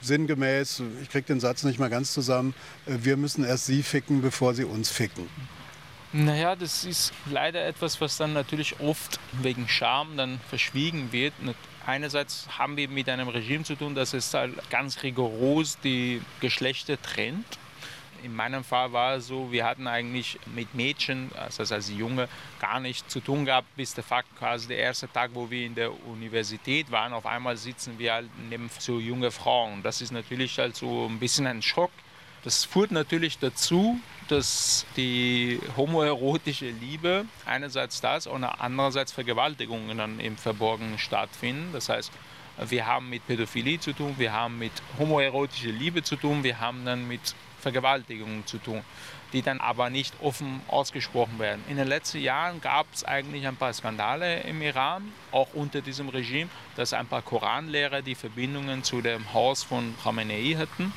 sinngemäß, 0.04 0.82
ich 1.02 1.10
kriege 1.10 1.26
den 1.26 1.40
Satz 1.40 1.64
nicht 1.64 1.78
mal 1.78 1.90
ganz 1.90 2.12
zusammen, 2.12 2.54
äh, 2.86 2.96
wir 3.02 3.16
müssen 3.16 3.44
erst 3.44 3.66
sie 3.66 3.82
ficken, 3.82 4.22
bevor 4.22 4.54
sie 4.54 4.64
uns 4.64 4.90
ficken. 4.90 5.28
Naja, 6.12 6.54
das 6.54 6.84
ist 6.84 7.12
leider 7.28 7.66
etwas, 7.66 8.00
was 8.00 8.16
dann 8.16 8.32
natürlich 8.34 8.78
oft 8.78 9.18
wegen 9.42 9.66
Scham 9.68 10.16
dann 10.16 10.38
verschwiegen 10.48 11.10
wird. 11.10 11.34
Einerseits 11.84 12.46
haben 12.56 12.76
wir 12.76 12.88
mit 12.88 13.08
einem 13.08 13.26
Regime 13.28 13.64
zu 13.64 13.74
tun, 13.74 13.96
das 13.96 14.14
es 14.14 14.32
halt 14.32 14.54
ganz 14.70 15.02
rigoros 15.02 15.78
die 15.82 16.22
Geschlechter 16.40 17.02
trennt 17.02 17.58
in 18.24 18.34
meinem 18.34 18.64
Fall 18.64 18.92
war 18.92 19.14
es 19.16 19.26
so, 19.26 19.52
wir 19.52 19.64
hatten 19.64 19.86
eigentlich 19.86 20.38
mit 20.54 20.74
Mädchen, 20.74 21.30
also 21.36 21.74
als 21.74 21.90
Junge, 21.90 22.28
gar 22.58 22.80
nichts 22.80 23.12
zu 23.12 23.20
tun 23.20 23.44
gehabt, 23.44 23.68
bis 23.76 23.94
der 23.94 24.02
Fakt 24.02 24.28
quasi 24.38 24.68
der 24.68 24.78
erste 24.78 25.10
Tag, 25.12 25.30
wo 25.34 25.50
wir 25.50 25.66
in 25.66 25.74
der 25.74 25.92
Universität 26.06 26.90
waren, 26.90 27.12
auf 27.12 27.26
einmal 27.26 27.56
sitzen 27.56 27.98
wir 27.98 28.14
halt 28.14 28.30
neben 28.48 28.70
so 28.78 28.98
junge 28.98 29.30
Frauen. 29.30 29.82
Das 29.82 30.00
ist 30.00 30.10
natürlich 30.10 30.58
halt 30.58 30.74
so 30.74 31.06
ein 31.06 31.18
bisschen 31.18 31.46
ein 31.46 31.62
Schock. 31.62 31.90
Das 32.44 32.64
führt 32.64 32.90
natürlich 32.90 33.38
dazu, 33.38 33.98
dass 34.28 34.86
die 34.96 35.60
homoerotische 35.76 36.70
Liebe 36.70 37.24
einerseits 37.46 38.00
das 38.00 38.26
und 38.26 38.44
andererseits 38.44 39.12
Vergewaltigungen 39.12 39.96
dann 39.96 40.20
im 40.20 40.36
Verborgenen 40.36 40.98
stattfinden. 40.98 41.70
Das 41.72 41.88
heißt, 41.88 42.12
wir 42.68 42.86
haben 42.86 43.10
mit 43.10 43.26
Pädophilie 43.26 43.80
zu 43.80 43.92
tun, 43.92 44.14
wir 44.18 44.32
haben 44.32 44.58
mit 44.58 44.72
homoerotischer 44.98 45.72
Liebe 45.72 46.02
zu 46.02 46.16
tun, 46.16 46.44
wir 46.44 46.60
haben 46.60 46.84
dann 46.84 47.08
mit 47.08 47.34
Vergewaltigungen 47.64 48.46
zu 48.46 48.58
tun, 48.58 48.82
die 49.32 49.42
dann 49.42 49.58
aber 49.60 49.90
nicht 49.90 50.14
offen 50.20 50.60
ausgesprochen 50.68 51.38
werden. 51.38 51.64
In 51.68 51.76
den 51.76 51.88
letzten 51.88 52.20
Jahren 52.20 52.60
gab 52.60 52.86
es 52.94 53.04
eigentlich 53.04 53.46
ein 53.46 53.56
paar 53.56 53.72
Skandale 53.72 54.42
im 54.42 54.62
Iran, 54.62 55.10
auch 55.32 55.54
unter 55.54 55.80
diesem 55.80 56.08
Regime, 56.10 56.50
dass 56.76 56.92
ein 56.92 57.06
paar 57.06 57.22
Koranlehrer 57.22 58.02
die 58.02 58.14
Verbindungen 58.14 58.84
zu 58.84 59.00
dem 59.00 59.32
Haus 59.32 59.62
von 59.62 59.94
Khamenei 60.02 60.56
hatten. 60.58 60.92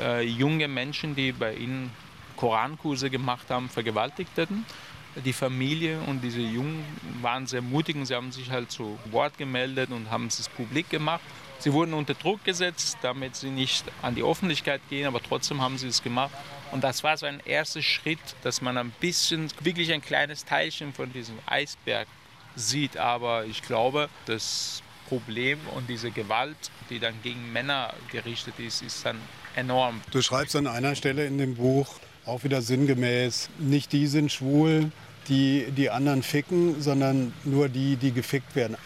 Äh, 0.00 0.26
junge 0.26 0.68
Menschen, 0.68 1.14
die 1.14 1.32
bei 1.32 1.54
ihnen 1.54 1.92
Korankurse 2.36 3.08
gemacht 3.08 3.48
haben, 3.50 3.68
vergewaltigt 3.68 4.36
hatten 4.36 4.66
die 5.14 5.32
Familie 5.32 6.00
und 6.06 6.22
diese 6.22 6.40
Jungen 6.40 6.84
waren 7.20 7.46
sehr 7.46 7.60
mutig 7.60 7.96
und 7.96 8.06
sie 8.06 8.14
haben 8.14 8.32
sich 8.32 8.50
halt 8.50 8.70
zu 8.70 8.98
Wort 9.10 9.36
gemeldet 9.36 9.90
und 9.90 10.10
haben 10.10 10.26
es 10.26 10.48
publik 10.48 10.88
gemacht. 10.88 11.20
Sie 11.62 11.72
wurden 11.72 11.94
unter 11.94 12.14
Druck 12.14 12.42
gesetzt, 12.42 12.98
damit 13.02 13.36
sie 13.36 13.48
nicht 13.48 13.84
an 14.02 14.16
die 14.16 14.24
Öffentlichkeit 14.24 14.80
gehen, 14.90 15.06
aber 15.06 15.22
trotzdem 15.22 15.60
haben 15.60 15.78
sie 15.78 15.86
es 15.86 16.02
gemacht. 16.02 16.32
Und 16.72 16.82
das 16.82 17.04
war 17.04 17.16
so 17.16 17.24
ein 17.24 17.38
erster 17.44 17.82
Schritt, 17.82 18.18
dass 18.42 18.62
man 18.62 18.76
ein 18.76 18.90
bisschen, 18.98 19.48
wirklich 19.60 19.92
ein 19.92 20.02
kleines 20.02 20.44
Teilchen 20.44 20.92
von 20.92 21.12
diesem 21.12 21.38
Eisberg 21.46 22.08
sieht. 22.56 22.96
Aber 22.96 23.44
ich 23.44 23.62
glaube, 23.62 24.08
das 24.26 24.82
Problem 25.08 25.60
und 25.76 25.88
diese 25.88 26.10
Gewalt, 26.10 26.56
die 26.90 26.98
dann 26.98 27.14
gegen 27.22 27.52
Männer 27.52 27.94
gerichtet 28.10 28.54
ist, 28.58 28.82
ist 28.82 29.06
dann 29.06 29.18
enorm. 29.54 30.00
Du 30.10 30.20
schreibst 30.20 30.56
an 30.56 30.66
einer 30.66 30.96
Stelle 30.96 31.26
in 31.26 31.38
dem 31.38 31.54
Buch, 31.54 31.86
auch 32.26 32.42
wieder 32.42 32.60
sinngemäß, 32.60 33.50
nicht 33.60 33.92
die 33.92 34.08
sind 34.08 34.32
schwul, 34.32 34.90
die 35.28 35.70
die 35.76 35.90
anderen 35.90 36.24
ficken, 36.24 36.82
sondern 36.82 37.32
nur 37.44 37.68
die, 37.68 37.94
die 37.94 38.10
gefickt 38.10 38.56
werden. 38.56 38.76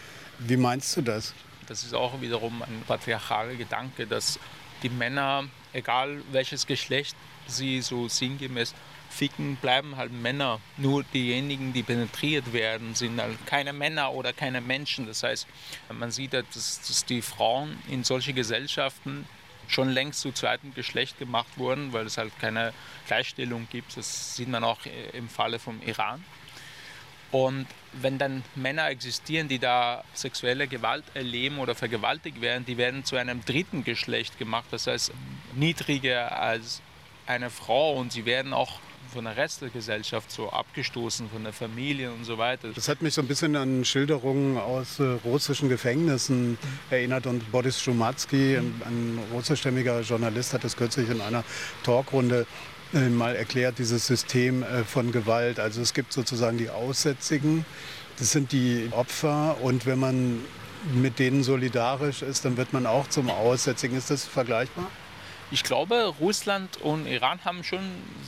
Wie 0.41 0.59
meinst 0.59 0.95
du 0.99 1.01
das? 1.01 1.33
Das 1.67 1.85
ist 1.85 1.95
auch 1.95 2.21
wiederum 2.21 2.63
ein 2.63 2.83
patriarchaler 2.87 3.55
Gedanke, 3.55 4.07
dass 4.07 4.39
die 4.83 4.89
Männer, 4.89 5.45
egal 5.73 6.23
welches 6.33 6.67
Geschlecht 6.67 7.17
sie 7.47 7.81
so 7.81 8.09
sinngemäß 8.09 8.75
ficken, 9.11 9.57
bleiben 9.57 9.97
halt 9.97 10.13
Männer. 10.13 10.61
Nur 10.77 11.05
diejenigen, 11.05 11.73
die 11.73 11.83
penetriert 11.83 12.53
werden, 12.53 12.95
sind 12.95 13.21
halt 13.21 13.45
keine 13.47 13.73
Männer 13.73 14.13
oder 14.13 14.33
keine 14.33 14.61
Menschen. 14.61 15.07
Das 15.07 15.23
heißt, 15.23 15.47
man 15.93 16.11
sieht, 16.11 16.35
dass, 16.35 16.53
dass 16.53 17.05
die 17.07 17.23
Frauen 17.23 17.79
in 17.89 18.05
solche 18.05 18.33
Gesellschaften 18.33 19.27
schon 19.69 19.89
längst 19.91 20.21
zu 20.21 20.33
zweitem 20.33 20.75
Geschlecht 20.75 21.19
gemacht 21.19 21.49
wurden, 21.57 21.93
weil 21.93 22.07
es 22.07 22.19
halt 22.19 22.39
keine 22.39 22.73
Gleichstellung 23.07 23.67
gibt. 23.71 23.97
Das 23.97 24.37
sieht 24.37 24.49
man 24.49 24.65
auch 24.65 24.85
äh, 24.87 25.17
im 25.17 25.29
Falle 25.29 25.59
vom 25.59 25.81
Iran. 25.83 26.23
Und 27.33 27.67
wenn 27.93 28.19
dann 28.19 28.43
Männer 28.55 28.89
existieren, 28.89 29.49
die 29.49 29.59
da 29.59 30.05
sexuelle 30.15 30.69
Gewalt 30.69 31.05
erleben 31.15 31.59
oder 31.59 31.75
vergewaltigt 31.75 32.41
werden, 32.41 32.65
die 32.67 32.77
werden 32.77 33.05
zu 33.05 33.17
einem 33.17 33.45
dritten 33.45 33.85
Geschlecht 33.85 34.39
gemacht, 34.39 34.67
das 34.71 34.87
heißt 34.87 35.13
niedriger 35.55 36.41
als 36.41 36.83
eine 37.27 37.51
Frau 37.51 37.95
und 37.95 38.13
sie 38.13 38.25
werden 38.25 38.53
auch 38.53 38.81
von 39.13 39.25
der 39.25 39.37
Rest 39.37 39.63
der 39.63 39.71
Gesellschaft 39.71 40.31
so 40.31 40.51
abgestoßen, 40.51 41.31
von 41.31 41.43
der 41.43 41.53
Familie 41.53 42.13
und 42.13 42.25
so 42.25 42.39
weiter. 42.39 42.69
Das 42.75 42.89
hat 42.89 43.03
mich 43.03 43.15
so 43.15 43.23
ein 43.23 43.29
bisschen 43.29 43.57
an 43.57 43.85
Schilderungen 43.85 44.59
aus 44.59 45.01
äh, 45.01 45.05
russischen 45.25 45.69
Gefängnissen 45.69 46.59
erinnert 46.91 47.27
und 47.27 47.51
Boris 47.51 47.81
Schumatsky, 47.81 48.57
ein, 48.57 48.83
ein 48.85 49.19
russischstämmiger 49.33 50.01
Journalist, 50.03 50.53
hat 50.53 50.65
das 50.65 50.77
kürzlich 50.77 51.09
in 51.09 51.21
einer 51.21 51.45
Talkrunde 51.83 52.47
mal 52.93 53.35
erklärt, 53.35 53.79
dieses 53.79 54.07
System 54.07 54.63
äh, 54.63 54.85
von 54.85 55.13
Gewalt. 55.13 55.59
Also 55.61 55.81
es 55.83 55.95
gibt 55.95 56.13
sozusagen 56.13 56.59
die 56.59 56.71
Aussätzigen, 56.71 57.65
das 58.19 58.33
sind 58.33 58.53
die 58.53 58.89
Opfer 58.93 59.57
und 59.61 59.85
wenn 59.87 59.99
man 59.99 60.41
mit 60.95 61.19
denen 61.19 61.43
solidarisch 61.43 62.23
ist, 62.23 62.45
dann 62.45 62.57
wird 62.57 62.73
man 62.73 62.87
auch 62.87 63.09
zum 63.09 63.29
Aussätzigen. 63.29 63.97
Ist 63.97 64.11
das 64.11 64.25
vergleichbar? 64.25 64.89
Ich 65.51 65.63
glaube, 65.63 66.15
Russland 66.21 66.77
und 66.79 67.07
Iran 67.07 67.45
haben 67.45 67.63
schon 67.63 67.81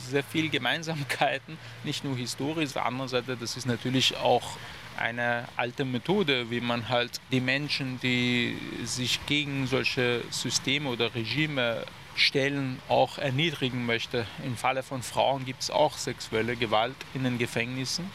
sehr 0.09 0.23
viele 0.23 0.49
Gemeinsamkeiten, 0.49 1.57
nicht 1.83 2.03
nur 2.03 2.15
historisch. 2.15 2.67
Auf 2.67 2.73
der 2.73 2.85
anderen 2.85 3.09
Seite, 3.09 3.35
das 3.35 3.57
ist 3.57 3.65
natürlich 3.65 4.15
auch 4.17 4.57
eine 4.97 5.45
alte 5.55 5.85
Methode, 5.85 6.49
wie 6.49 6.61
man 6.61 6.89
halt 6.89 7.19
die 7.31 7.41
Menschen, 7.41 7.99
die 8.01 8.57
sich 8.85 9.19
gegen 9.25 9.67
solche 9.67 10.21
Systeme 10.29 10.89
oder 10.89 11.13
Regime 11.15 11.83
Stellen 12.19 12.79
auch 12.89 13.17
erniedrigen 13.17 13.85
möchte. 13.85 14.25
Im 14.43 14.55
Falle 14.57 14.83
von 14.83 15.01
Frauen 15.01 15.45
gibt 15.45 15.63
es 15.63 15.71
auch 15.71 15.97
sexuelle 15.97 16.55
Gewalt 16.55 16.95
in 17.13 17.23
den 17.23 17.37
Gefängnissen. 17.37 18.11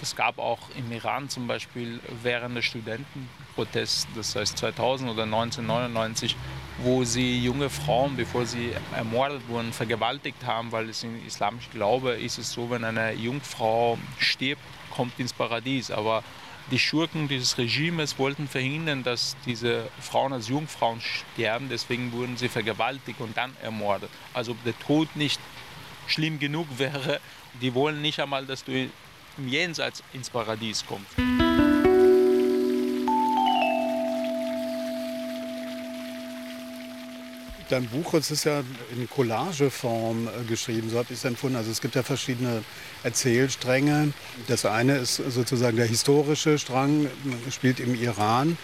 Es 0.00 0.16
gab 0.16 0.38
auch 0.38 0.58
im 0.76 0.90
Iran 0.90 1.28
zum 1.28 1.46
Beispiel 1.46 2.00
während 2.22 2.56
des 2.56 2.64
Studentenprotests, 2.64 4.08
das 4.16 4.34
heißt 4.34 4.58
2000 4.58 5.10
oder 5.10 5.22
1999, 5.22 6.34
wo 6.78 7.04
sie 7.04 7.38
junge 7.38 7.70
Frauen, 7.70 8.16
bevor 8.16 8.44
sie 8.44 8.72
ermordet 8.96 9.42
wurden, 9.46 9.72
vergewaltigt 9.72 10.44
haben, 10.44 10.72
weil 10.72 10.88
es 10.88 11.04
im 11.04 11.24
islamischen 11.24 11.72
Glaube 11.72 12.12
ist 12.12 12.38
es 12.38 12.52
so, 12.52 12.68
wenn 12.70 12.84
eine 12.84 13.12
Jungfrau 13.12 13.96
stirbt, 14.18 14.62
kommt 14.90 15.18
ins 15.20 15.32
Paradies. 15.32 15.92
Aber 15.92 16.24
die 16.72 16.78
Schurken 16.78 17.28
dieses 17.28 17.58
Regimes 17.58 18.18
wollten 18.18 18.48
verhindern, 18.48 19.02
dass 19.02 19.36
diese 19.44 19.90
Frauen 20.00 20.32
als 20.32 20.48
Jungfrauen 20.48 21.02
sterben, 21.02 21.68
deswegen 21.68 22.10
wurden 22.12 22.38
sie 22.38 22.48
vergewaltigt 22.48 23.20
und 23.20 23.36
dann 23.36 23.54
ermordet. 23.62 24.08
Also 24.32 24.52
ob 24.52 24.64
der 24.64 24.76
Tod 24.78 25.14
nicht 25.14 25.38
schlimm 26.08 26.38
genug 26.38 26.66
wäre, 26.78 27.20
die 27.60 27.74
wollen 27.74 28.00
nicht 28.00 28.18
einmal, 28.18 28.46
dass 28.46 28.64
du 28.64 28.72
im 28.72 29.48
Jenseits 29.48 30.02
ins 30.14 30.30
Paradies 30.30 30.84
kommst. 30.86 31.41
Dein 37.72 37.88
Buch, 37.88 38.14
es 38.14 38.30
ist 38.30 38.44
ja 38.44 38.62
in 38.94 39.08
Collageform 39.08 40.28
äh, 40.28 40.44
geschrieben, 40.44 40.90
so 40.90 40.98
habe 40.98 41.08
ich 41.10 41.18
es 41.18 41.24
empfunden. 41.24 41.56
Also 41.56 41.70
es 41.70 41.80
gibt 41.80 41.94
ja 41.94 42.02
verschiedene 42.02 42.62
Erzählstränge. 43.02 44.12
Das 44.46 44.66
eine 44.66 44.98
ist 44.98 45.16
sozusagen 45.16 45.76
der 45.76 45.86
historische 45.86 46.58
Strang, 46.58 47.08
spielt 47.50 47.80
im 47.80 47.94
Iran. 47.94 48.58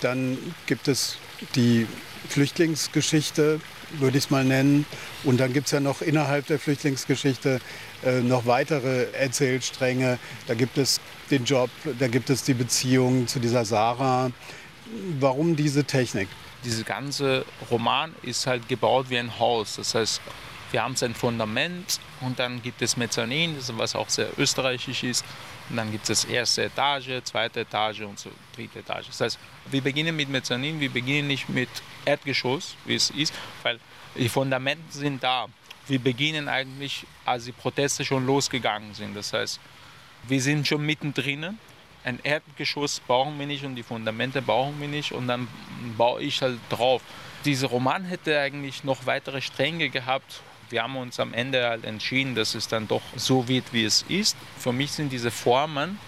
Dann 0.00 0.38
gibt 0.66 0.88
es 0.88 1.16
die 1.56 1.86
Flüchtlingsgeschichte, 2.28 3.60
würde 3.98 4.18
ich 4.18 4.24
es 4.24 4.30
mal 4.30 4.44
nennen. 4.44 4.86
Und 5.24 5.40
dann 5.40 5.52
gibt 5.52 5.66
es 5.66 5.72
ja 5.72 5.80
noch 5.80 6.00
innerhalb 6.00 6.46
der 6.46 6.58
Flüchtlingsgeschichte 6.58 7.60
äh, 8.04 8.20
noch 8.20 8.46
weitere 8.46 9.10
Erzählstränge. 9.12 10.18
Da 10.46 10.54
gibt 10.54 10.78
es 10.78 11.00
den 11.30 11.44
Job, 11.44 11.70
da 11.98 12.06
gibt 12.06 12.30
es 12.30 12.44
die 12.44 12.54
Beziehung 12.54 13.26
zu 13.26 13.40
dieser 13.40 13.64
Sarah. 13.64 14.30
Warum 15.18 15.56
diese 15.56 15.84
Technik? 15.84 16.28
Dieser 16.64 16.84
ganze 16.84 17.44
Roman 17.70 18.14
ist 18.22 18.46
halt 18.46 18.68
gebaut 18.68 19.06
wie 19.10 19.18
ein 19.18 19.38
Haus. 19.38 19.76
Das 19.76 19.94
heißt, 19.94 20.20
wir 20.70 20.82
haben 20.82 20.96
sein 20.96 21.14
Fundament 21.14 22.00
und 22.20 22.38
dann 22.38 22.62
gibt 22.62 22.82
es 22.82 22.96
Mezzanin, 22.96 23.56
was 23.76 23.94
auch 23.94 24.08
sehr 24.08 24.28
österreichisch 24.38 25.04
ist. 25.04 25.24
Und 25.70 25.76
dann 25.76 25.92
gibt 25.92 26.10
es 26.10 26.24
erste 26.24 26.64
Etage, 26.64 27.22
zweite 27.22 27.60
Etage 27.60 28.00
und 28.00 28.18
so 28.18 28.30
dritte 28.54 28.80
Etage. 28.80 29.06
Das 29.06 29.20
heißt, 29.20 29.38
wir 29.70 29.80
beginnen 29.80 30.16
mit 30.16 30.28
Mezzanin, 30.28 30.80
wir 30.80 30.90
beginnen 30.90 31.28
nicht 31.28 31.48
mit 31.48 31.68
Erdgeschoss, 32.04 32.76
wie 32.84 32.96
es 32.96 33.10
ist, 33.10 33.32
weil 33.62 33.78
die 34.16 34.28
Fundamente 34.28 34.82
sind 34.90 35.22
da. 35.22 35.46
Wir 35.86 35.98
beginnen 35.98 36.48
eigentlich, 36.48 37.06
als 37.24 37.44
die 37.44 37.52
Proteste 37.52 38.04
schon 38.04 38.26
losgegangen 38.26 38.94
sind. 38.94 39.14
Das 39.14 39.32
heißt, 39.32 39.60
wir 40.26 40.40
sind 40.40 40.66
schon 40.66 40.84
mittendrin 40.84 41.58
ein 42.04 42.20
Erdgeschoss 42.22 43.00
brauchen 43.00 43.38
wir 43.38 43.46
nicht 43.46 43.64
und 43.64 43.76
die 43.76 43.82
Fundamente 43.82 44.42
brauchen 44.42 44.80
wir 44.80 44.88
nicht 44.88 45.12
und 45.12 45.26
dann 45.26 45.48
baue 45.96 46.22
ich 46.22 46.42
halt 46.42 46.58
drauf. 46.68 47.02
Dieser 47.44 47.68
Roman 47.68 48.04
hätte 48.04 48.38
eigentlich 48.38 48.84
noch 48.84 49.06
weitere 49.06 49.40
Stränge 49.40 49.88
gehabt. 49.88 50.40
Wir 50.70 50.82
haben 50.82 50.96
uns 50.96 51.18
am 51.20 51.34
Ende 51.34 51.68
halt 51.68 51.84
entschieden, 51.84 52.34
dass 52.34 52.54
es 52.54 52.68
dann 52.68 52.88
doch 52.88 53.02
so 53.16 53.48
wird, 53.48 53.72
wie 53.72 53.84
es 53.84 54.02
ist. 54.08 54.36
Für 54.58 54.72
mich 54.72 54.92
sind 54.92 55.12
diese 55.12 55.30
Formen, 55.30 55.98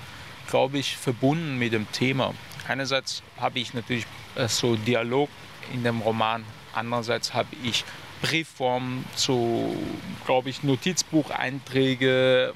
glaube 0.49 0.79
ich, 0.79 0.97
verbunden 0.97 1.59
mit 1.59 1.73
dem 1.73 1.91
Thema. 1.93 2.35
Einerseits 2.69 3.23
habe 3.39 3.59
ich 3.59 3.75
natürlich 3.75 4.07
äh, 4.35 4.49
so 4.49 4.77
Dialog 4.77 5.29
in 5.73 5.83
dem 5.83 6.01
Roman, 6.01 6.45
andererseits 6.75 7.35
habe 7.35 7.49
ich 7.63 7.85
Briefformen 8.23 9.05
zu, 9.15 9.77
glaube 10.25 10.51
ich, 10.51 10.63
Notizbucheinträge, 10.63 12.55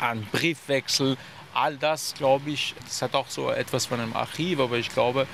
an 0.00 0.26
Briefwechsel, 0.30 1.16
all 1.54 1.76
das, 1.76 2.14
glaube 2.14 2.50
ich, 2.50 2.74
das 2.84 3.02
hat 3.02 3.14
auch 3.14 3.28
so 3.28 3.50
etwas 3.50 3.86
von 3.86 4.00
einem 4.00 4.12
Archiv, 4.14 4.60
aber 4.60 4.76
ich 4.76 4.90
glaube, 4.90 5.26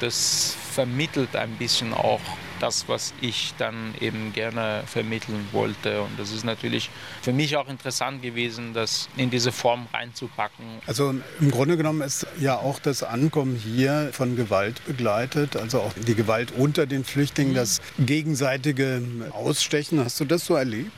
das 0.00 0.56
vermittelt 0.72 1.34
ein 1.34 1.50
bisschen 1.52 1.92
auch 1.92 2.20
das, 2.60 2.88
was 2.88 3.14
ich 3.20 3.54
dann 3.58 3.94
eben 4.00 4.32
gerne 4.32 4.82
vermitteln 4.86 5.48
wollte. 5.52 6.02
Und 6.02 6.18
das 6.18 6.32
ist 6.32 6.44
natürlich 6.44 6.90
für 7.22 7.32
mich 7.32 7.56
auch 7.56 7.68
interessant 7.68 8.22
gewesen, 8.22 8.74
das 8.74 9.08
in 9.16 9.30
diese 9.30 9.52
Form 9.52 9.86
reinzupacken. 9.92 10.66
Also 10.86 11.14
im 11.40 11.50
Grunde 11.50 11.76
genommen 11.76 12.02
ist 12.02 12.26
ja 12.38 12.56
auch 12.56 12.78
das 12.78 13.02
Ankommen 13.02 13.56
hier 13.56 14.10
von 14.12 14.36
Gewalt 14.36 14.84
begleitet, 14.86 15.56
also 15.56 15.80
auch 15.80 15.92
die 15.94 16.14
Gewalt 16.14 16.52
unter 16.52 16.86
den 16.86 17.04
Flüchtlingen, 17.04 17.54
das 17.54 17.80
gegenseitige 17.98 19.02
Ausstechen. 19.32 20.04
Hast 20.04 20.20
du 20.20 20.24
das 20.24 20.44
so 20.44 20.54
erlebt? 20.54 20.92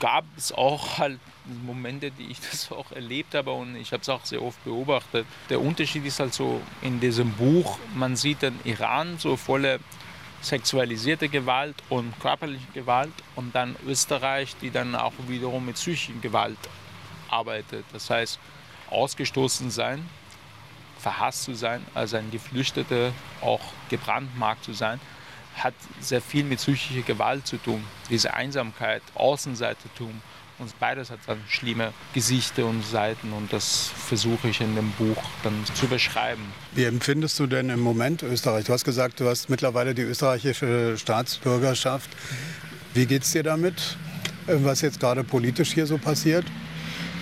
gab 0.00 0.24
es 0.36 0.52
auch 0.52 0.98
halt 0.98 1.18
Momente, 1.64 2.10
die 2.10 2.24
ich 2.30 2.40
das 2.50 2.70
auch 2.72 2.92
erlebt 2.92 3.34
habe 3.34 3.52
und 3.52 3.76
ich 3.76 3.92
habe 3.92 4.02
es 4.02 4.08
auch 4.08 4.24
sehr 4.24 4.42
oft 4.42 4.62
beobachtet. 4.64 5.26
Der 5.48 5.60
Unterschied 5.60 6.04
ist 6.06 6.20
halt 6.20 6.34
so 6.34 6.60
in 6.82 7.00
diesem 7.00 7.30
Buch, 7.32 7.78
man 7.94 8.16
sieht 8.16 8.42
den 8.42 8.58
Iran 8.64 9.18
so 9.18 9.36
volle 9.36 9.80
sexualisierte 10.40 11.28
Gewalt 11.28 11.76
und 11.88 12.18
körperliche 12.20 12.66
Gewalt 12.74 13.12
und 13.34 13.54
dann 13.54 13.76
Österreich, 13.86 14.54
die 14.60 14.70
dann 14.70 14.94
auch 14.94 15.12
wiederum 15.26 15.66
mit 15.66 15.76
psychischen 15.76 16.20
Gewalt 16.20 16.58
arbeitet. 17.30 17.84
Das 17.92 18.10
heißt, 18.10 18.38
ausgestoßen 18.90 19.70
sein, 19.70 20.06
verhasst 20.98 21.44
zu 21.44 21.54
sein, 21.54 21.84
als 21.94 22.14
ein 22.14 22.30
Geflüchteter 22.30 23.12
auch 23.40 23.60
gebrandmarkt 23.88 24.64
zu 24.64 24.72
sein, 24.72 25.00
hat 25.56 25.74
sehr 26.00 26.20
viel 26.20 26.44
mit 26.44 26.58
psychischer 26.58 27.02
Gewalt 27.02 27.46
zu 27.46 27.56
tun. 27.58 27.84
Diese 28.10 28.34
Einsamkeit, 28.34 29.02
Außenseitertum. 29.14 30.20
Und 30.58 30.78
beides 30.78 31.10
hat 31.10 31.18
dann 31.26 31.40
schlimme 31.48 31.92
Gesichter 32.12 32.66
und 32.66 32.84
Seiten 32.84 33.32
und 33.32 33.52
das 33.52 33.90
versuche 34.06 34.48
ich 34.48 34.60
in 34.60 34.76
dem 34.76 34.92
Buch 34.92 35.22
dann 35.42 35.54
zu 35.74 35.88
beschreiben. 35.88 36.42
Wie 36.72 36.84
empfindest 36.84 37.40
du 37.40 37.46
denn 37.46 37.70
im 37.70 37.80
Moment 37.80 38.22
Österreich? 38.22 38.64
Du 38.66 38.72
hast 38.72 38.84
gesagt, 38.84 39.18
du 39.18 39.28
hast 39.28 39.50
mittlerweile 39.50 39.94
die 39.94 40.02
österreichische 40.02 40.96
Staatsbürgerschaft. 40.96 42.08
Wie 42.94 43.06
geht 43.06 43.24
es 43.24 43.32
dir 43.32 43.42
damit, 43.42 43.96
was 44.46 44.80
jetzt 44.80 45.00
gerade 45.00 45.24
politisch 45.24 45.72
hier 45.72 45.86
so 45.86 45.98
passiert? 45.98 46.44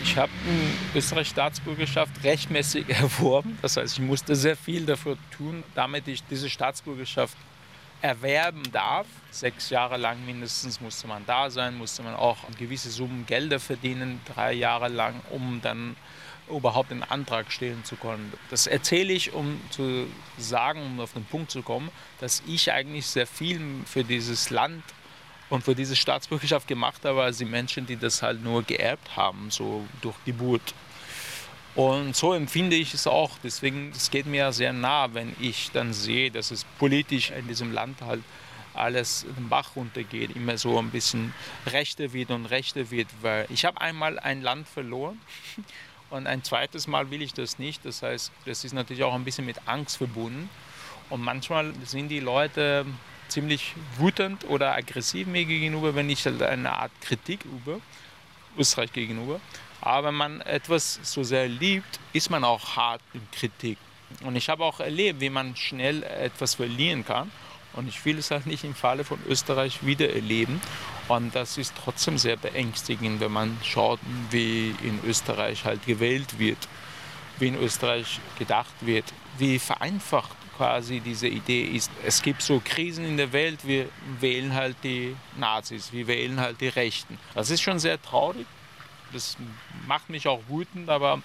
Ich 0.05 0.17
habe 0.19 0.33
eine 0.47 0.99
österreichische 0.99 1.33
Staatsbürgerschaft 1.33 2.13
rechtmäßig 2.25 2.89
erworben. 2.91 3.59
Das 3.63 3.79
heißt, 3.79 3.99
ich 3.99 4.05
musste 4.05 4.37
sehr 4.37 4.57
viel 4.57 4.85
dafür 4.85 5.17
tun, 5.37 5.63
damit 5.75 6.07
ich 6.09 6.23
diese 6.25 6.51
Staatsbürgerschaft 6.51 7.37
erwerben 8.03 8.63
darf. 8.73 9.07
Sechs 9.31 9.71
Jahre 9.71 9.97
lang 9.97 10.25
mindestens 10.27 10.81
musste 10.81 11.07
man 11.07 11.25
da 11.25 11.51
sein, 11.51 11.79
musste 11.79 12.03
man 12.03 12.15
auch 12.15 12.39
gewisse 12.59 12.91
Summen 12.91 13.25
Gelder 13.27 13.61
verdienen, 13.61 14.21
drei 14.35 14.53
Jahre 14.53 14.89
lang, 14.89 15.21
um 15.31 15.61
dann 15.63 15.97
überhaupt 16.51 16.91
einen 16.91 17.05
Antrag 17.05 17.51
stellen 17.51 17.85
zu 17.85 17.97
können. 17.97 18.33
Das 18.51 18.67
erzähle 18.67 19.13
ich, 19.13 19.33
um 19.33 19.61
zu 19.71 20.07
sagen, 20.37 20.83
um 20.83 21.01
auf 21.01 21.13
den 21.13 21.25
Punkt 21.25 21.51
zu 21.51 21.63
kommen, 21.63 21.91
dass 22.21 22.43
ich 22.47 22.73
eigentlich 22.73 23.07
sehr 23.07 23.27
viel 23.27 23.61
für 23.87 24.05
dieses 24.05 24.51
Land 24.51 24.83
und 25.49 25.63
für 25.63 25.75
diese 25.75 25.97
Staatsbürgerschaft 25.97 26.67
gemacht 26.67 27.05
habe, 27.05 27.23
als 27.23 27.39
die 27.39 27.45
Menschen, 27.45 27.87
die 27.87 27.97
das 27.97 28.23
halt 28.23 28.43
nur 28.43 28.63
geerbt 28.65 29.17
haben, 29.17 29.51
so 29.51 29.87
durch 30.01 30.17
Geburt. 30.25 30.75
Und 31.75 32.15
so 32.15 32.35
empfinde 32.35 32.77
ich 32.77 32.93
es 32.93 33.07
auch. 33.07 33.39
Deswegen, 33.43 33.93
es 33.95 34.11
geht 34.11 34.27
mir 34.27 34.53
sehr 34.53 34.73
nah, 34.73 35.15
wenn 35.15 35.35
ich 35.41 35.71
dann 35.73 35.93
sehe, 35.93 36.31
dass 36.31 36.51
es 36.51 36.65
politisch 36.79 37.31
in 37.31 37.49
diesem 37.49 37.73
Land 37.73 38.03
halt 38.03 38.23
alles 38.75 39.27
den 39.37 39.49
Bach 39.49 39.77
runtergeht, 39.77 40.35
immer 40.37 40.57
so 40.59 40.79
ein 40.79 40.91
bisschen 40.91 41.35
rechter 41.67 42.13
wird 42.13 42.31
und 42.31 42.47
rechter 42.47 42.91
wird. 42.91 43.09
Weil 43.23 43.47
ich 43.49 43.65
habe 43.65 43.81
einmal 43.81 44.19
ein 44.19 44.43
Land 44.43 44.69
verloren 44.69 45.21
und 46.11 46.27
ein 46.27 46.45
zweites 46.45 46.87
Mal 46.87 47.11
will 47.11 47.23
ich 47.23 47.33
das 47.33 47.59
nicht. 47.59 47.85
Das 47.85 48.03
heißt, 48.03 48.33
das 48.45 48.65
ist 48.65 48.73
natürlich 48.75 49.03
auch 49.03 49.15
ein 49.15 49.25
bisschen 49.25 49.47
mit 49.47 49.57
Angst 49.67 49.97
verbunden. 49.97 50.51
Und 51.09 51.23
manchmal 51.23 51.73
sind 51.85 52.09
die 52.09 52.21
Leute 52.21 52.87
ziemlich 53.29 53.75
wütend 53.99 54.45
oder 54.49 54.75
aggressiv 54.75 55.27
mir 55.27 55.45
gegenüber, 55.47 55.95
wenn 55.95 56.11
ich 56.11 56.25
halt 56.27 56.43
eine 56.43 56.73
Art 56.73 56.93
Kritik 57.01 57.45
übe, 57.47 57.81
Österreich 58.57 58.93
gegenüber. 58.93 59.41
Aber 59.81 60.09
wenn 60.09 60.15
man 60.15 60.41
etwas 60.43 61.01
so 61.03 61.23
sehr 61.23 61.49
liebt, 61.49 61.99
ist 62.13 62.31
man 62.31 62.45
auch 62.45 62.77
hart 62.77 63.03
in 63.15 63.29
Kritik. 63.33 63.79
Und 64.25 64.37
ich 64.37 64.49
habe 64.49 64.65
auch 64.65 64.81
erlebt, 64.81 65.21
wie 65.21 65.31
man 65.31 65.57
schnell 65.57 66.03
etwas 66.03 66.55
verlieren 66.55 67.05
kann. 67.05 67.31
Und 67.73 67.89
ich 67.89 68.05
will 68.05 68.19
es 68.19 68.31
halt 68.31 68.47
nicht 68.47 68.65
im 68.65 68.75
Falle 68.75 69.03
von 69.03 69.19
Österreich 69.27 69.85
wieder 69.85 70.15
erleben. 70.15 70.61
Und 71.09 71.35
das 71.35 71.59
ist 71.59 71.75
trotzdem 71.83 72.19
sehr 72.19 72.37
beängstigend, 72.37 73.21
wenn 73.21 73.33
man 73.33 73.59
schaut, 73.65 73.99
wie 74.31 74.75
in 74.83 75.01
Österreich 75.05 75.65
halt 75.65 75.85
gewählt 75.87 76.39
wird, 76.39 76.59
wie 77.39 77.49
in 77.49 77.61
Österreich 77.61 78.21
gedacht 78.39 78.75
wird, 78.83 79.07
wie 79.39 79.59
vereinfacht 79.59 80.37
quasi 80.57 81.01
diese 81.01 81.29
Idee 81.29 81.63
ist. 81.63 81.91
Es 82.05 82.23
gibt 82.23 82.43
so 82.43 82.61
Krisen 82.65 83.05
in 83.05 83.17
der 83.17 83.33
Welt, 83.33 83.67
wir 83.67 83.89
wählen 84.21 84.55
halt 84.55 84.77
die 84.83 85.17
Nazis, 85.37 85.93
wir 85.93 86.07
wählen 86.07 86.41
halt 86.41 86.61
die 86.61 86.69
Rechten. 86.69 87.19
Das 87.35 87.51
ist 87.51 87.63
schon 87.63 87.79
sehr 87.79 88.01
traurig, 88.01 88.47
das 89.13 89.37
macht 89.87 90.11
mich 90.11 90.29
auch 90.29 90.41
wütend, 90.49 90.89
aber 90.89 91.21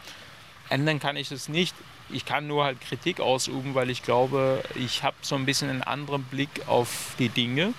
ändern 0.69 0.99
kann 0.99 1.17
ich 1.17 1.31
es 1.31 1.49
nicht. 1.49 1.75
Ich 2.09 2.25
kann 2.25 2.47
nur 2.47 2.63
halt 2.63 2.79
Kritik 2.79 3.19
ausüben, 3.19 3.75
weil 3.75 3.89
ich 3.89 4.01
glaube, 4.01 4.63
ich 4.75 5.03
habe 5.03 5.17
so 5.21 5.35
ein 5.35 5.45
bisschen 5.45 5.69
einen 5.69 5.83
anderen 5.83 6.23
Blick 6.23 6.67
auf 6.67 7.15
die 7.19 7.29
Dinge 7.29 7.73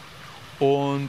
und 0.58 1.08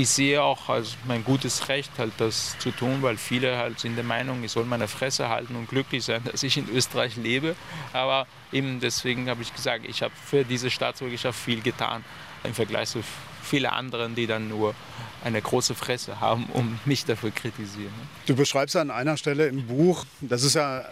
ich 0.00 0.08
sehe 0.08 0.42
auch 0.42 0.68
als 0.68 0.96
mein 1.06 1.24
gutes 1.24 1.68
Recht, 1.68 1.90
halt 1.98 2.12
das 2.18 2.56
zu 2.58 2.70
tun, 2.70 3.02
weil 3.02 3.16
viele 3.16 3.58
halt 3.58 3.80
sind 3.80 3.96
der 3.96 4.04
Meinung, 4.04 4.44
ich 4.44 4.52
soll 4.52 4.64
meine 4.64 4.86
Fresse 4.86 5.28
halten 5.28 5.56
und 5.56 5.68
glücklich 5.68 6.04
sein, 6.04 6.22
dass 6.30 6.42
ich 6.42 6.56
in 6.56 6.68
Österreich 6.68 7.16
lebe. 7.16 7.56
Aber 7.92 8.26
eben 8.52 8.80
deswegen 8.80 9.28
habe 9.28 9.42
ich 9.42 9.52
gesagt, 9.54 9.84
ich 9.88 10.02
habe 10.02 10.14
für 10.24 10.44
diese 10.44 10.70
Staatsbürgerschaft 10.70 11.38
viel 11.38 11.60
getan 11.60 12.04
im 12.44 12.54
Vergleich 12.54 12.90
zu 12.90 13.02
viele 13.42 13.72
anderen, 13.72 14.14
die 14.14 14.26
dann 14.26 14.48
nur 14.48 14.74
eine 15.24 15.42
große 15.42 15.74
Fresse 15.74 16.20
haben, 16.20 16.46
um 16.52 16.78
mich 16.84 17.04
dafür 17.04 17.32
kritisieren. 17.32 17.92
Du 18.26 18.36
beschreibst 18.36 18.76
an 18.76 18.90
einer 18.92 19.16
Stelle 19.16 19.48
im 19.48 19.66
Buch, 19.66 20.04
das 20.20 20.44
ist 20.44 20.54
ja 20.54 20.84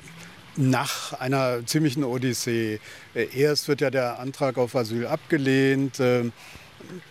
nach 0.56 1.12
einer 1.12 1.64
ziemlichen 1.64 2.02
Odyssee. 2.02 2.80
Erst 3.14 3.68
wird 3.68 3.82
ja 3.82 3.90
der 3.90 4.18
Antrag 4.18 4.58
auf 4.58 4.74
Asyl 4.74 5.06
abgelehnt, 5.06 6.00
äh, 6.00 6.24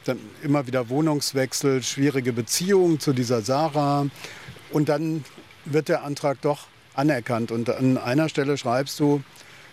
dann 0.06 0.19
immer 0.41 0.67
wieder 0.67 0.89
Wohnungswechsel, 0.89 1.84
schwierige 1.84 2.34
Beziehungen 2.34 2.99
zu 2.99 3.13
dieser 3.13 3.41
Sarah 3.41 4.08
und 4.71 4.89
dann 4.89 5.23
wird 5.65 5.89
der 5.89 6.04
Antrag 6.04 6.41
doch 6.41 6.67
anerkannt. 6.93 7.51
Und 7.51 7.69
an 7.69 7.97
einer 7.97 8.30
Stelle 8.30 8.58
schreibst 8.58 8.99
du, 8.99 9.23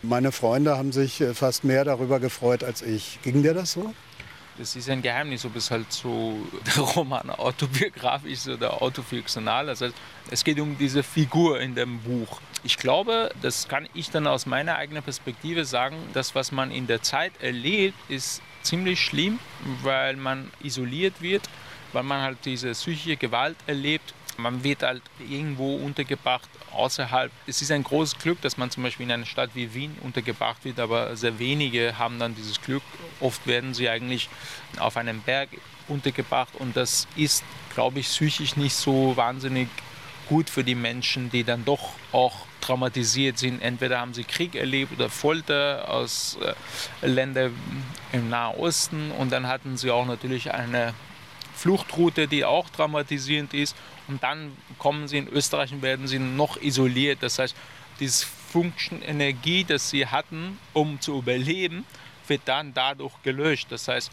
meine 0.03 0.33
Freunde 0.33 0.77
haben 0.77 0.93
sich 0.93 1.21
äh, 1.21 1.35
fast 1.35 1.65
mehr 1.65 1.85
darüber 1.85 2.19
gefreut 2.19 2.65
als 2.65 2.83
ich. 2.83 3.21
Ging 3.23 3.43
dir 3.43 3.55
das 3.55 3.73
so? 3.73 3.95
Das 4.59 4.77
ist 4.77 4.91
ein 4.91 5.01
Geheimnis, 5.01 5.45
ob 5.45 5.57
es 5.57 5.71
halt 5.71 5.91
so 5.93 6.37
der 6.67 6.83
Roman 6.83 7.31
autobiografisch 7.31 8.33
ist 8.33 8.49
oder 8.49 8.83
autofiktional. 8.83 9.69
Heißt, 9.69 9.85
es 10.31 10.45
geht 10.45 10.61
um 10.61 10.77
diese 10.77 11.03
Figur 11.03 11.61
in 11.61 11.75
dem 11.75 12.01
Buch. 12.01 12.41
Ich 12.65 12.77
glaube, 12.77 13.31
das 13.43 13.69
kann 13.69 13.89
ich 13.95 14.11
dann 14.11 14.27
aus 14.27 14.47
meiner 14.47 14.77
eigenen 14.77 15.03
Perspektive 15.03 15.65
sagen, 15.65 15.97
das, 16.13 16.35
was 16.35 16.53
man 16.53 16.71
in 16.71 16.87
der 16.87 17.03
Zeit 17.03 17.33
erlebt, 17.41 17.99
ist 18.09 18.43
ziemlich 18.63 19.01
schlimm, 19.01 19.39
weil 19.83 20.17
man 20.17 20.51
isoliert 20.63 21.21
wird, 21.21 21.49
weil 21.93 22.03
man 22.03 22.23
halt 22.23 22.39
diese 22.45 22.73
psychische 22.73 23.17
Gewalt 23.17 23.57
erlebt. 23.67 24.15
Man 24.39 24.65
wird 24.65 24.83
halt 24.83 25.03
irgendwo 25.29 25.77
untergebracht 25.77 26.49
außerhalb. 26.73 27.31
Es 27.47 27.61
ist 27.61 27.71
ein 27.71 27.85
großes 27.85 28.19
Glück, 28.19 28.41
dass 28.41 28.57
man 28.57 28.71
zum 28.71 28.83
Beispiel 28.83 29.05
in 29.05 29.13
einer 29.13 29.27
Stadt 29.27 29.51
wie 29.55 29.75
Wien 29.75 29.95
untergebracht 30.01 30.65
wird, 30.65 30.81
aber 30.81 31.15
sehr 31.17 31.39
wenige 31.39 31.99
haben 31.99 32.19
dann 32.19 32.35
dieses 32.35 32.61
Glück. 32.61 32.83
Oft 33.21 33.47
werden 33.47 33.75
sie 33.75 33.89
eigentlich 33.91 34.31
auf 34.79 34.97
einem 34.97 35.21
Berg 35.21 35.51
untergebracht 35.89 36.55
und 36.59 36.77
das 36.77 37.07
ist, 37.17 37.45
glaube 37.75 38.01
ich, 38.01 38.07
psychisch 38.07 38.57
nicht 38.57 38.75
so 38.75 39.17
wahnsinnig 39.17 39.69
gut 40.29 40.49
für 40.49 40.65
die 40.65 40.75
Menschen, 40.75 41.31
die 41.31 41.45
dann 41.45 41.65
doch 41.65 41.91
auch 42.13 42.47
traumatisiert 42.63 43.39
sind. 43.39 43.61
Entweder 43.61 44.01
haben 44.01 44.15
sie 44.15 44.25
Krieg 44.25 44.55
erlebt 44.55 44.93
oder 44.93 45.11
Folter 45.11 45.91
aus 45.91 46.39
äh, 47.03 47.07
Ländern 47.07 47.55
im 48.13 48.31
Nahen 48.31 48.57
Osten 48.57 49.11
und 49.11 49.31
dann 49.31 49.47
hatten 49.47 49.77
sie 49.77 49.91
auch 49.91 50.07
natürlich 50.07 50.53
eine 50.53 50.95
Fluchtroute, 51.55 52.27
die 52.27 52.45
auch 52.45 52.71
traumatisierend 52.71 53.53
ist. 53.55 53.77
Und 54.09 54.23
dann 54.23 54.57
kommen 54.79 55.07
sie 55.07 55.19
in 55.19 55.29
Österreich 55.29 55.73
und 55.73 55.83
werden 55.83 56.07
sie 56.07 56.19
noch 56.19 56.61
isoliert. 56.61 57.23
Das 57.23 57.39
heißt, 57.39 57.55
diese 58.01 58.27
Function 58.27 59.01
Energie, 59.03 59.65
das 59.65 59.91
sie 59.91 60.07
hatten, 60.07 60.59
um 60.73 61.01
zu 61.01 61.19
überleben, 61.19 61.85
wird 62.27 62.43
dann 62.47 62.75
dadurch 62.75 63.15
gelöscht. 63.23 63.69
Das 63.71 63.89
heißt, 63.89 64.11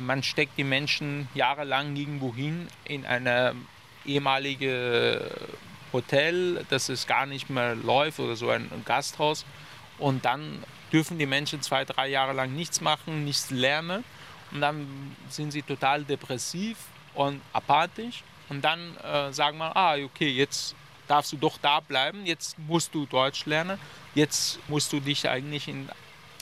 man 0.00 0.22
steckt 0.22 0.58
die 0.58 0.64
Menschen 0.64 1.28
jahrelang 1.34 1.96
irgendwo 1.96 2.34
hin 2.34 2.68
in 2.84 3.04
eine 3.04 3.54
ehemalige 4.04 5.30
Hotel, 5.96 6.64
dass 6.68 6.88
es 6.88 7.06
gar 7.06 7.26
nicht 7.26 7.50
mehr 7.50 7.74
läuft 7.74 8.20
oder 8.20 8.36
so 8.36 8.50
ein 8.50 8.70
Gasthaus. 8.84 9.44
Und 9.98 10.24
dann 10.24 10.62
dürfen 10.92 11.18
die 11.18 11.26
Menschen 11.26 11.62
zwei, 11.62 11.84
drei 11.84 12.08
Jahre 12.08 12.32
lang 12.32 12.54
nichts 12.54 12.80
machen, 12.80 13.24
nichts 13.24 13.50
lernen. 13.50 14.04
Und 14.52 14.60
dann 14.60 14.86
sind 15.28 15.50
sie 15.50 15.62
total 15.62 16.04
depressiv 16.04 16.76
und 17.14 17.40
apathisch. 17.52 18.22
Und 18.48 18.64
dann 18.64 18.96
äh, 18.98 19.32
sagen 19.32 19.58
wir, 19.58 19.76
ah, 19.76 19.96
okay, 19.96 20.28
jetzt 20.28 20.74
darfst 21.08 21.32
du 21.32 21.36
doch 21.36 21.58
da 21.58 21.80
bleiben, 21.80 22.26
jetzt 22.26 22.58
musst 22.58 22.94
du 22.94 23.06
Deutsch 23.06 23.46
lernen, 23.46 23.78
jetzt 24.14 24.58
musst 24.68 24.92
du 24.92 25.00
dich 25.00 25.28
eigentlich 25.28 25.68
in, 25.68 25.88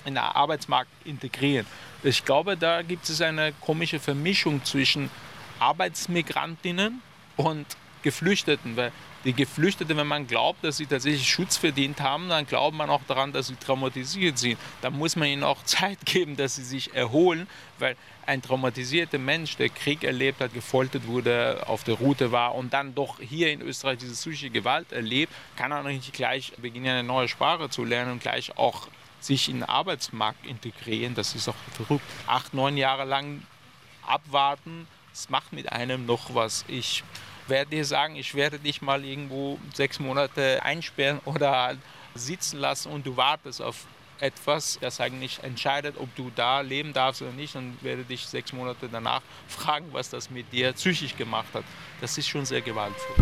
in 0.04 0.14
den 0.14 0.18
Arbeitsmarkt 0.18 0.90
integrieren. 1.04 1.66
Ich 2.02 2.24
glaube, 2.24 2.56
da 2.56 2.82
gibt 2.82 3.08
es 3.08 3.20
eine 3.20 3.52
komische 3.60 4.00
Vermischung 4.00 4.64
zwischen 4.64 5.10
Arbeitsmigrantinnen 5.58 7.02
und 7.36 7.66
Geflüchteten, 8.02 8.76
weil 8.76 8.92
die 9.24 9.32
Geflüchteten, 9.32 9.96
wenn 9.96 10.06
man 10.06 10.26
glaubt, 10.26 10.62
dass 10.62 10.76
sie 10.76 10.86
tatsächlich 10.86 11.28
Schutz 11.28 11.56
verdient 11.56 12.00
haben, 12.00 12.28
dann 12.28 12.46
glaubt 12.46 12.76
man 12.76 12.90
auch 12.90 13.02
daran, 13.08 13.32
dass 13.32 13.48
sie 13.48 13.56
traumatisiert 13.56 14.38
sind. 14.38 14.58
Da 14.82 14.90
muss 14.90 15.16
man 15.16 15.28
ihnen 15.28 15.44
auch 15.44 15.62
Zeit 15.64 16.04
geben, 16.04 16.36
dass 16.36 16.56
sie 16.56 16.64
sich 16.64 16.94
erholen, 16.94 17.46
weil 17.78 17.96
ein 18.26 18.40
traumatisierter 18.42 19.18
Mensch, 19.18 19.56
der 19.56 19.68
Krieg 19.68 20.04
erlebt 20.04 20.40
hat, 20.40 20.54
gefoltert 20.54 21.06
wurde, 21.06 21.64
auf 21.66 21.84
der 21.84 21.94
Route 21.94 22.32
war 22.32 22.54
und 22.54 22.72
dann 22.72 22.94
doch 22.94 23.20
hier 23.20 23.52
in 23.52 23.60
Österreich 23.60 23.98
diese 23.98 24.14
psychische 24.14 24.50
Gewalt 24.50 24.92
erlebt, 24.92 25.32
kann 25.56 25.72
er 25.72 25.82
nicht 25.82 26.12
gleich 26.12 26.52
beginnen, 26.56 26.88
eine 26.88 27.02
neue 27.02 27.28
Sprache 27.28 27.68
zu 27.68 27.84
lernen 27.84 28.12
und 28.12 28.22
gleich 28.22 28.56
auch 28.56 28.88
sich 29.20 29.48
in 29.48 29.56
den 29.56 29.64
Arbeitsmarkt 29.64 30.46
integrieren. 30.46 31.14
Das 31.14 31.34
ist 31.34 31.48
auch 31.48 31.54
verrückt. 31.72 32.04
Acht, 32.26 32.54
neun 32.54 32.76
Jahre 32.76 33.04
lang 33.04 33.42
abwarten, 34.06 34.86
das 35.10 35.30
macht 35.30 35.52
mit 35.52 35.72
einem 35.72 36.06
noch 36.06 36.34
was. 36.34 36.64
Ich 36.68 37.04
werde 37.48 37.70
dir 37.70 37.84
sagen, 37.84 38.16
ich 38.16 38.34
werde 38.34 38.58
dich 38.58 38.82
mal 38.82 39.04
irgendwo 39.04 39.58
sechs 39.74 39.98
Monate 39.98 40.62
einsperren 40.62 41.20
oder 41.24 41.76
sitzen 42.14 42.58
lassen 42.58 42.90
und 42.90 43.06
du 43.06 43.16
wartest 43.16 43.60
auf 43.60 43.86
etwas, 44.20 44.78
das 44.80 45.00
eigentlich 45.00 45.40
entscheidet, 45.42 45.96
ob 45.98 46.14
du 46.14 46.30
da 46.34 46.60
leben 46.60 46.92
darfst 46.92 47.22
oder 47.22 47.32
nicht 47.32 47.56
und 47.56 47.76
werde 47.82 48.04
dich 48.04 48.24
sechs 48.26 48.52
Monate 48.52 48.88
danach 48.90 49.22
fragen, 49.48 49.86
was 49.92 50.08
das 50.10 50.30
mit 50.30 50.50
dir 50.52 50.72
psychisch 50.72 51.16
gemacht 51.16 51.48
hat. 51.52 51.64
Das 52.00 52.16
ist 52.16 52.28
schon 52.28 52.46
sehr 52.46 52.60
gewaltvoll. 52.60 53.16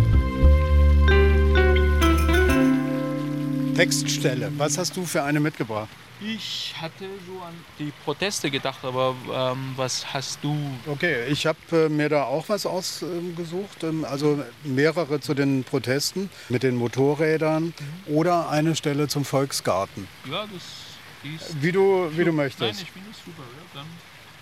Textstelle, 3.75 4.53
was 4.59 4.77
hast 4.77 4.97
du 4.97 5.05
für 5.07 5.23
eine 5.23 5.41
mitgebracht? 5.41 5.89
Ich 6.25 6.75
hatte 6.81 7.05
so 7.27 7.43
an 7.43 7.55
die 7.79 7.93
Proteste 8.05 8.51
gedacht, 8.51 8.85
aber 8.85 9.15
ähm, 9.33 9.73
was 9.77 10.13
hast 10.13 10.39
du? 10.43 10.57
Okay, 10.87 11.27
ich 11.29 11.47
habe 11.47 11.59
äh, 11.73 11.89
mir 11.89 12.09
da 12.09 12.25
auch 12.25 12.49
was 12.49 12.65
ausgesucht. 12.65 13.83
Ähm, 13.83 14.05
also 14.05 14.43
mehrere 14.63 15.21
zu 15.21 15.35
den 15.35 15.65
Protesten 15.65 16.31
mit 16.49 16.63
den 16.63 16.77
Motorrädern 16.77 17.65
mhm. 17.65 18.15
oder 18.15 18.49
eine 18.51 18.77
Stelle 18.77 19.09
zum 19.09 19.25
Volksgarten. 19.25 20.07
Ja, 20.31 20.45
das 20.53 20.63
ist. 21.33 21.63
Wie 21.63 21.73
du, 21.73 22.11
wie 22.17 22.25
du 22.25 22.33
möchtest. 22.33 22.61
Nein, 22.61 22.83
ich 22.83 22.91
finde 22.91 23.11
es 23.11 23.25
super. 23.25 23.43
Ja. 23.43 23.81
Dann, 23.81 23.87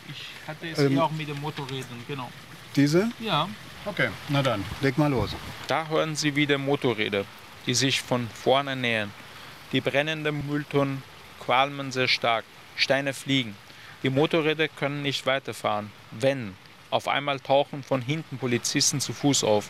ich 0.09 0.49
hatte 0.49 0.69
es 0.69 0.79
ähm, 0.79 0.89
hier 0.93 1.05
auch 1.05 1.13
mit 1.13 1.29
den 1.29 1.41
Motorrädern, 1.41 2.05
genau. 2.07 2.31
Diese? 2.77 3.11
Ja. 3.21 3.49
Okay, 3.87 4.11
na 4.29 4.43
dann, 4.43 4.63
leg 4.83 4.99
mal 4.99 5.11
los. 5.11 5.31
Da 5.67 5.89
hören 5.89 6.15
Sie 6.15 6.37
wieder 6.37 6.59
Motorräder, 6.59 7.25
die 7.67 7.75
sich 7.75 8.03
von 8.03 8.29
vorne 8.29 8.77
nähern. 8.77 9.11
Die 9.73 9.81
brennenden 9.81 10.47
Mülltonnen 10.47 11.03
qualmen 11.41 11.91
sehr 11.91 12.09
stark, 12.09 12.45
Steine 12.77 13.13
fliegen. 13.13 13.57
Die 14.03 14.11
Motorräder 14.11 14.69
können 14.69 15.03
nicht 15.03 15.27
weiterfahren. 15.27 15.91
Wenn, 16.13 16.55
auf 16.91 17.09
einmal 17.09 17.41
tauchen 17.41 17.83
von 17.83 18.03
hinten 18.03 18.39
Polizisten 18.39 19.01
zu 19.01 19.13
Fuß 19.13 19.45
auf. 19.45 19.69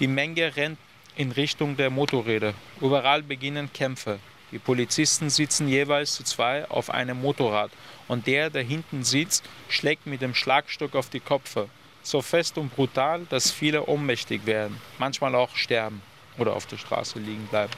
Die 0.00 0.06
Menge 0.06 0.56
rennt 0.56 0.78
in 1.16 1.32
Richtung 1.32 1.76
der 1.76 1.90
Motorräder. 1.90 2.54
Überall 2.80 3.22
beginnen 3.22 3.72
Kämpfe. 3.72 4.18
Die 4.52 4.58
Polizisten 4.58 5.30
sitzen 5.30 5.66
jeweils 5.66 6.14
zu 6.14 6.24
zwei 6.24 6.68
auf 6.68 6.90
einem 6.90 7.20
Motorrad 7.20 7.70
und 8.06 8.26
der, 8.26 8.50
der 8.50 8.62
hinten 8.62 9.02
sitzt, 9.02 9.44
schlägt 9.68 10.06
mit 10.06 10.20
dem 10.20 10.34
Schlagstock 10.34 10.94
auf 10.94 11.08
die 11.08 11.20
Köpfe. 11.20 11.68
So 12.02 12.20
fest 12.20 12.58
und 12.58 12.74
brutal, 12.74 13.26
dass 13.30 13.50
viele 13.50 13.86
ohnmächtig 13.86 14.44
werden, 14.44 14.78
manchmal 14.98 15.34
auch 15.34 15.56
sterben 15.56 16.02
oder 16.36 16.54
auf 16.54 16.66
der 16.66 16.76
Straße 16.76 17.18
liegen 17.18 17.46
bleiben. 17.46 17.72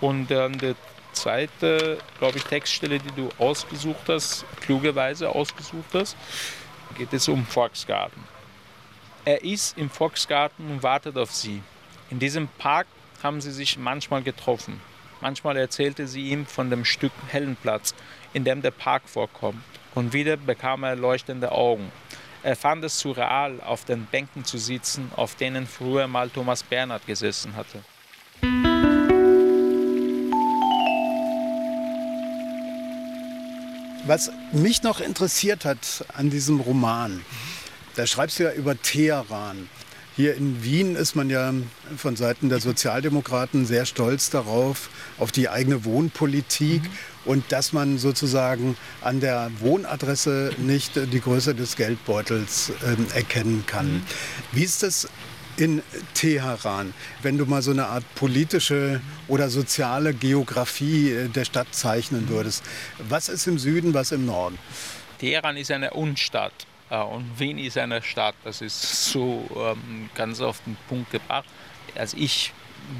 Und 0.00 0.30
dann 0.30 0.58
der 0.58 0.74
zweite, 1.20 1.98
glaube 2.18 2.38
ich, 2.38 2.44
Textstelle, 2.44 2.98
die 2.98 3.12
du 3.12 3.28
ausgesucht 3.38 4.08
hast, 4.08 4.44
klugerweise 4.60 5.28
ausgesucht 5.28 5.92
hast, 5.94 6.16
geht 6.96 7.12
es 7.12 7.28
um 7.28 7.44
Volksgarten. 7.44 8.22
Er 9.24 9.44
ist 9.44 9.76
im 9.76 9.90
Volksgarten 9.90 10.70
und 10.70 10.82
wartet 10.82 11.18
auf 11.18 11.32
sie. 11.32 11.62
In 12.10 12.18
diesem 12.18 12.48
Park 12.48 12.86
haben 13.22 13.40
sie 13.40 13.52
sich 13.52 13.76
manchmal 13.76 14.22
getroffen. 14.22 14.80
Manchmal 15.20 15.56
erzählte 15.56 16.06
sie 16.06 16.28
ihm 16.28 16.46
von 16.46 16.70
dem 16.70 16.84
Stück 16.84 17.12
hellen 17.28 17.56
Platz, 17.56 17.94
in 18.32 18.44
dem 18.44 18.62
der 18.62 18.70
Park 18.70 19.08
vorkommt. 19.08 19.62
Und 19.94 20.12
wieder 20.12 20.36
bekam 20.36 20.84
er 20.84 20.94
leuchtende 20.94 21.50
Augen. 21.52 21.90
Er 22.42 22.54
fand 22.54 22.84
es 22.84 23.00
surreal, 23.00 23.60
auf 23.60 23.84
den 23.84 24.06
Bänken 24.06 24.44
zu 24.44 24.58
sitzen, 24.58 25.10
auf 25.16 25.34
denen 25.34 25.66
früher 25.66 26.06
mal 26.06 26.30
Thomas 26.30 26.62
Bernhard 26.62 27.04
gesessen 27.06 27.56
hatte. 27.56 27.80
Was 34.08 34.30
mich 34.52 34.82
noch 34.82 35.00
interessiert 35.02 35.66
hat 35.66 36.02
an 36.14 36.30
diesem 36.30 36.60
Roman, 36.60 37.20
da 37.94 38.06
schreibst 38.06 38.38
du 38.38 38.44
ja 38.44 38.52
über 38.52 38.80
Teheran. 38.80 39.68
Hier 40.16 40.34
in 40.34 40.64
Wien 40.64 40.96
ist 40.96 41.14
man 41.14 41.28
ja 41.28 41.52
von 41.94 42.16
Seiten 42.16 42.48
der 42.48 42.60
Sozialdemokraten 42.60 43.66
sehr 43.66 43.84
stolz 43.84 44.30
darauf, 44.30 44.88
auf 45.18 45.30
die 45.30 45.50
eigene 45.50 45.84
Wohnpolitik 45.84 46.84
mhm. 46.84 46.88
und 47.26 47.52
dass 47.52 47.74
man 47.74 47.98
sozusagen 47.98 48.78
an 49.02 49.20
der 49.20 49.50
Wohnadresse 49.60 50.52
nicht 50.56 50.96
die 50.96 51.20
Größe 51.20 51.54
des 51.54 51.76
Geldbeutels 51.76 52.72
äh, 52.86 53.14
erkennen 53.14 53.64
kann. 53.66 53.92
Mhm. 53.92 54.02
Wie 54.52 54.64
ist 54.64 54.82
das 54.82 55.06
in 55.58 55.82
Teheran, 56.14 56.94
wenn 57.22 57.36
du 57.36 57.44
mal 57.44 57.62
so 57.62 57.72
eine 57.72 57.86
Art 57.86 58.04
politische 58.14 59.00
oder 59.26 59.50
soziale 59.50 60.14
Geografie 60.14 61.10
äh, 61.10 61.28
der 61.28 61.44
Stadt 61.44 61.74
zeichnen 61.74 62.28
würdest. 62.28 62.64
Was 62.98 63.28
ist 63.28 63.46
im 63.46 63.58
Süden, 63.58 63.92
was 63.92 64.12
im 64.12 64.24
Norden? 64.24 64.58
Teheran 65.18 65.56
ist 65.56 65.70
eine 65.70 65.90
Unstadt 65.90 66.52
äh, 66.90 66.98
und 66.98 67.38
Wien 67.38 67.58
ist 67.58 67.76
eine 67.76 68.02
Stadt. 68.02 68.36
Das 68.44 68.60
ist 68.60 69.10
so 69.10 69.44
ähm, 69.56 70.08
ganz 70.14 70.40
auf 70.40 70.62
den 70.64 70.76
Punkt 70.88 71.10
gebracht. 71.10 71.46
Als 71.96 72.14
ich 72.14 72.52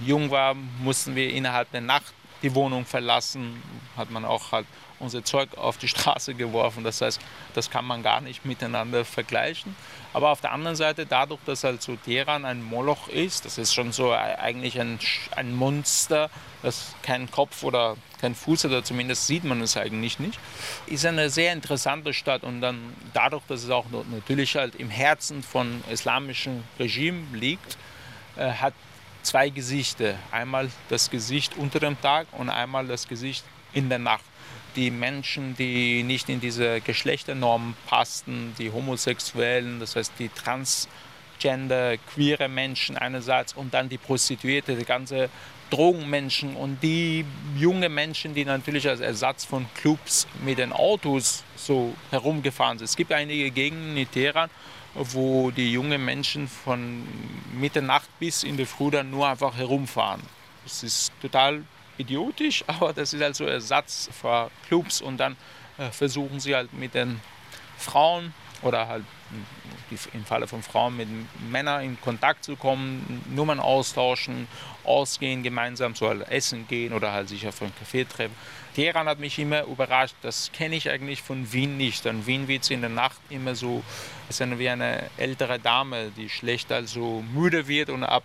jung 0.05 0.31
war, 0.31 0.55
mussten 0.55 1.15
wir 1.15 1.33
innerhalb 1.33 1.71
der 1.71 1.81
Nacht 1.81 2.13
die 2.43 2.55
Wohnung 2.55 2.85
verlassen. 2.85 3.63
Hat 3.97 4.11
man 4.11 4.25
auch 4.25 4.53
halt 4.53 4.67
unser 5.01 5.25
Zeug 5.25 5.57
auf 5.57 5.79
die 5.79 5.89
Straße 5.89 6.35
geworfen. 6.35 6.85
Das 6.85 7.01
heißt, 7.01 7.21
das 7.55 7.71
kann 7.71 7.85
man 7.85 8.03
gar 8.03 8.21
nicht 8.21 8.45
miteinander 8.45 9.05
vergleichen. 9.05 9.77
Aber 10.13 10.31
auf 10.31 10.41
der 10.41 10.53
anderen 10.53 10.77
Seite, 10.77 11.07
dadurch, 11.07 11.41
dass 11.45 11.65
halt 11.65 11.83
so 11.83 11.97
Teheran 11.97 12.45
ein 12.45 12.63
Moloch 12.63 13.09
ist, 13.09 13.45
das 13.45 13.59
ist 13.59 13.75
schon 13.75 13.93
so 13.93 14.13
eigentlich 14.13 14.81
ein, 14.81 14.99
ein 15.37 15.55
Monster, 15.55 16.31
das 16.63 16.95
keinen 17.03 17.31
Kopf 17.31 17.63
oder 17.63 17.97
keinen 18.21 18.35
Fuß 18.35 18.65
hat, 18.65 18.71
oder 18.71 18.83
zumindest 18.83 19.27
sieht 19.27 19.45
man 19.45 19.61
es 19.61 19.77
eigentlich 19.77 20.19
nicht, 20.19 20.41
ist 20.87 21.07
eine 21.07 21.31
sehr 21.31 21.53
interessante 21.53 22.13
Stadt. 22.15 22.43
Und 22.43 22.61
dann 22.61 22.95
dadurch, 23.13 23.43
dass 23.49 23.63
es 23.63 23.71
auch 23.71 23.87
natürlich 24.11 24.57
halt 24.57 24.75
im 24.77 24.91
Herzen 24.91 25.43
von 25.43 25.85
islamischem 25.91 26.65
Regime 26.79 27.25
liegt, 27.33 27.77
äh, 28.37 28.51
hat 28.51 28.75
zwei 29.23 29.51
Gesichter. 29.51 30.15
Einmal 30.31 30.71
das 30.89 31.11
Gesicht 31.11 31.57
unter 31.57 31.81
dem 31.81 32.01
Tag 32.01 32.27
und 32.33 32.49
einmal 32.49 32.87
das 32.87 33.07
Gesicht 33.09 33.45
in 33.73 33.89
der 33.89 33.99
Nacht 33.99 34.25
die 34.77 34.91
Menschen, 34.91 35.57
die 35.57 36.03
nicht 36.03 36.29
in 36.29 36.41
diese 36.41 36.81
Geschlechternormen 36.81 37.75
passten, 37.87 38.55
die 38.59 38.71
Homosexuellen, 38.71 39.81
das 39.81 39.97
heißt 39.97 40.13
die 40.19 40.29
Transgender, 40.29 41.97
queere 41.99 42.49
Menschen 42.49 42.97
einerseits 42.97 43.53
und 43.53 43.75
dann 43.75 43.89
die 43.89 43.99
Prostituierte, 43.99 44.77
die 44.77 44.85
ganze 44.85 45.31
Drogenmenschen 45.71 46.57
und 46.57 46.83
die 46.83 47.25
junge 47.57 47.89
Menschen, 47.89 48.35
die 48.35 48.45
natürlich 48.45 48.89
als 48.89 49.01
Ersatz 49.01 49.45
von 49.45 49.67
Clubs 49.75 50.27
mit 50.45 50.59
den 50.59 50.73
Autos 50.73 51.45
so 51.57 51.95
herumgefahren 52.11 52.79
sind. 52.79 52.87
Es 52.87 52.97
gibt 52.97 53.13
einige 53.13 53.51
Gegenden 53.51 53.97
in 53.97 54.11
Teheran, 54.11 54.51
wo 54.95 55.51
die 55.51 55.73
jungen 55.73 56.05
Menschen 56.05 56.49
von 56.49 57.07
Mitternacht 57.53 58.09
bis 58.19 58.43
in 58.43 58.57
die 58.57 58.65
Früh 58.65 58.91
dann 58.91 59.11
nur 59.11 59.29
einfach 59.29 59.57
herumfahren. 59.57 60.23
Das 60.65 60.83
ist 60.83 61.13
total 61.21 61.63
idiotisch, 61.99 62.65
aber 62.67 62.93
das 62.93 63.13
ist 63.13 63.23
also 63.23 63.45
Ersatz 63.45 64.09
für 64.13 64.51
Clubs 64.67 65.01
und 65.01 65.19
dann 65.19 65.37
äh, 65.77 65.91
versuchen 65.91 66.41
sie 66.41 66.55
halt 66.55 66.73
mit 66.73 66.95
den 66.95 67.21
Frauen 67.77 68.35
oder 68.63 68.89
halt 68.89 69.05
im 70.13 70.25
Falle 70.25 70.47
von 70.47 70.63
Frauen 70.63 70.97
mit 70.97 71.09
Männern 71.51 71.83
in 71.83 72.01
Kontakt 72.01 72.45
zu 72.45 72.57
kommen, 72.57 73.23
Nummern 73.35 73.61
austauschen, 73.61 74.49
ausgehen, 74.85 75.43
gemeinsam 75.43 75.95
so 75.95 76.09
halt 76.09 76.29
essen 76.29 76.67
gehen 76.69 76.93
oder 76.93 77.13
halt 77.13 77.29
sich 77.29 77.47
auf 77.47 77.63
einen 77.63 77.73
Café 77.73 78.07
treffen. 78.09 78.35
Teheran 78.75 79.09
hat 79.09 79.19
mich 79.19 79.39
immer 79.39 79.65
überrascht, 79.65 80.15
das 80.23 80.51
kenne 80.53 80.77
ich 80.77 80.91
eigentlich 80.91 81.23
von 81.23 81.53
Wien 81.53 81.77
nicht. 81.77 82.07
In 82.07 82.27
Wien 82.27 82.49
wird 82.49 82.63
es 82.63 82.71
in 82.71 82.81
der 82.81 82.91
Nacht 82.91 83.19
immer 83.29 83.55
so, 83.55 83.83
es 84.29 84.41
ist 84.41 84.59
wie 84.59 84.69
eine 84.69 85.11
ältere 85.17 85.59
Dame, 85.59 86.11
die 86.17 86.29
schlecht 86.29 86.71
also 86.71 87.25
müde 87.33 87.67
wird 87.67 87.91
und 87.91 88.05
ab 88.05 88.25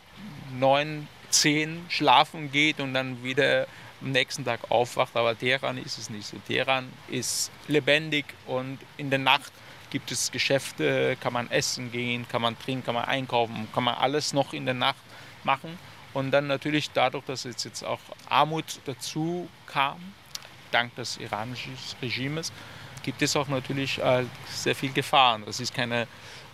neun 0.60 1.08
10 1.34 1.86
schlafen 1.90 2.52
geht 2.52 2.80
und 2.80 2.94
dann 2.94 3.24
wieder 3.24 3.68
am 4.02 4.12
nächsten 4.12 4.46
Tag 4.46 4.60
aufwacht. 4.70 5.16
Aber 5.16 5.38
Teheran 5.38 5.78
ist 5.78 5.98
es 5.98 6.10
nicht 6.10 6.28
so. 6.28 6.38
Teheran 6.48 6.92
ist 7.10 7.52
lebendig 7.68 8.26
und 8.46 8.80
in 8.98 9.10
der 9.10 9.20
Nacht 9.20 9.52
gibt 9.90 10.12
es 10.12 10.32
Geschäfte, 10.32 11.18
kann 11.20 11.34
man 11.34 11.50
essen 11.52 11.92
gehen, 11.92 12.28
kann 12.28 12.42
man 12.42 12.58
trinken, 12.58 12.86
kann 12.86 12.96
man 12.96 13.06
einkaufen, 13.06 13.68
kann 13.74 13.84
man 13.84 13.96
alles 13.96 14.34
noch 14.34 14.54
in 14.54 14.66
der 14.66 14.74
Nacht 14.74 15.04
machen. 15.44 15.78
Und 16.14 16.32
dann 16.32 16.48
natürlich 16.48 16.92
dadurch, 16.92 17.26
dass 17.26 17.44
jetzt, 17.44 17.64
jetzt 17.64 17.84
auch 17.84 18.00
Armut 18.30 18.80
dazu 18.86 19.50
kam, 19.66 20.14
dank 20.72 20.96
des 20.96 21.18
iranischen 21.18 21.76
Regimes, 22.02 22.52
gibt 23.04 23.22
es 23.22 23.36
auch 23.36 23.48
natürlich 23.48 24.00
äh, 24.00 24.26
sehr 24.48 24.76
viel 24.76 24.92
Gefahren. 24.92 25.44
Das 25.46 25.60
ist 25.60 25.74
keine 25.74 26.08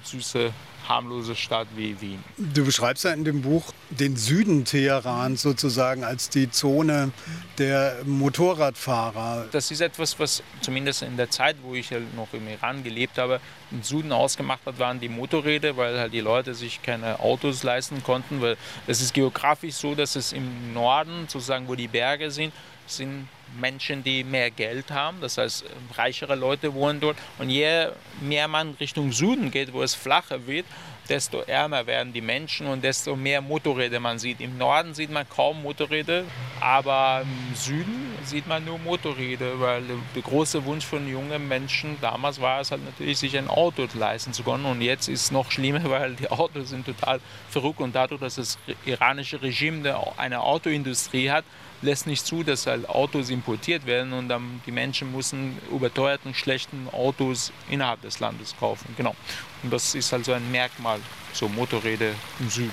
süße 0.04 0.52
harmlose 0.90 1.36
Stadt 1.36 1.68
wie 1.76 2.02
Wien. 2.02 2.24
Du 2.38 2.66
beschreibst 2.66 3.04
ja 3.04 3.12
in 3.12 3.24
dem 3.24 3.44
Buch 3.44 3.72
den 3.92 4.18
Süden 4.18 4.66
Teherans 4.66 5.44
sozusagen 5.44 6.04
als 6.04 6.30
die 6.30 6.50
Zone 6.50 7.12
der 7.60 7.98
Motorradfahrer. 8.06 9.48
Das 9.52 9.70
ist 9.70 9.82
etwas, 9.82 10.20
was 10.20 10.42
zumindest 10.62 11.04
in 11.04 11.16
der 11.16 11.30
Zeit, 11.30 11.58
wo 11.62 11.76
ich 11.76 11.92
halt 11.92 12.16
noch 12.16 12.34
im 12.34 12.48
Iran 12.48 12.84
gelebt 12.84 13.20
habe, 13.20 13.40
im 13.72 13.84
Süden 13.84 14.12
ausgemacht 14.12 14.66
hat, 14.66 14.80
waren 14.80 15.00
die 15.00 15.10
Motorräder, 15.10 15.78
weil 15.78 16.00
halt 16.00 16.12
die 16.12 16.22
Leute 16.22 16.56
sich 16.56 16.82
keine 16.82 17.20
Autos 17.20 17.62
leisten 17.62 18.04
konnten, 18.04 18.42
weil 18.42 18.58
es 18.88 19.00
ist 19.00 19.14
geografisch 19.14 19.76
so, 19.76 19.94
dass 19.94 20.16
es 20.16 20.34
im 20.34 20.74
Norden, 20.74 21.28
sozusagen 21.28 21.68
wo 21.68 21.76
die 21.76 21.88
Berge 21.88 22.32
sind, 22.32 22.52
sind 22.88 23.28
Menschen, 23.60 24.04
die 24.04 24.24
mehr 24.24 24.52
Geld 24.52 24.92
haben, 24.92 25.22
das 25.22 25.38
heißt 25.38 25.66
reichere 25.96 26.36
Leute 26.36 26.74
wohnen 26.74 27.00
dort. 27.00 27.18
Und 27.38 27.50
je 27.50 27.88
mehr 28.22 28.48
man 28.48 28.76
Richtung 28.80 29.12
Süden 29.12 29.52
geht, 29.52 29.74
wo 29.74 29.82
es 29.82 29.96
flacher 29.96 30.48
wird, 30.48 30.66
desto 31.10 31.42
ärmer 31.42 31.88
werden 31.88 32.14
die 32.14 32.22
Menschen 32.22 32.68
und 32.68 32.84
desto 32.84 33.16
mehr 33.16 33.42
Motorräder 33.42 34.00
man 34.00 34.20
sieht. 34.20 34.40
Im 34.40 34.58
Norden 34.58 34.94
sieht 34.94 35.10
man 35.10 35.28
kaum 35.28 35.64
Motorräder, 35.64 36.24
aber 36.62 37.24
im 37.24 37.56
Süden 37.56 38.16
sieht 38.24 38.48
man 38.48 38.64
nur 38.64 38.78
Motorräder, 38.78 39.60
weil 39.60 39.84
der 40.16 40.22
große 40.22 40.64
Wunsch 40.66 40.86
von 40.86 41.08
jungen 41.10 41.48
Menschen 41.48 41.98
damals 42.00 42.40
war 42.40 42.62
es 42.62 42.72
halt 42.72 42.86
natürlich, 42.86 43.18
sich 43.18 43.38
ein 43.38 43.48
Auto 43.48 43.88
leisten 43.94 44.34
zu 44.34 44.44
können. 44.44 44.66
Und 44.66 44.82
jetzt 44.82 45.08
ist 45.08 45.24
es 45.24 45.32
noch 45.32 45.52
schlimmer, 45.52 45.84
weil 45.90 46.16
die 46.16 46.30
Autos 46.30 46.70
sind 46.70 46.86
total 46.86 47.20
verrückt 47.50 47.80
und 47.80 47.96
dadurch, 47.96 48.22
dass 48.22 48.36
das 48.36 48.60
iranische 48.86 49.42
Regime 49.42 50.00
eine 50.18 50.42
Autoindustrie 50.42 51.32
hat, 51.32 51.46
lässt 51.82 52.08
nicht 52.08 52.26
zu, 52.26 52.44
dass 52.44 52.68
halt 52.68 52.90
Autos 52.90 53.30
importiert 53.30 53.86
werden 53.86 54.14
und 54.14 54.30
dann 54.30 54.62
die 54.66 54.72
Menschen 54.72 55.12
müssen 55.12 55.58
überteuerten, 55.72 56.34
schlechten 56.34 56.88
Autos 56.92 57.52
innerhalb 57.70 58.02
des 58.02 58.20
Landes 58.20 58.56
kaufen. 58.60 58.94
Genau. 58.98 59.16
Und 59.64 59.72
das 59.72 59.96
ist 59.96 60.14
also 60.14 60.34
ein 60.34 60.52
Merkmal, 60.52 61.00
so 61.34 61.48
Motorräder 61.48 62.12
im 62.40 62.50
Süden. 62.50 62.72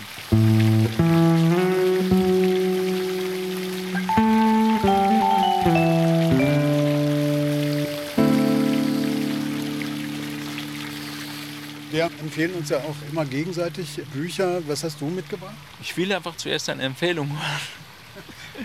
Wir 11.91 12.11
empfehlen 12.21 12.53
uns 12.55 12.69
ja 12.69 12.77
auch 12.79 12.97
immer 13.11 13.25
gegenseitig 13.25 13.89
Bücher. 14.13 14.61
Was 14.69 14.85
hast 14.85 15.01
du 15.01 15.07
mitgebracht? 15.07 15.55
Ich 15.81 15.97
will 15.97 16.13
einfach 16.13 16.37
zuerst 16.37 16.69
eine 16.69 16.83
Empfehlung 16.83 17.29
machen. 17.33 17.86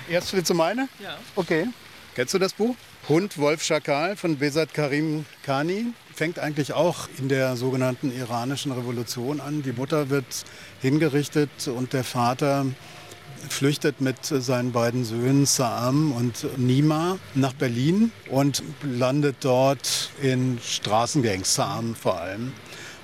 Erst 0.09 0.33
willst 0.33 0.49
du 0.49 0.53
meine? 0.53 0.87
Ja. 1.01 1.17
Okay. 1.35 1.67
Kennst 2.15 2.33
du 2.33 2.39
das 2.39 2.53
Buch? 2.53 2.75
Hund, 3.07 3.37
Wolf, 3.37 3.63
Schakal 3.63 4.15
von 4.15 4.37
Besat 4.37 4.73
Karim 4.73 5.25
Khani. 5.43 5.87
Fängt 6.13 6.39
eigentlich 6.39 6.73
auch 6.73 7.07
in 7.17 7.29
der 7.29 7.55
sogenannten 7.55 8.15
iranischen 8.15 8.71
Revolution 8.71 9.39
an. 9.39 9.63
Die 9.63 9.71
Mutter 9.71 10.09
wird 10.09 10.25
hingerichtet 10.81 11.67
und 11.67 11.93
der 11.93 12.03
Vater 12.03 12.65
flüchtet 13.49 14.01
mit 14.01 14.17
seinen 14.23 14.71
beiden 14.71 15.03
Söhnen 15.03 15.45
Saam 15.45 16.11
und 16.11 16.57
Nima 16.57 17.17
nach 17.33 17.53
Berlin 17.53 18.11
und 18.29 18.61
landet 18.83 19.37
dort 19.41 20.11
in 20.21 20.59
Straßengangs, 20.63 21.55
Saam 21.55 21.95
vor 21.95 22.19
allem. 22.19 22.53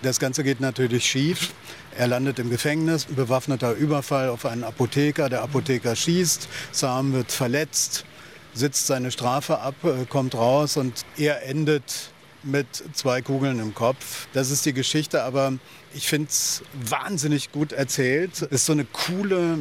Das 0.04 0.20
Ganze 0.20 0.43
geht 0.43 0.60
natürlich 0.62 1.06
schief. 1.06 1.52
Er 1.98 2.08
landet 2.08 2.38
im 2.38 2.52
Gefängnis, 2.52 3.06
bewaffneter 3.06 3.74
Überfall 3.74 4.30
auf 4.30 4.45
einen 4.45 4.64
Apotheker. 4.64 5.28
Der 5.28 5.41
Apotheker 5.41 5.95
schießt, 5.95 6.48
Sam 6.72 7.14
wird 7.14 7.32
verletzt, 7.32 8.06
sitzt 8.54 8.86
seine 8.86 9.10
Strafe 9.12 9.60
ab, 9.60 9.74
äh, 9.84 10.06
kommt 10.06 10.36
raus 10.36 10.78
und 10.78 11.04
er 11.18 11.43
endet 11.48 12.12
mit 12.43 12.68
zwei 12.93 13.24
Kugeln 13.24 13.60
im 13.60 13.74
Kopf. 13.74 14.28
Das 14.34 14.52
ist 14.52 14.66
die 14.68 14.74
Geschichte, 14.74 15.24
aber 15.24 15.54
ich 15.95 16.08
finde 16.08 16.30
es 16.30 16.62
wahnsinnig 16.74 17.52
gut 17.52 17.72
erzählt. 17.72 18.43
Ist 18.43 18.68
so 18.68 18.74
eine 18.74 18.86
coole 18.86 19.58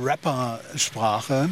Rapper-Sprache 0.00 1.48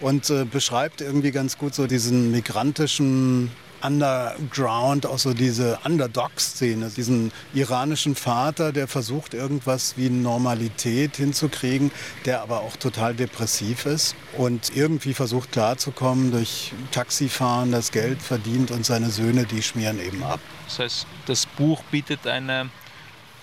und 0.00 0.30
äh, 0.30 0.44
beschreibt 0.44 1.00
irgendwie 1.00 1.32
ganz 1.32 1.58
gut 1.58 1.74
so 1.74 1.88
diesen 1.88 2.30
migrantischen 2.30 3.50
Underground, 3.82 5.06
auch 5.06 5.18
so 5.18 5.32
diese 5.32 5.78
Underdog-Szene, 5.84 6.90
diesen 6.90 7.32
iranischen 7.54 8.14
Vater, 8.14 8.72
der 8.72 8.88
versucht 8.88 9.34
irgendwas 9.34 9.96
wie 9.96 10.10
Normalität 10.10 11.16
hinzukriegen, 11.16 11.90
der 12.24 12.42
aber 12.42 12.60
auch 12.60 12.76
total 12.76 13.14
depressiv 13.14 13.86
ist 13.86 14.14
und 14.36 14.74
irgendwie 14.76 15.14
versucht 15.14 15.52
klarzukommen 15.52 16.30
durch 16.30 16.72
Taxifahren, 16.90 17.72
das 17.72 17.90
Geld 17.90 18.22
verdient 18.22 18.70
und 18.70 18.84
seine 18.84 19.10
Söhne, 19.10 19.44
die 19.44 19.62
schmieren 19.62 20.00
eben 20.00 20.22
ab. 20.22 20.40
Das 20.66 20.78
heißt, 20.78 21.06
das 21.26 21.46
Buch 21.46 21.82
bietet 21.90 22.26
eine 22.26 22.70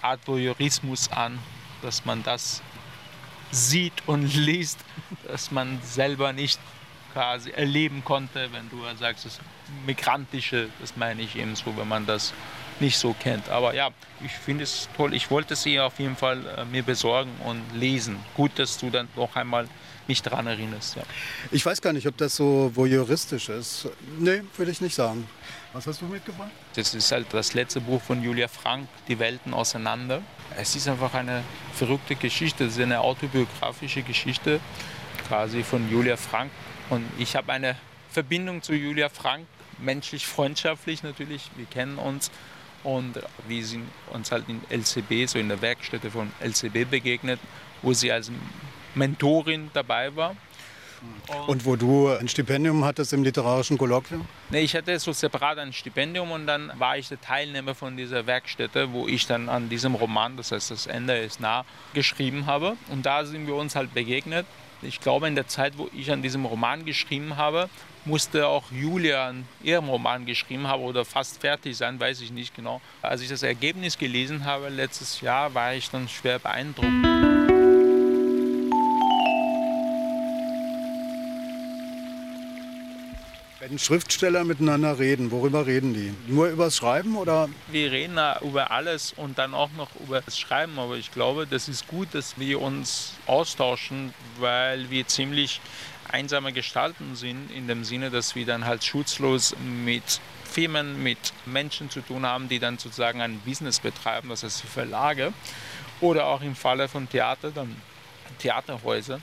Art 0.01 0.27
Voyeurismus 0.27 1.11
an, 1.11 1.39
dass 1.81 2.05
man 2.05 2.23
das 2.23 2.61
sieht 3.51 3.93
und 4.05 4.33
liest, 4.35 4.79
dass 5.27 5.51
man 5.51 5.79
selber 5.83 6.33
nicht 6.33 6.59
quasi 7.17 7.49
erleben 7.49 8.03
konnte, 8.05 8.47
wenn 8.51 8.69
du 8.69 8.77
sagst, 8.99 9.25
das 9.25 9.39
Migrantische, 9.87 10.69
das 10.79 10.95
meine 10.95 11.23
ich 11.23 11.35
eben 11.35 11.55
so, 11.55 11.75
wenn 11.75 11.87
man 11.87 12.05
das 12.05 12.31
nicht 12.79 12.95
so 12.95 13.15
kennt. 13.19 13.49
Aber 13.49 13.73
ja, 13.73 13.89
ich 14.23 14.31
finde 14.33 14.65
es 14.65 14.87
toll. 14.95 15.15
Ich 15.15 15.31
wollte 15.31 15.55
sie 15.55 15.79
auf 15.79 15.97
jeden 15.97 16.15
Fall 16.15 16.45
äh, 16.45 16.65
mir 16.65 16.83
besorgen 16.83 17.31
und 17.43 17.63
lesen. 17.73 18.17
Gut, 18.35 18.51
dass 18.59 18.77
du 18.77 18.91
dann 18.91 19.07
noch 19.15 19.35
einmal 19.35 19.67
mich 20.07 20.21
daran 20.21 20.45
erinnerst. 20.45 20.95
Ja. 20.95 21.01
Ich 21.51 21.65
weiß 21.65 21.81
gar 21.81 21.91
nicht, 21.91 22.05
ob 22.05 22.15
das 22.17 22.35
so 22.35 22.71
voyeuristisch 22.75 23.49
ist. 23.49 23.89
Nee, 24.19 24.43
würde 24.55 24.71
ich 24.71 24.79
nicht 24.79 24.93
sagen. 24.93 25.27
Was 25.73 25.87
hast 25.87 26.01
du 26.01 26.05
mitgebracht? 26.05 26.51
Das 26.75 26.93
ist 26.93 27.11
halt 27.11 27.25
das 27.31 27.55
letzte 27.55 27.81
Buch 27.81 28.01
von 28.03 28.21
Julia 28.21 28.47
Frank, 28.47 28.87
Die 29.07 29.17
Welten 29.17 29.55
auseinander. 29.55 30.21
Es 30.55 30.75
ist 30.75 30.87
einfach 30.87 31.15
eine 31.15 31.43
verrückte 31.73 32.15
Geschichte. 32.15 32.65
Es 32.65 32.73
ist 32.77 32.83
eine 32.83 32.99
autobiografische 32.99 34.03
Geschichte 34.03 34.59
quasi 35.27 35.63
von 35.63 35.89
Julia 35.91 36.15
Frank. 36.15 36.51
Und 36.89 37.05
ich 37.17 37.35
habe 37.35 37.51
eine 37.51 37.75
Verbindung 38.09 38.61
zu 38.61 38.73
Julia 38.73 39.09
Frank, 39.09 39.45
menschlich 39.79 40.25
freundschaftlich 40.25 41.03
natürlich. 41.03 41.49
Wir 41.55 41.65
kennen 41.65 41.97
uns 41.97 42.31
und 42.83 43.19
wir 43.47 43.65
sind 43.65 43.87
uns 44.11 44.31
halt 44.31 44.45
in 44.47 44.61
LCB, 44.69 45.27
so 45.27 45.39
in 45.39 45.49
der 45.49 45.61
Werkstätte 45.61 46.09
von 46.09 46.31
LCB 46.39 46.89
begegnet, 46.89 47.39
wo 47.81 47.93
sie 47.93 48.11
als 48.11 48.31
Mentorin 48.95 49.69
dabei 49.73 50.15
war. 50.15 50.35
Und, 51.27 51.49
und 51.49 51.65
wo 51.65 51.75
du 51.75 52.09
ein 52.09 52.27
Stipendium 52.27 52.83
hattest 52.83 53.13
im 53.13 53.23
literarischen 53.23 53.77
Kolloquium? 53.77 54.25
Nee, 54.49 54.61
ich 54.61 54.75
hatte 54.75 54.97
so 54.97 55.11
separat 55.11 55.59
ein 55.59 55.71
Stipendium 55.71 56.31
und 56.31 56.47
dann 56.47 56.71
war 56.79 56.97
ich 56.97 57.07
der 57.07 57.21
Teilnehmer 57.21 57.75
von 57.75 57.95
dieser 57.97 58.25
Werkstätte, 58.25 58.91
wo 58.93 59.07
ich 59.07 59.27
dann 59.27 59.47
an 59.47 59.69
diesem 59.69 59.93
Roman, 59.93 60.37
das 60.37 60.51
heißt 60.51 60.71
das 60.71 60.87
Ende 60.87 61.17
ist 61.17 61.39
nah, 61.39 61.65
geschrieben 61.93 62.47
habe. 62.47 62.77
Und 62.89 63.05
da 63.05 63.25
sind 63.25 63.45
wir 63.45 63.55
uns 63.55 63.75
halt 63.75 63.93
begegnet 63.93 64.47
ich 64.81 64.99
glaube, 64.99 65.27
in 65.27 65.35
der 65.35 65.47
Zeit, 65.47 65.77
wo 65.77 65.89
ich 65.93 66.11
an 66.11 66.21
diesem 66.21 66.45
Roman 66.45 66.85
geschrieben 66.85 67.37
habe, 67.37 67.69
musste 68.05 68.47
auch 68.47 68.71
Julia 68.71 69.27
an 69.27 69.45
ihrem 69.61 69.89
Roman 69.89 70.25
geschrieben 70.25 70.67
haben 70.67 70.83
oder 70.83 71.03
fast 71.05 71.41
fertig 71.41 71.75
sein, 71.75 71.99
weiß 71.99 72.21
ich 72.21 72.31
nicht 72.31 72.55
genau. 72.55 72.81
Als 73.01 73.21
ich 73.21 73.29
das 73.29 73.43
Ergebnis 73.43 73.97
gelesen 73.97 74.45
habe 74.45 74.69
letztes 74.69 75.21
Jahr, 75.21 75.53
war 75.53 75.73
ich 75.73 75.89
dann 75.89 76.07
schwer 76.07 76.39
beeindruckt. 76.39 77.36
Wenn 83.69 83.79
Schriftsteller 83.79 84.45
miteinander 84.45 84.97
reden, 84.97 85.29
worüber 85.29 85.65
reden 85.65 85.93
die? 85.93 86.13
Nur 86.31 86.47
übers 86.47 86.77
Schreiben 86.77 87.17
oder? 87.17 87.49
Wir 87.67 87.91
reden 87.91 88.17
über 88.41 88.71
alles 88.71 89.13
und 89.17 89.37
dann 89.37 89.53
auch 89.53 89.71
noch 89.75 89.89
über 89.99 90.21
das 90.21 90.39
Schreiben, 90.39 90.79
aber 90.79 90.95
ich 90.95 91.11
glaube, 91.11 91.45
das 91.45 91.67
ist 91.67 91.85
gut, 91.85 92.07
dass 92.13 92.39
wir 92.39 92.61
uns 92.61 93.15
austauschen, 93.25 94.13
weil 94.39 94.89
wir 94.89 95.05
ziemlich 95.07 95.59
einsame 96.09 96.53
Gestalten 96.53 97.17
sind, 97.17 97.51
in 97.51 97.67
dem 97.67 97.83
Sinne, 97.83 98.09
dass 98.09 98.35
wir 98.35 98.45
dann 98.45 98.65
halt 98.65 98.85
schutzlos 98.85 99.53
mit 99.59 100.21
Firmen, 100.45 101.03
mit 101.03 101.33
Menschen 101.45 101.89
zu 101.89 101.99
tun 101.99 102.25
haben, 102.25 102.47
die 102.47 102.59
dann 102.59 102.77
sozusagen 102.77 103.19
ein 103.19 103.37
Business 103.39 103.81
betreiben, 103.81 104.29
das 104.29 104.43
heißt 104.43 104.61
Verlage 104.61 105.33
oder 105.99 106.27
auch 106.27 106.41
im 106.41 106.55
Falle 106.55 106.87
von 106.87 107.09
Theater, 107.09 107.51
dann 107.51 107.75
Theaterhäuser. 108.39 109.19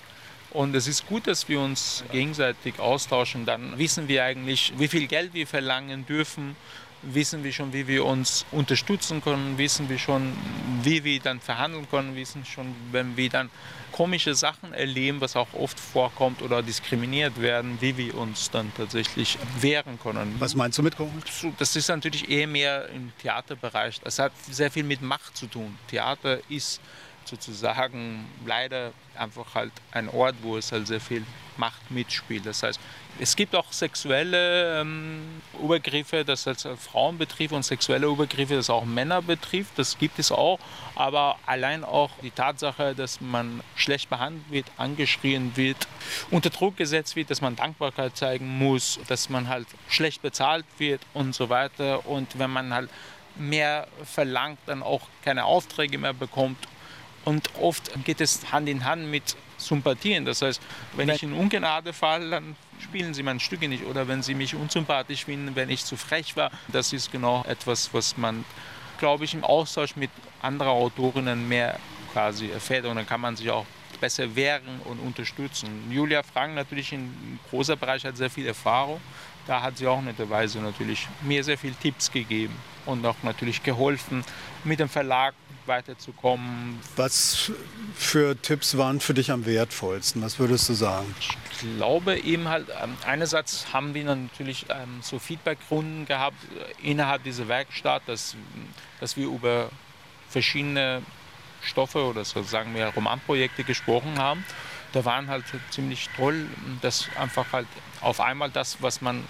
Und 0.54 0.74
es 0.76 0.86
ist 0.86 1.06
gut, 1.08 1.26
dass 1.26 1.48
wir 1.48 1.60
uns 1.60 2.04
gegenseitig 2.12 2.78
austauschen. 2.78 3.44
Dann 3.44 3.76
wissen 3.76 4.06
wir 4.06 4.24
eigentlich, 4.24 4.72
wie 4.78 4.86
viel 4.86 5.08
Geld 5.08 5.34
wir 5.34 5.48
verlangen 5.48 6.06
dürfen, 6.06 6.54
wissen 7.02 7.42
wir 7.42 7.52
schon, 7.52 7.72
wie 7.72 7.88
wir 7.88 8.04
uns 8.04 8.46
unterstützen 8.52 9.20
können, 9.20 9.58
wissen 9.58 9.88
wir 9.88 9.98
schon, 9.98 10.32
wie 10.82 11.02
wir 11.02 11.18
dann 11.18 11.40
verhandeln 11.40 11.88
können, 11.90 12.14
wissen 12.14 12.44
schon, 12.44 12.74
wenn 12.92 13.16
wir 13.16 13.28
dann 13.28 13.50
komische 13.90 14.34
Sachen 14.34 14.72
erleben, 14.72 15.20
was 15.20 15.34
auch 15.34 15.52
oft 15.54 15.78
vorkommt 15.78 16.40
oder 16.40 16.62
diskriminiert 16.62 17.40
werden, 17.40 17.76
wie 17.80 17.96
wir 17.96 18.16
uns 18.16 18.50
dann 18.50 18.72
tatsächlich 18.76 19.38
wehren 19.60 19.98
können. 20.00 20.36
Was 20.38 20.54
meinst 20.54 20.78
du 20.78 20.84
mit 20.84 20.96
komisch? 20.96 21.46
Das 21.58 21.74
ist 21.74 21.88
natürlich 21.88 22.28
eher 22.28 22.46
mehr 22.46 22.88
im 22.90 23.12
Theaterbereich. 23.20 24.00
Es 24.04 24.20
hat 24.20 24.32
sehr 24.48 24.70
viel 24.70 24.84
mit 24.84 25.02
Macht 25.02 25.36
zu 25.36 25.46
tun. 25.46 25.76
Theater 25.88 26.38
ist 26.48 26.80
sozusagen 27.28 28.26
leider 28.46 28.92
einfach 29.16 29.54
halt 29.54 29.72
ein 29.92 30.08
Ort, 30.08 30.36
wo 30.42 30.56
es 30.56 30.72
halt 30.72 30.86
sehr 30.86 31.00
viel 31.00 31.24
Macht 31.56 31.90
mitspielt. 31.90 32.46
Das 32.46 32.62
heißt, 32.62 32.80
Es 33.20 33.36
gibt 33.36 33.54
auch 33.54 33.72
sexuelle 33.72 34.80
ähm, 34.80 35.40
Übergriffe, 35.62 36.24
das 36.24 36.48
als 36.48 36.66
Frauen 36.80 37.16
betrifft 37.16 37.52
und 37.52 37.62
sexuelle 37.64 38.08
Übergriffe, 38.08 38.56
das 38.56 38.68
auch 38.68 38.84
Männer 38.84 39.22
betrifft. 39.22 39.78
Das 39.78 39.96
gibt 39.96 40.18
es 40.18 40.32
auch. 40.32 40.58
Aber 40.96 41.36
allein 41.46 41.84
auch 41.84 42.10
die 42.22 42.32
Tatsache, 42.32 42.92
dass 42.96 43.20
man 43.20 43.62
schlecht 43.76 44.10
behandelt 44.10 44.50
wird, 44.50 44.66
angeschrien 44.78 45.52
wird, 45.56 45.86
unter 46.32 46.50
Druck 46.50 46.76
gesetzt 46.76 47.14
wird, 47.14 47.30
dass 47.30 47.40
man 47.40 47.54
Dankbarkeit 47.54 48.16
zeigen 48.16 48.58
muss, 48.58 48.98
dass 49.06 49.28
man 49.28 49.48
halt 49.48 49.68
schlecht 49.88 50.20
bezahlt 50.22 50.66
wird 50.78 51.00
und 51.14 51.36
so 51.36 51.48
weiter. 51.48 52.06
Und 52.06 52.36
wenn 52.40 52.50
man 52.50 52.74
halt 52.74 52.90
mehr 53.36 53.86
verlangt, 54.04 54.58
dann 54.66 54.82
auch 54.82 55.02
keine 55.22 55.44
Aufträge 55.44 55.98
mehr 55.98 56.14
bekommt. 56.14 56.58
Und 57.24 57.50
oft 57.60 57.90
geht 58.04 58.20
es 58.20 58.52
Hand 58.52 58.68
in 58.68 58.84
Hand 58.84 59.10
mit 59.10 59.36
Sympathien. 59.56 60.24
Das 60.24 60.42
heißt, 60.42 60.60
wenn 60.94 61.08
ich 61.08 61.22
in 61.22 61.32
Ungnade 61.32 61.92
falle, 61.92 62.30
dann 62.30 62.56
spielen 62.80 63.14
sie 63.14 63.22
meine 63.22 63.40
Stücke 63.40 63.68
nicht. 63.68 63.84
Oder 63.84 64.06
wenn 64.08 64.22
sie 64.22 64.34
mich 64.34 64.54
unsympathisch 64.54 65.24
finden, 65.24 65.54
wenn 65.56 65.70
ich 65.70 65.84
zu 65.84 65.96
frech 65.96 66.36
war. 66.36 66.50
Das 66.68 66.92
ist 66.92 67.10
genau 67.10 67.44
etwas, 67.48 67.92
was 67.92 68.16
man, 68.16 68.44
glaube 68.98 69.24
ich, 69.24 69.34
im 69.34 69.44
Austausch 69.44 69.96
mit 69.96 70.10
anderen 70.42 70.72
Autorinnen 70.72 71.48
mehr 71.48 71.78
quasi 72.12 72.50
erfährt. 72.50 72.84
Und 72.84 72.96
dann 72.96 73.06
kann 73.06 73.20
man 73.20 73.36
sich 73.36 73.50
auch 73.50 73.66
besser 74.00 74.34
wehren 74.36 74.80
und 74.84 74.98
unterstützen. 74.98 75.90
Julia 75.90 76.22
Frank 76.22 76.54
natürlich 76.54 76.92
in 76.92 77.38
großer 77.50 77.76
Bereich 77.76 78.04
hat 78.04 78.16
sehr 78.16 78.30
viel 78.30 78.46
Erfahrung. 78.46 79.00
Da 79.46 79.62
hat 79.62 79.78
sie 79.78 79.86
auch 79.86 80.00
netterweise 80.00 80.58
natürlich 80.60 81.06
mir 81.22 81.44
sehr 81.44 81.58
viele 81.58 81.74
Tipps 81.74 82.10
gegeben 82.10 82.54
und 82.86 83.04
auch 83.06 83.16
natürlich 83.22 83.62
geholfen, 83.62 84.24
mit 84.64 84.80
dem 84.80 84.88
Verlag 84.88 85.34
weiterzukommen. 85.66 86.78
Was 86.96 87.52
für 87.94 88.40
Tipps 88.40 88.76
waren 88.76 89.00
für 89.00 89.14
dich 89.14 89.30
am 89.30 89.46
wertvollsten? 89.46 90.22
Was 90.22 90.38
würdest 90.38 90.68
du 90.68 90.74
sagen? 90.74 91.14
Ich 91.20 91.58
glaube 91.76 92.18
eben 92.18 92.48
halt, 92.48 92.68
ähm, 92.82 92.96
einerseits 93.06 93.72
haben 93.72 93.94
wir 93.94 94.04
natürlich 94.04 94.66
ähm, 94.68 95.00
so 95.02 95.18
Feedbackrunden 95.18 96.06
gehabt 96.06 96.36
äh, 96.44 96.90
innerhalb 96.90 97.24
dieser 97.24 97.48
Werkstatt, 97.48 98.02
dass, 98.06 98.36
dass 99.00 99.16
wir 99.16 99.26
über 99.26 99.70
verschiedene 100.28 101.02
Stoffe 101.62 102.04
oder 102.04 102.24
so 102.24 102.42
sagen 102.42 102.74
wir 102.74 102.86
Romanprojekte 102.88 103.64
gesprochen 103.64 104.18
haben. 104.18 104.44
Da 104.92 105.04
waren 105.04 105.28
halt 105.28 105.44
ziemlich 105.70 106.08
toll, 106.16 106.46
dass 106.80 107.08
einfach 107.18 107.46
halt 107.52 107.66
auf 108.00 108.20
einmal 108.20 108.50
das, 108.50 108.80
was 108.80 109.00
man 109.00 109.24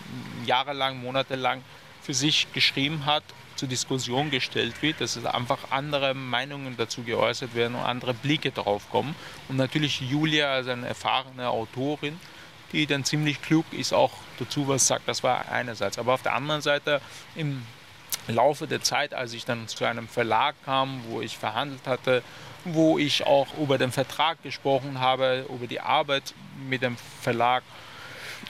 jahrelang, 0.45 1.01
monatelang 1.01 1.62
für 2.03 2.12
sich 2.12 2.53
geschrieben 2.53 3.07
hat, 3.07 3.22
zur 3.57 3.69
Diskussion 3.69 4.31
gestellt 4.31 4.83
wird, 4.83 5.01
dass 5.01 5.17
es 5.17 5.25
einfach 5.25 5.71
andere 5.71 6.15
Meinungen 6.15 6.77
dazu 6.77 7.03
geäußert 7.03 7.55
werden 7.55 7.75
und 7.75 7.83
andere 7.83 8.15
Blicke 8.15 8.51
drauf 8.51 8.91
kommen. 8.91 9.15
Und 9.49 9.57
natürlich 9.57 10.01
Julia 10.01 10.53
als 10.53 10.69
eine 10.69 10.89
erfahrene 10.89 11.49
Autorin, 11.49 12.19
die 12.73 12.87
dann 12.87 13.05
ziemlich 13.05 13.41
klug 13.41 13.67
ist, 13.73 13.93
auch 13.93 14.13
dazu 14.39 14.67
was 14.69 14.87
sagt. 14.87 15.09
Das 15.09 15.23
war 15.23 15.49
einerseits. 15.51 15.99
Aber 15.99 16.15
auf 16.15 16.23
der 16.23 16.35
anderen 16.35 16.61
Seite 16.61 17.01
im 17.37 17.65
Laufe 18.27 18.67
der 18.67 18.83
Zeit, 18.83 19.15
als 19.15 19.33
ich 19.33 19.45
dann 19.45 19.69
zu 19.69 19.85
einem 19.85 20.09
Verlag 20.09 20.55
kam, 20.65 21.03
wo 21.09 21.21
ich 21.21 21.37
verhandelt 21.37 21.87
hatte, 21.87 22.23
wo 22.65 22.99
ich 22.99 23.27
auch 23.27 23.47
über 23.59 23.79
den 23.79 23.93
Vertrag 23.93 24.43
gesprochen 24.43 24.99
habe, 24.99 25.47
über 25.49 25.67
die 25.67 25.81
Arbeit 25.81 26.35
mit 26.69 26.83
dem 26.83 26.97
Verlag, 27.21 27.63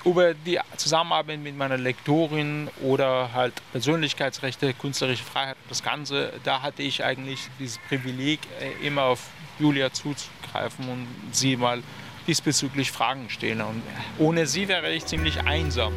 über 0.04 0.34
die 0.34 0.58
Zusammenarbeit 0.76 1.40
mit 1.40 1.56
meiner 1.56 1.78
Lektorin 1.78 2.68
oder 2.82 3.32
halt 3.32 3.54
Persönlichkeitsrechte, 3.72 4.74
künstlerische 4.74 5.24
Freiheit, 5.24 5.56
das 5.68 5.82
Ganze, 5.82 6.32
da 6.44 6.62
hatte 6.62 6.82
ich 6.82 7.04
eigentlich 7.04 7.48
dieses 7.58 7.78
Privileg, 7.88 8.40
äh, 8.60 8.86
immer 8.86 9.04
auf 9.04 9.28
Julia 9.58 9.92
zuzugreifen 9.92 10.88
und 10.88 11.06
sie 11.32 11.56
mal 11.56 11.82
diesbezüglich 12.26 12.90
Fragen 12.90 13.30
stellen. 13.30 13.60
Und 13.60 13.82
ohne 14.18 14.46
sie 14.46 14.68
wäre 14.68 14.92
ich 14.92 15.06
ziemlich 15.06 15.40
einsam. 15.44 15.92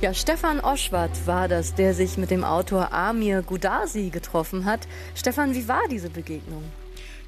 Ja, 0.00 0.14
Stefan 0.14 0.60
Oschwart 0.60 1.26
war 1.26 1.46
das, 1.46 1.74
der 1.74 1.92
sich 1.92 2.16
mit 2.16 2.30
dem 2.30 2.42
Autor 2.42 2.92
Amir 2.92 3.42
Gudasi 3.42 4.08
getroffen 4.08 4.64
hat. 4.64 4.88
Stefan, 5.14 5.54
wie 5.54 5.68
war 5.68 5.82
diese 5.90 6.08
Begegnung? 6.08 6.64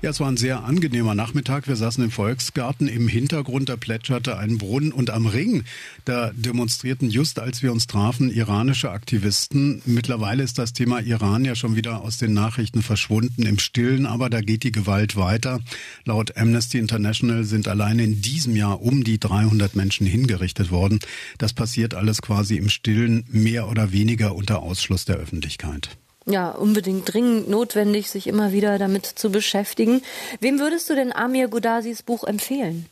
Ja, 0.03 0.11
es 0.11 0.19
war 0.19 0.27
ein 0.27 0.37
sehr 0.37 0.65
angenehmer 0.65 1.15
Nachmittag. 1.15 1.69
Wir 1.69 1.77
saßen 1.77 2.03
im 2.03 2.11
Volksgarten. 2.11 2.89
Im 2.89 3.07
Hintergrund, 3.07 3.69
da 3.69 3.77
plätscherte 3.77 4.37
ein 4.37 4.59
Brunnen. 4.59 4.91
Und 4.91 5.11
am 5.11 5.27
Ring, 5.27 5.63
da 6.05 6.33
demonstrierten 6.35 7.09
just 7.09 7.39
als 7.39 7.63
wir 7.63 7.71
uns 7.71 7.87
trafen, 7.87 8.29
iranische 8.29 8.91
Aktivisten. 8.91 9.81
Mittlerweile 9.87 10.43
ist 10.43 10.59
das 10.59 10.73
Thema 10.73 10.99
Iran 10.99 11.45
ja 11.45 11.55
schon 11.55 11.77
wieder 11.77 12.01
aus 12.01 12.19
den 12.19 12.33
Nachrichten 12.33 12.83
verschwunden 12.83 13.45
im 13.45 13.61
Stillen. 13.61 14.05
Aber 14.05 14.29
da 14.29 14.41
geht 14.41 14.65
die 14.65 14.73
Gewalt 14.73 15.15
weiter. 15.15 15.61
Laut 16.05 16.37
Amnesty 16.37 16.79
International 16.79 17.45
sind 17.45 17.69
alleine 17.69 18.03
in 18.03 18.21
diesem 18.23 18.57
Jahr 18.57 18.83
um 18.83 19.05
die 19.05 19.21
300 19.21 19.77
Menschen 19.77 20.05
hingerichtet 20.05 20.73
worden. 20.73 20.99
Das 21.39 21.53
passiert 21.53 21.95
alles 21.95 22.23
quasi 22.23 22.57
im 22.57 22.71
Stillen, 22.71 23.23
mehr 23.29 23.69
oder 23.69 23.93
weniger 23.93 24.35
unter 24.35 24.65
Ausschluss 24.65 25.05
der 25.05 25.19
Öffentlichkeit 25.19 25.97
ja, 26.27 26.51
unbedingt 26.51 27.13
dringend 27.13 27.49
notwendig, 27.49 28.11
sich 28.11 28.27
immer 28.27 28.53
wieder 28.53 28.79
damit 28.79 29.07
zu 29.07 29.31
beschäftigen. 29.31 30.03
Wem 30.41 30.59
würdest 30.59 30.89
du 30.91 30.95
denn 30.95 31.13
Amir 31.13 31.49
Gudasis 31.49 32.03
Buch 32.03 32.25
empfehlen? 32.25 32.87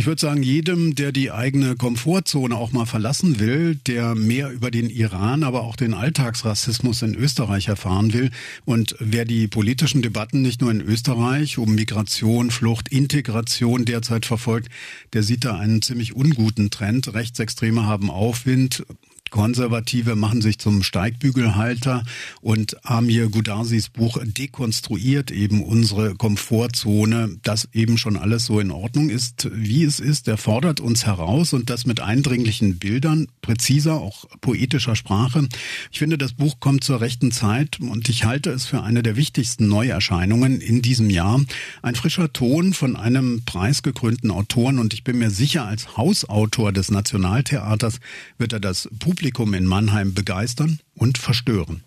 Ich 0.00 0.06
würde 0.06 0.18
sagen, 0.18 0.42
jedem, 0.42 0.94
der 0.94 1.12
die 1.12 1.30
eigene 1.30 1.76
Komfortzone 1.76 2.56
auch 2.56 2.72
mal 2.72 2.86
verlassen 2.86 3.38
will, 3.38 3.74
der 3.74 4.14
mehr 4.14 4.50
über 4.50 4.70
den 4.70 4.88
Iran, 4.88 5.42
aber 5.42 5.60
auch 5.60 5.76
den 5.76 5.92
Alltagsrassismus 5.92 7.02
in 7.02 7.14
Österreich 7.14 7.68
erfahren 7.68 8.14
will 8.14 8.30
und 8.64 8.96
wer 8.98 9.26
die 9.26 9.46
politischen 9.46 10.00
Debatten 10.00 10.40
nicht 10.40 10.62
nur 10.62 10.70
in 10.70 10.80
Österreich 10.80 11.58
um 11.58 11.74
Migration, 11.74 12.50
Flucht, 12.50 12.88
Integration 12.88 13.84
derzeit 13.84 14.24
verfolgt, 14.24 14.70
der 15.12 15.22
sieht 15.22 15.44
da 15.44 15.58
einen 15.58 15.82
ziemlich 15.82 16.16
unguten 16.16 16.70
Trend. 16.70 17.12
Rechtsextreme 17.12 17.84
haben 17.84 18.08
Aufwind, 18.08 18.86
Konservative 19.30 20.16
machen 20.16 20.42
sich 20.42 20.58
zum 20.58 20.82
Steigbügelhalter 20.82 22.02
und 22.40 22.84
Amir 22.84 23.30
Gudasis 23.30 23.88
Buch 23.88 24.18
dekonstruiert 24.22 25.30
eben 25.30 25.62
unsere 25.62 26.14
Komfortzone, 26.16 27.38
dass 27.42 27.68
eben 27.72 27.96
schon 27.96 28.16
alles 28.16 28.46
so 28.46 28.60
in 28.60 28.70
Ordnung 28.70 29.08
ist, 29.08 29.48
wie 29.52 29.84
es 29.84 30.00
ist. 30.00 30.28
Er 30.28 30.36
fordert 30.36 30.80
uns 30.80 31.06
heraus 31.06 31.52
und 31.52 31.70
das 31.70 31.86
mit 31.86 32.00
eindringlichen 32.00 32.78
Bildern, 32.78 33.28
präziser, 33.40 34.00
auch 34.00 34.24
poetischer 34.40 34.96
Sprache. 34.96 35.48
Ich 35.92 36.00
finde, 36.00 36.18
das 36.18 36.32
Buch 36.32 36.58
kommt 36.60 36.82
zur 36.82 37.00
rechten 37.00 37.30
Zeit 37.30 37.78
und 37.80 38.08
ich 38.08 38.24
halte 38.24 38.50
es 38.50 38.66
für 38.66 38.82
eine 38.82 39.02
der 39.02 39.16
wichtigsten 39.16 39.68
Neuerscheinungen 39.68 40.60
in 40.60 40.82
diesem 40.82 41.08
Jahr. 41.08 41.40
Ein 41.82 41.94
frischer 41.94 42.32
Ton 42.32 42.74
von 42.74 42.96
einem 42.96 43.42
preisgekrönten 43.46 44.30
Autoren 44.30 44.78
und 44.78 44.92
ich 44.92 45.04
bin 45.04 45.18
mir 45.18 45.30
sicher, 45.30 45.64
als 45.66 45.96
Hausautor 45.96 46.72
des 46.72 46.90
Nationaltheaters 46.90 48.00
wird 48.36 48.52
er 48.52 48.60
das 48.60 48.88
Publikum 48.98 49.19
Publikum 49.20 49.52
in 49.52 49.66
Mannheim 49.66 50.14
begeistern 50.14 50.80
und 50.94 51.18
verstören. 51.18 51.84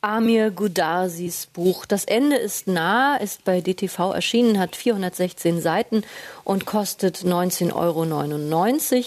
Amir 0.00 0.50
Gudasis 0.50 1.46
Buch. 1.46 1.84
Das 1.84 2.04
Ende 2.04 2.36
ist 2.36 2.66
nah, 2.66 3.16
ist 3.16 3.44
bei 3.44 3.60
DTV 3.60 4.12
erschienen, 4.12 4.58
hat 4.58 4.76
416 4.76 5.60
Seiten 5.60 6.02
und 6.44 6.66
kostet 6.66 7.18
19,99 7.18 7.74
Euro. 7.74 9.04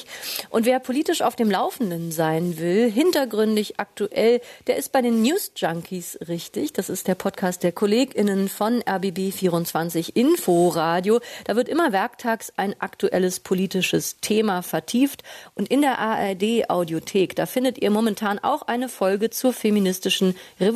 Und 0.49 0.65
wer 0.65 0.79
politisch 0.79 1.21
auf 1.21 1.35
dem 1.35 1.49
Laufenden 1.49 2.11
sein 2.11 2.57
will, 2.57 2.91
hintergründig 2.91 3.79
aktuell, 3.79 4.41
der 4.67 4.77
ist 4.77 4.91
bei 4.91 5.01
den 5.01 5.21
News 5.21 5.51
Junkies 5.55 6.19
richtig. 6.27 6.73
Das 6.73 6.89
ist 6.89 7.07
der 7.07 7.15
Podcast 7.15 7.63
der 7.63 7.71
KollegInnen 7.71 8.49
von 8.49 8.81
RBB24 8.83 10.15
Inforadio. 10.15 11.19
Da 11.45 11.55
wird 11.55 11.69
immer 11.69 11.91
werktags 11.91 12.53
ein 12.57 12.75
aktuelles 12.79 13.39
politisches 13.39 14.19
Thema 14.19 14.61
vertieft. 14.61 15.23
Und 15.55 15.69
in 15.69 15.81
der 15.81 15.99
ARD 15.99 16.69
Audiothek, 16.69 17.35
da 17.35 17.45
findet 17.45 17.81
ihr 17.81 17.89
momentan 17.89 18.39
auch 18.39 18.63
eine 18.63 18.89
Folge 18.89 19.29
zur 19.29 19.53
feministischen 19.53 20.35
Revolution 20.59 20.72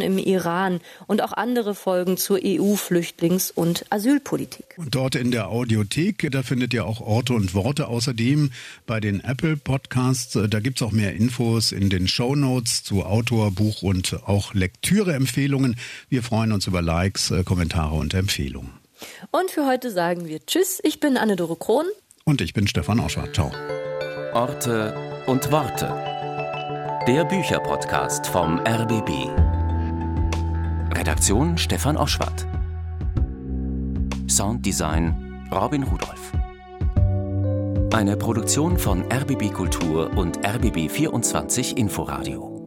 im 0.00 0.18
Iran 0.18 0.80
und 1.06 1.22
auch 1.22 1.32
andere 1.32 1.74
Folgen 1.74 2.16
zur 2.16 2.38
EU-Flüchtlings- 2.38 3.52
und 3.52 3.84
Asylpolitik. 3.90 4.74
Und 4.76 4.94
dort 4.94 5.14
in 5.14 5.30
der 5.30 5.48
Audiothek. 5.48 6.28
Da 6.30 6.42
findet 6.42 6.74
ihr 6.74 6.84
auch 6.86 7.00
Orte 7.00 7.34
und 7.34 7.54
Worte. 7.54 7.88
Außerdem 7.88 8.50
bei 8.86 9.00
den 9.00 9.20
Apple 9.20 9.56
Podcasts, 9.56 10.38
da 10.48 10.60
gibt 10.60 10.80
es 10.80 10.86
auch 10.86 10.92
mehr 10.92 11.14
Infos 11.14 11.72
in 11.72 11.90
den 11.90 12.08
Show 12.08 12.34
Notes 12.34 12.84
zu 12.84 13.04
Autor, 13.04 13.50
Buch 13.50 13.82
und 13.82 14.18
auch 14.26 14.54
Lektüre-Empfehlungen. 14.54 15.76
Wir 16.08 16.22
freuen 16.22 16.52
uns 16.52 16.66
über 16.66 16.82
Likes, 16.82 17.30
äh, 17.30 17.44
Kommentare 17.44 17.94
und 17.94 18.14
Empfehlungen. 18.14 18.72
Und 19.30 19.50
für 19.50 19.66
heute 19.66 19.90
sagen 19.90 20.26
wir 20.26 20.44
Tschüss. 20.44 20.80
Ich 20.82 21.00
bin 21.00 21.16
Anne-Dore 21.16 21.56
Krohn. 21.56 21.86
Und 22.24 22.40
ich 22.40 22.52
bin 22.52 22.66
Stefan 22.66 23.00
Auschwart. 23.00 23.34
Ciao. 23.34 23.52
Orte 24.34 24.94
und 25.26 25.50
Worte. 25.50 26.17
Der 27.08 27.24
Bücherpodcast 27.24 28.26
vom 28.26 28.58
RBB. 28.58 29.30
Redaktion 30.94 31.56
Stefan 31.56 31.96
Oschwart. 31.96 32.46
Sounddesign 34.28 35.48
Robin 35.50 35.84
Rudolph. 35.84 36.32
Eine 37.94 38.14
Produktion 38.18 38.76
von 38.76 39.10
RBB 39.10 39.54
Kultur 39.54 40.10
und 40.18 40.46
RBB 40.46 40.90
24 40.90 41.78
Inforadio. 41.78 42.57